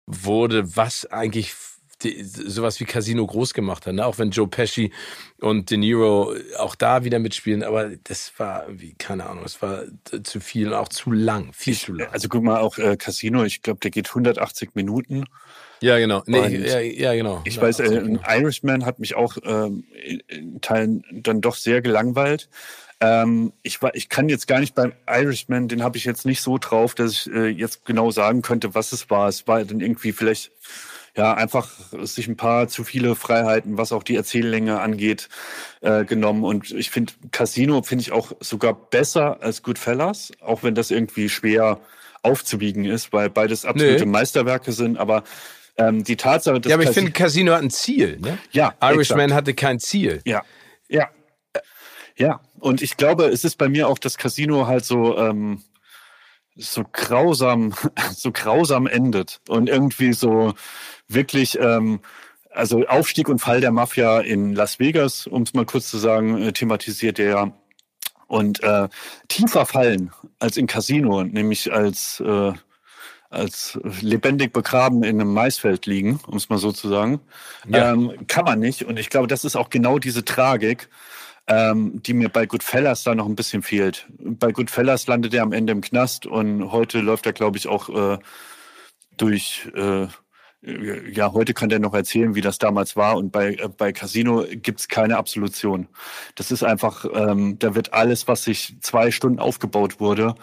[0.06, 1.54] wurde, was eigentlich
[2.02, 3.94] die, sowas wie Casino groß gemacht hat.
[3.94, 4.06] Ne?
[4.06, 4.92] Auch wenn Joe Pesci
[5.40, 9.84] und De Niro auch da wieder mitspielen, aber das war wie keine Ahnung, es war
[10.22, 12.08] zu viel, auch zu lang, viel ich, zu lang.
[12.10, 15.24] Also guck mal, auch äh, Casino, ich glaube, der geht 180 Minuten.
[15.82, 16.22] Ja, genau.
[16.26, 17.40] Nee, ja, ja, genau.
[17.44, 18.20] Ich ja, weiß, äh, genau.
[18.28, 19.84] Irishman hat mich auch ähm,
[20.28, 22.50] in Teilen dann doch sehr gelangweilt.
[23.00, 26.42] Ähm, ich, war, ich kann jetzt gar nicht beim Irishman, den habe ich jetzt nicht
[26.42, 29.28] so drauf, dass ich äh, jetzt genau sagen könnte, was es war.
[29.28, 30.52] Es war dann irgendwie vielleicht
[31.16, 31.68] ja einfach
[32.02, 35.28] sich ein paar zu viele Freiheiten, was auch die Erzähllänge angeht,
[35.80, 36.44] äh, genommen.
[36.44, 41.28] Und ich finde Casino finde ich auch sogar besser als Goodfellas, auch wenn das irgendwie
[41.28, 41.80] schwer
[42.22, 44.10] aufzuwiegen ist, weil beides absolute nee.
[44.10, 45.24] Meisterwerke sind, aber
[45.76, 46.70] ähm, die Tatsache, dass.
[46.70, 48.38] Ja, aber ich finde, Casino hat ein Ziel, ne?
[48.52, 48.74] Ja.
[48.82, 49.34] Irishman exakt.
[49.34, 50.20] hatte kein Ziel.
[50.26, 50.42] Ja.
[50.88, 51.08] Ja.
[52.16, 52.40] Ja.
[52.60, 55.62] Und ich glaube, es ist bei mir auch das Casino halt so, ähm,
[56.56, 57.74] so grausam,
[58.14, 60.54] so grausam endet und irgendwie so
[61.08, 62.00] wirklich, ähm,
[62.50, 66.40] also Aufstieg und Fall der Mafia in Las Vegas, um es mal kurz zu sagen,
[66.42, 67.52] äh, thematisiert er ja.
[68.26, 68.88] Und äh,
[69.26, 72.52] tiefer fallen als in Casino, nämlich als äh,
[73.30, 77.20] als lebendig begraben in einem Maisfeld liegen, um es mal so zu sagen,
[77.68, 77.92] ja.
[77.92, 78.84] ähm, kann man nicht.
[78.84, 80.88] Und ich glaube, das ist auch genau diese Tragik,
[81.50, 84.06] ähm, die mir bei Goodfellas da noch ein bisschen fehlt.
[84.18, 87.88] Bei Goodfellas landet er am Ende im Knast und heute läuft er, glaube ich, auch
[87.88, 88.18] äh,
[89.16, 89.68] durch.
[89.74, 90.06] Äh,
[90.62, 93.16] ja, heute kann der noch erzählen, wie das damals war.
[93.16, 95.88] Und bei, äh, bei Casino gibt's keine Absolution.
[96.34, 100.34] Das ist einfach, ähm, da wird alles, was sich zwei Stunden aufgebaut wurde,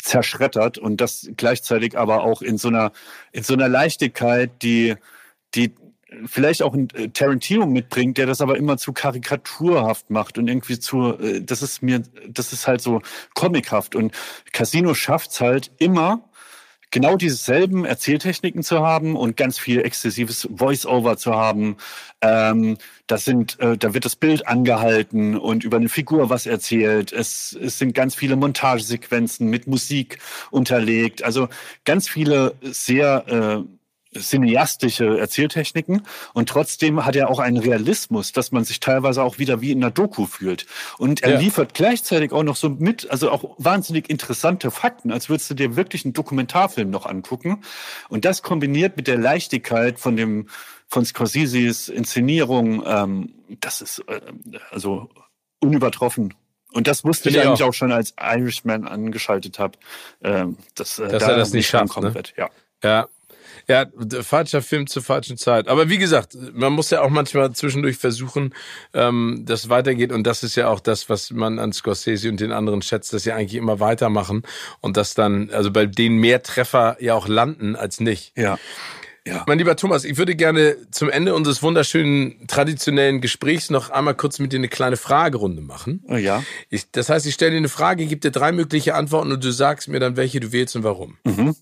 [0.00, 2.92] zerschreddert und das gleichzeitig aber auch in so einer,
[3.32, 4.94] in so einer Leichtigkeit, die,
[5.56, 5.74] die
[6.26, 10.78] vielleicht auch ein äh, Tarantino mitbringt, der das aber immer zu karikaturhaft macht und irgendwie
[10.78, 13.02] zu, äh, das ist mir, das ist halt so
[13.34, 14.12] comichaft und
[14.52, 16.28] Casino schafft's halt immer,
[16.90, 21.76] genau dieselben Erzähltechniken zu haben und ganz viel exzessives Voice-Over zu haben.
[22.22, 27.12] Ähm, das sind, äh, da wird das Bild angehalten und über eine Figur was erzählt.
[27.12, 30.18] Es, es sind ganz viele Montagesequenzen mit Musik
[30.50, 31.22] unterlegt.
[31.22, 31.48] Also
[31.84, 33.77] ganz viele sehr äh,
[34.16, 39.60] cineastische Erzähltechniken und trotzdem hat er auch einen Realismus, dass man sich teilweise auch wieder
[39.60, 40.66] wie in einer Doku fühlt.
[40.98, 41.38] Und er ja.
[41.38, 45.76] liefert gleichzeitig auch noch so mit, also auch wahnsinnig interessante Fakten, als würdest du dir
[45.76, 47.62] wirklich einen Dokumentarfilm noch angucken.
[48.08, 50.48] Und das kombiniert mit der Leichtigkeit von dem
[50.90, 54.20] von Scorseses Inszenierung, ähm, das ist äh,
[54.70, 55.10] also
[55.60, 56.34] unübertroffen.
[56.72, 57.68] Und das wusste ich, ich eigentlich auch.
[57.68, 57.74] auch.
[57.74, 59.78] schon als Irishman angeschaltet habe,
[60.20, 62.00] äh, dass, äh, dass da er das nicht schafft.
[62.00, 62.14] Ne?
[62.14, 62.34] Wird.
[62.36, 62.48] Ja.
[62.82, 63.08] ja,
[63.68, 63.86] ja,
[64.22, 65.68] falscher Film zur falschen Zeit.
[65.68, 68.54] Aber wie gesagt, man muss ja auch manchmal zwischendurch versuchen,
[68.94, 70.10] ähm, dass weitergeht.
[70.10, 73.24] Und das ist ja auch das, was man an Scorsese und den anderen schätzt, dass
[73.24, 74.42] sie eigentlich immer weitermachen
[74.80, 78.32] und dass dann, also bei denen mehr Treffer ja auch landen als nicht.
[78.36, 78.58] Ja.
[79.26, 79.44] Ja.
[79.46, 84.38] Mein lieber Thomas, ich würde gerne zum Ende unseres wunderschönen traditionellen Gesprächs noch einmal kurz
[84.38, 86.02] mit dir eine kleine Fragerunde machen.
[86.08, 86.42] Oh ja.
[86.70, 89.50] Ich, das heißt, ich stelle dir eine Frage, gebe dir drei mögliche Antworten und du
[89.52, 91.18] sagst mir dann, welche du wählst und warum.
[91.24, 91.54] Mhm.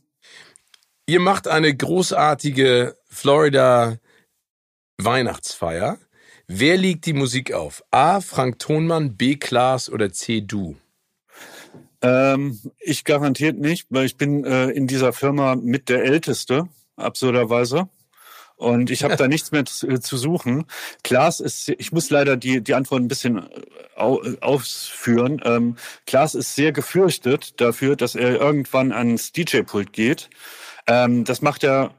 [1.09, 3.99] Ihr macht eine großartige Florida
[4.99, 5.99] Weihnachtsfeier.
[6.49, 7.85] Wer liegt die Musik auf?
[7.93, 8.21] A.
[8.21, 9.37] Frank Thonmann, B.
[9.37, 10.41] Klaas oder C.
[10.41, 10.75] Du?
[12.03, 17.89] Ähm, ich garantiert nicht, weil ich bin äh, in dieser Firma mit der Älteste, absurderweise.
[18.57, 20.67] Und ich habe da nichts mehr zu, äh, zu, suchen.
[21.05, 23.49] Klaas ist, ich muss leider die, die Antwort ein bisschen
[23.95, 25.41] au, äh, ausführen.
[25.45, 30.31] Ähm, Klaas ist sehr gefürchtet dafür, dass er irgendwann ans DJ-Pult geht
[30.87, 31.95] ähm, das macht er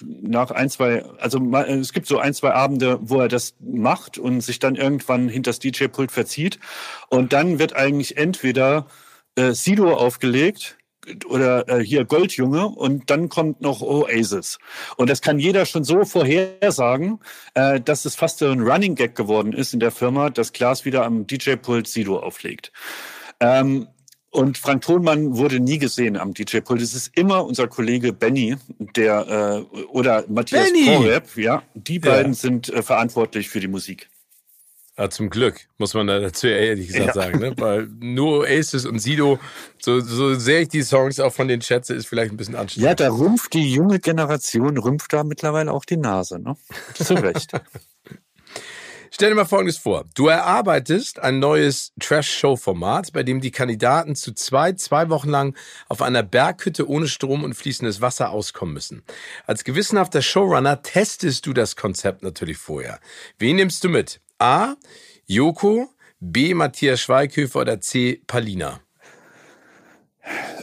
[0.00, 4.40] nach ein, zwei, also es gibt so ein, zwei Abende, wo er das macht und
[4.40, 6.58] sich dann irgendwann hinter das DJ-Pult verzieht.
[7.08, 8.86] Und dann wird eigentlich entweder
[9.36, 10.78] äh, Sido aufgelegt
[11.26, 14.58] oder äh, hier Goldjunge und dann kommt noch Oasis.
[14.96, 17.20] Und das kann jeder schon so vorhersagen,
[17.54, 20.84] äh, dass es fast so ein Running Gag geworden ist in der Firma, dass Klaas
[20.84, 22.72] wieder am DJ-Pult Sido auflegt.
[23.40, 23.88] Ähm,
[24.36, 26.82] und Frank Thonmann wurde nie gesehen am DJ-Pult.
[26.82, 28.56] Es ist immer unser Kollege Benny,
[28.94, 31.62] der äh, oder Matthias Porep, ja.
[31.74, 32.38] Die beiden ja.
[32.38, 34.10] sind äh, verantwortlich für die Musik.
[34.98, 37.12] Ja, zum Glück, muss man da dazu ehrlich gesagt ja.
[37.14, 37.38] sagen.
[37.38, 37.54] Ne?
[37.56, 39.38] Weil nur Oasis und Sido,
[39.78, 42.88] so, so sehr ich die Songs auch von den schätze, ist vielleicht ein bisschen anstrengend.
[42.88, 46.38] Ja, da rümpft die junge Generation, rümpft da mittlerweile auch die Nase.
[46.38, 46.56] Ne?
[46.94, 47.52] Zu Recht.
[49.10, 50.04] Stell dir mal Folgendes vor.
[50.14, 55.56] Du erarbeitest ein neues Trash-Show-Format, bei dem die Kandidaten zu zwei, zwei Wochen lang
[55.88, 59.02] auf einer Berghütte ohne Strom und fließendes Wasser auskommen müssen.
[59.46, 63.00] Als gewissenhafter Showrunner testest du das Konzept natürlich vorher.
[63.38, 64.20] Wen nimmst du mit?
[64.38, 64.74] A.
[65.26, 65.88] Joko,
[66.20, 66.54] B.
[66.54, 68.22] Matthias Schweighöfer oder C.
[68.26, 68.80] Palina?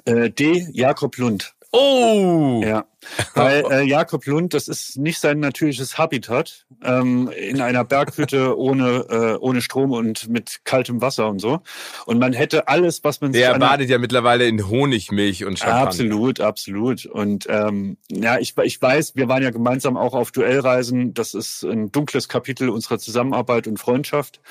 [0.06, 0.68] Äh, D.
[0.72, 1.54] Jakob Lund.
[1.76, 2.62] Oh!
[2.64, 2.86] Ja,
[3.34, 9.06] weil äh, Jakob Lund, das ist nicht sein natürliches Habitat, ähm, in einer Berghütte ohne,
[9.10, 11.62] äh, ohne Strom und mit kaltem Wasser und so.
[12.06, 15.88] Und man hätte alles, was man Der badet ja mittlerweile in Honigmilch und Champagner.
[15.88, 17.08] Absolut, absolut.
[17.08, 21.16] Und ähm, ja, ich, ich weiß, wir waren ja gemeinsam auch auf Duellreisen.
[21.16, 24.42] Das ist ein dunkles Kapitel unserer Zusammenarbeit und Freundschaft.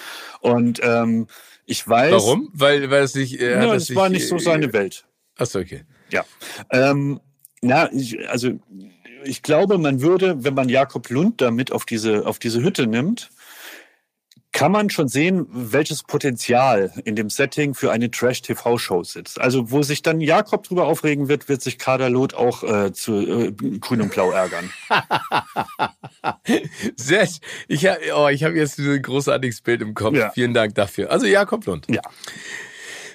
[0.40, 1.28] Und ähm,
[1.66, 2.12] ich weiß.
[2.14, 2.48] Warum?
[2.52, 3.40] Weil, weil es nicht.
[3.40, 5.04] Äh, ja, es war nicht so seine äh, Welt.
[5.36, 5.84] Achso, okay.
[6.12, 6.24] Ja.
[6.70, 7.20] Ähm,
[7.60, 8.50] na, ich, also
[9.24, 13.30] ich glaube, man würde, wenn man Jakob Lund damit auf diese, auf diese Hütte nimmt,
[14.52, 19.40] kann man schon sehen, welches Potenzial in dem Setting für eine Trash-TV-Show sitzt.
[19.40, 23.14] Also wo sich dann Jakob drüber aufregen wird, wird sich Kader Loth auch äh, zu
[23.14, 24.70] äh, Grün und Blau ärgern.
[26.96, 27.26] Sehr,
[27.68, 30.16] ich habe oh, ich hab jetzt ein großartiges Bild im Kopf.
[30.16, 30.30] Ja.
[30.32, 31.10] Vielen Dank dafür.
[31.10, 31.86] Also Jakob Lund.
[31.88, 32.02] Ja.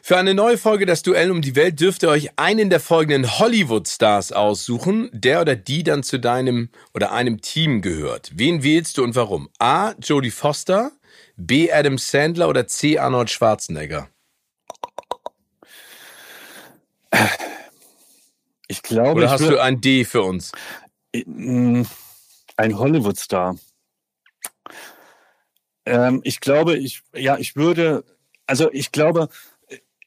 [0.07, 3.39] Für eine neue Folge Das Duell um die Welt dürft ihr euch einen der folgenden
[3.39, 8.31] Hollywood-Stars aussuchen, der oder die dann zu deinem oder einem Team gehört.
[8.33, 9.49] Wen wählst du und warum?
[9.59, 9.95] A.
[9.99, 10.93] Jodie Foster,
[11.35, 11.73] B.
[11.73, 12.97] Adam Sandler oder C.
[12.97, 14.07] Arnold Schwarzenegger?
[18.69, 19.19] Ich glaube.
[19.19, 20.53] Oder hast du ein D für uns?
[21.25, 21.81] Mm,
[22.55, 23.57] ein Hollywood-Star.
[25.85, 28.05] Ähm, ich glaube, ich, ja, ich würde,
[28.45, 29.27] also ich glaube,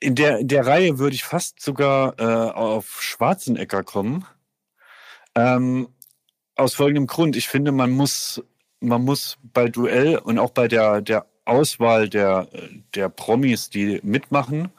[0.01, 4.25] in der, in der Reihe würde ich fast sogar äh, auf Schwarzenegger kommen.
[5.35, 5.89] Ähm,
[6.57, 7.37] aus folgendem Grund.
[7.37, 8.43] Ich finde, man muss
[8.81, 12.49] man muss bei Duell und auch bei der, der Auswahl der,
[12.95, 14.71] der Promis, die mitmachen,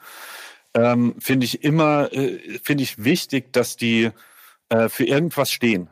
[0.73, 4.11] ähm, finde ich immer, äh, finde ich wichtig, dass die
[4.69, 5.89] äh, für irgendwas stehen.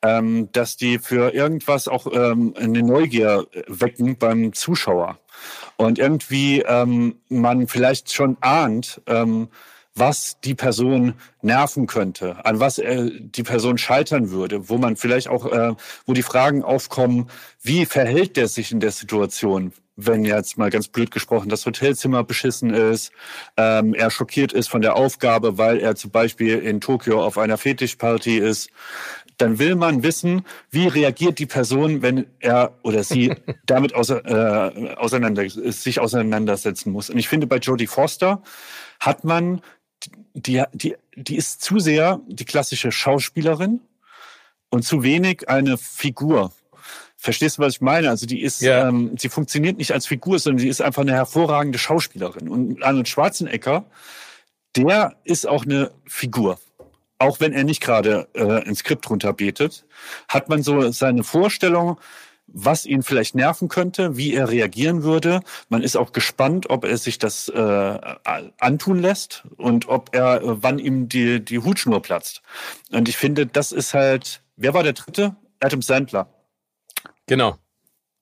[0.00, 5.18] Ähm, dass die für irgendwas auch ähm, eine Neugier wecken beim Zuschauer.
[5.76, 9.48] Und irgendwie ähm, man vielleicht schon ahnt, ähm,
[9.98, 15.28] was die Person nerven könnte, an was äh, die Person scheitern würde, wo man vielleicht
[15.28, 15.74] auch, äh,
[16.06, 17.28] wo die Fragen aufkommen,
[17.62, 22.22] wie verhält der sich in der Situation, wenn jetzt mal ganz blöd gesprochen das Hotelzimmer
[22.22, 23.10] beschissen ist,
[23.56, 27.58] ähm, er schockiert ist von der Aufgabe, weil er zum Beispiel in Tokio auf einer
[27.58, 28.70] Fetischparty ist,
[29.38, 33.34] dann will man wissen, wie reagiert die Person, wenn er oder sie
[33.66, 37.08] damit außer, äh, auseinander, sich auseinandersetzen muss.
[37.08, 38.42] Und ich finde, bei Jodie Foster
[39.00, 39.62] hat man
[40.34, 43.80] die, die, die ist zu sehr die klassische Schauspielerin
[44.70, 46.52] und zu wenig eine Figur.
[47.16, 48.10] Verstehst du, was ich meine?
[48.10, 48.88] Also die ist, ja.
[48.88, 52.48] ähm, sie funktioniert nicht als Figur, sondern sie ist einfach eine hervorragende Schauspielerin.
[52.48, 53.86] Und Arnold Schwarzenegger,
[54.76, 56.60] der ist auch eine Figur.
[57.18, 59.84] Auch wenn er nicht gerade äh, ein Skript runterbetet,
[60.28, 61.98] hat man so seine Vorstellung,
[62.48, 65.40] was ihn vielleicht nerven könnte, wie er reagieren würde.
[65.68, 67.98] Man ist auch gespannt, ob er sich das äh,
[68.58, 72.42] antun lässt und ob er, äh, wann ihm die, die Hutschnur platzt.
[72.90, 75.36] Und ich finde, das ist halt, wer war der dritte?
[75.60, 76.28] Adam Sandler.
[77.26, 77.56] Genau.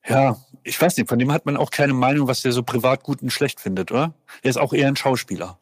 [0.09, 3.03] Ja, ich weiß nicht, von dem hat man auch keine Meinung, was der so privat
[3.03, 4.15] gut und schlecht findet, oder?
[4.43, 5.59] Er ist auch eher ein Schauspieler.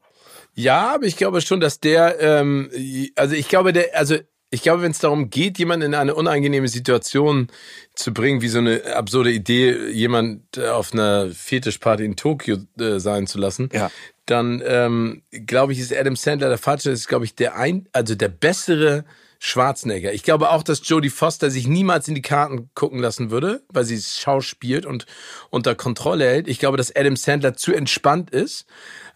[0.54, 2.70] Ja, aber ich glaube schon, dass der, ähm,
[3.16, 4.16] also ich glaube, der, also
[4.50, 7.48] ich glaube, wenn es darum geht, jemanden in eine unangenehme Situation
[7.96, 13.00] zu bringen, wie so eine absurde Idee, jemand äh, auf einer Fetischparty in Tokio äh,
[13.00, 13.90] sein zu lassen, ja.
[14.26, 18.14] dann ähm, glaube ich, ist Adam Sandler der falsche, ist glaube ich der ein, also
[18.14, 19.04] der bessere
[19.44, 20.12] Schwarzenegger.
[20.12, 23.84] Ich glaube auch, dass Jodie Foster sich niemals in die Karten gucken lassen würde, weil
[23.84, 25.06] sie schauspielt und
[25.50, 26.48] unter Kontrolle hält.
[26.48, 28.66] Ich glaube, dass Adam Sandler zu entspannt ist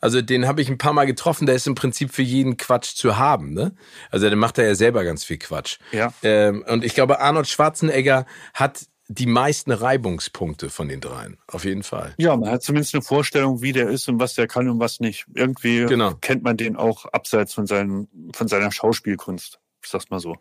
[0.01, 2.95] also den habe ich ein paar Mal getroffen, der ist im Prinzip für jeden Quatsch
[2.95, 3.53] zu haben.
[3.53, 3.73] Ne?
[4.11, 5.79] Also der macht da ja selber ganz viel Quatsch.
[5.93, 6.13] Ja.
[6.23, 11.83] Ähm, und ich glaube, Arnold Schwarzenegger hat die meisten Reibungspunkte von den dreien, auf jeden
[11.83, 12.15] Fall.
[12.19, 15.01] Ja, man hat zumindest eine Vorstellung, wie der ist und was der kann und was
[15.01, 15.25] nicht.
[15.35, 16.15] Irgendwie genau.
[16.21, 19.61] kennt man den auch abseits von, seinem, von seiner Schauspielkunst.
[19.89, 20.37] Ich sag's mal so.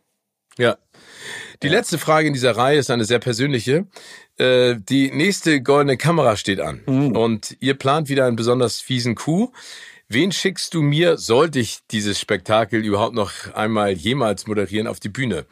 [0.57, 0.77] Ja.
[1.63, 3.87] Die letzte Frage in dieser Reihe ist eine sehr persönliche.
[4.35, 7.15] Äh, die nächste goldene Kamera steht an mhm.
[7.15, 9.53] und ihr plant wieder einen besonders fiesen Coup.
[10.09, 15.07] Wen schickst du mir, sollte ich dieses Spektakel überhaupt noch einmal jemals moderieren, auf die
[15.07, 15.45] Bühne?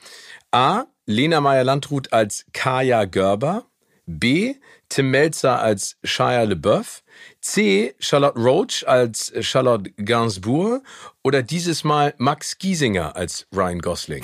[0.52, 0.88] A.
[1.06, 3.66] Lena Meyer-Landrut als Kaya Görber.
[4.08, 4.56] B.
[4.90, 7.04] Tim Melzer als Shia LeBeouf.
[7.42, 7.96] C.
[8.00, 10.84] Charlotte Roach als Charlotte Gainsbourg.
[11.24, 14.24] Oder dieses Mal Max Giesinger als Ryan Gosling.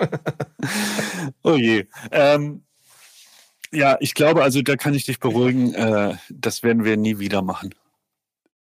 [1.42, 1.86] oh je.
[2.10, 2.62] Ähm,
[3.72, 7.42] ja, ich glaube, also da kann ich dich beruhigen, äh, das werden wir nie wieder
[7.42, 7.74] machen.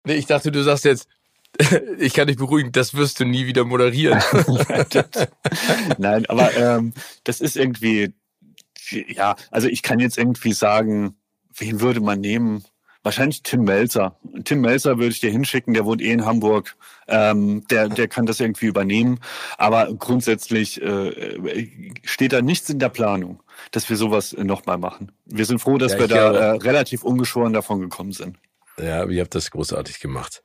[0.05, 1.09] Nee, ich dachte, du sagst jetzt,
[1.99, 4.23] ich kann dich beruhigen, das wirst du nie wieder moderieren.
[5.99, 6.93] Nein, aber ähm,
[7.25, 8.15] das ist irgendwie,
[8.93, 11.17] ja, also ich kann jetzt irgendwie sagen,
[11.57, 12.65] wen würde man nehmen?
[13.05, 14.17] Wahrscheinlich Tim Melzer.
[14.45, 16.77] Tim Melzer würde ich dir hinschicken, der wohnt eh in Hamburg.
[17.09, 19.19] Ähm, der, der kann das irgendwie übernehmen.
[19.59, 21.67] Aber grundsätzlich äh,
[22.05, 23.43] steht da nichts in der Planung,
[23.73, 25.11] dass wir sowas nochmal machen.
[25.25, 28.39] Wir sind froh, dass ja, wir da äh, relativ ungeschoren davon gekommen sind.
[28.79, 30.43] Ja, ihr habt das großartig gemacht.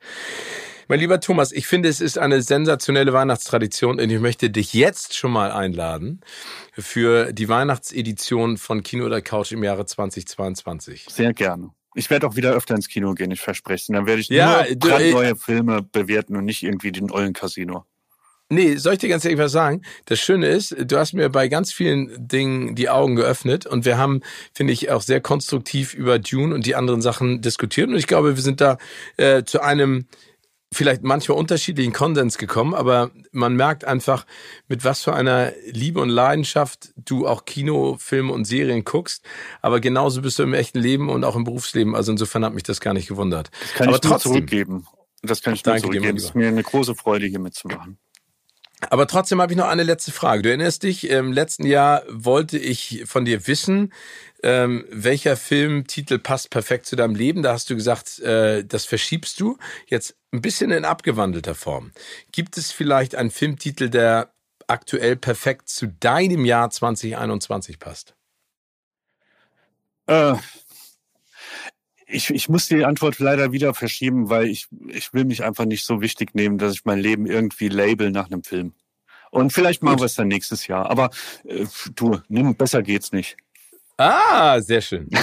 [0.90, 5.14] Mein lieber Thomas, ich finde, es ist eine sensationelle Weihnachtstradition und ich möchte dich jetzt
[5.14, 6.22] schon mal einladen
[6.72, 11.04] für die Weihnachtsedition von Kino oder Couch im Jahre 2022.
[11.10, 11.72] Sehr gerne.
[11.94, 13.86] Ich werde auch wieder öfter ins Kino gehen, ich verspreche es.
[13.88, 17.84] Dann werde ich ja, nur du, neue Filme bewerten und nicht irgendwie den ollen Casino.
[18.48, 19.82] Nee, soll ich dir ganz ehrlich was sagen?
[20.06, 23.98] Das Schöne ist, du hast mir bei ganz vielen Dingen die Augen geöffnet und wir
[23.98, 24.22] haben,
[24.54, 28.36] finde ich, auch sehr konstruktiv über Dune und die anderen Sachen diskutiert und ich glaube,
[28.36, 28.78] wir sind da
[29.18, 30.06] äh, zu einem
[30.72, 34.26] vielleicht manchmal unterschiedlichen Konsens gekommen, aber man merkt einfach,
[34.68, 39.24] mit was für einer Liebe und Leidenschaft du auch Kino, Filme und Serien guckst.
[39.62, 41.94] Aber genauso bist du im echten Leben und auch im Berufsleben.
[41.94, 43.50] Also insofern hat mich das gar nicht gewundert.
[43.60, 44.86] Das kann aber ich nur trotzdem, zurückgeben.
[45.22, 46.16] Das kann ich nur Danke dir, zurückgeben.
[46.18, 47.98] Es ist mir eine große Freude, hier mitzumachen.
[48.90, 50.42] Aber trotzdem habe ich noch eine letzte Frage.
[50.42, 53.92] Du erinnerst dich, im letzten Jahr wollte ich von dir wissen,
[54.42, 57.42] ähm, welcher Filmtitel passt perfekt zu deinem Leben.
[57.42, 59.58] Da hast du gesagt, äh, das verschiebst du.
[59.86, 61.90] Jetzt ein bisschen in abgewandelter Form.
[62.30, 64.32] Gibt es vielleicht einen Filmtitel, der
[64.68, 68.14] aktuell perfekt zu deinem Jahr 2021 passt?
[70.06, 70.34] Äh,
[72.08, 75.84] ich, ich muss die Antwort leider wieder verschieben, weil ich, ich will mich einfach nicht
[75.84, 78.72] so wichtig nehmen, dass ich mein Leben irgendwie label nach einem Film.
[79.30, 80.90] Und vielleicht machen wir es dann nächstes Jahr.
[80.90, 81.10] Aber
[81.44, 83.36] äh, du, nimm, besser geht's nicht.
[84.00, 85.08] Ah, sehr schön.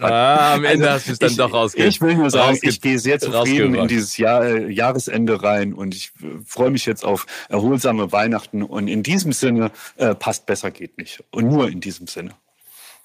[0.00, 2.80] Ah, am Ende hast du es dann ich, doch rausge Ich will nur sagen, ich
[2.80, 7.04] gehe sehr zufrieden in dieses Jahr, äh, Jahresende rein und ich äh, freue mich jetzt
[7.04, 8.62] auf erholsame Weihnachten.
[8.62, 11.22] Und in diesem Sinne äh, passt besser geht nicht.
[11.30, 12.30] Und nur in diesem Sinne.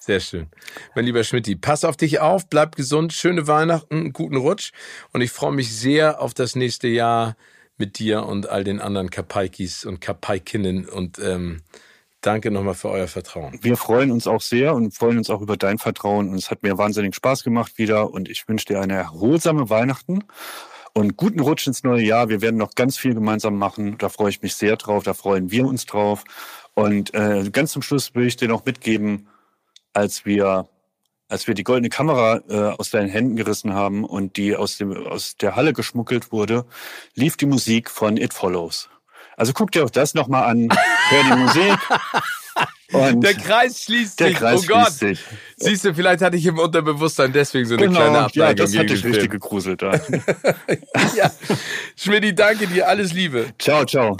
[0.00, 0.48] Sehr schön.
[0.94, 4.72] Mein lieber Schmidti, pass auf dich auf, bleib gesund, schöne Weihnachten, guten Rutsch
[5.12, 7.36] und ich freue mich sehr auf das nächste Jahr
[7.76, 11.62] mit dir und all den anderen Kapaikis und Kapaikinnen und ähm,
[12.20, 13.58] danke nochmal für euer Vertrauen.
[13.62, 16.30] Wir freuen uns auch sehr und freuen uns auch über dein Vertrauen.
[16.30, 18.10] Und es hat mir wahnsinnig Spaß gemacht wieder.
[18.10, 20.24] Und ich wünsche dir eine erholsame Weihnachten
[20.92, 22.28] und guten Rutsch ins neue Jahr.
[22.28, 23.96] Wir werden noch ganz viel gemeinsam machen.
[23.98, 25.04] Da freue ich mich sehr drauf.
[25.04, 26.24] Da freuen wir uns drauf.
[26.74, 29.28] Und äh, ganz zum Schluss will ich dir noch mitgeben,
[29.92, 30.68] als wir
[31.28, 35.06] als wir die goldene Kamera äh, aus deinen Händen gerissen haben und die aus, dem,
[35.06, 36.66] aus der Halle geschmuggelt wurde,
[37.14, 38.90] lief die Musik von It Follows.
[39.36, 40.68] Also guck dir auch das nochmal an,
[41.08, 41.78] hör die Musik.
[42.92, 44.36] Und Der Kreis schließt der sich.
[44.36, 44.92] Kreis oh Gott.
[44.92, 45.20] sich.
[45.56, 48.72] Siehst du, vielleicht hatte ich im Unterbewusstsein deswegen so eine Genau, kleine ja, Abneigung das
[48.72, 49.92] gegen hat dich richtig gegruselt da.
[51.16, 51.30] ja.
[51.96, 53.46] Schmidti, danke dir, alles Liebe.
[53.58, 54.16] ciao, ciao.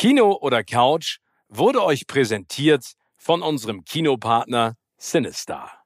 [0.00, 1.18] Kino oder Couch
[1.50, 5.79] wurde euch präsentiert von unserem Kinopartner Sinistar.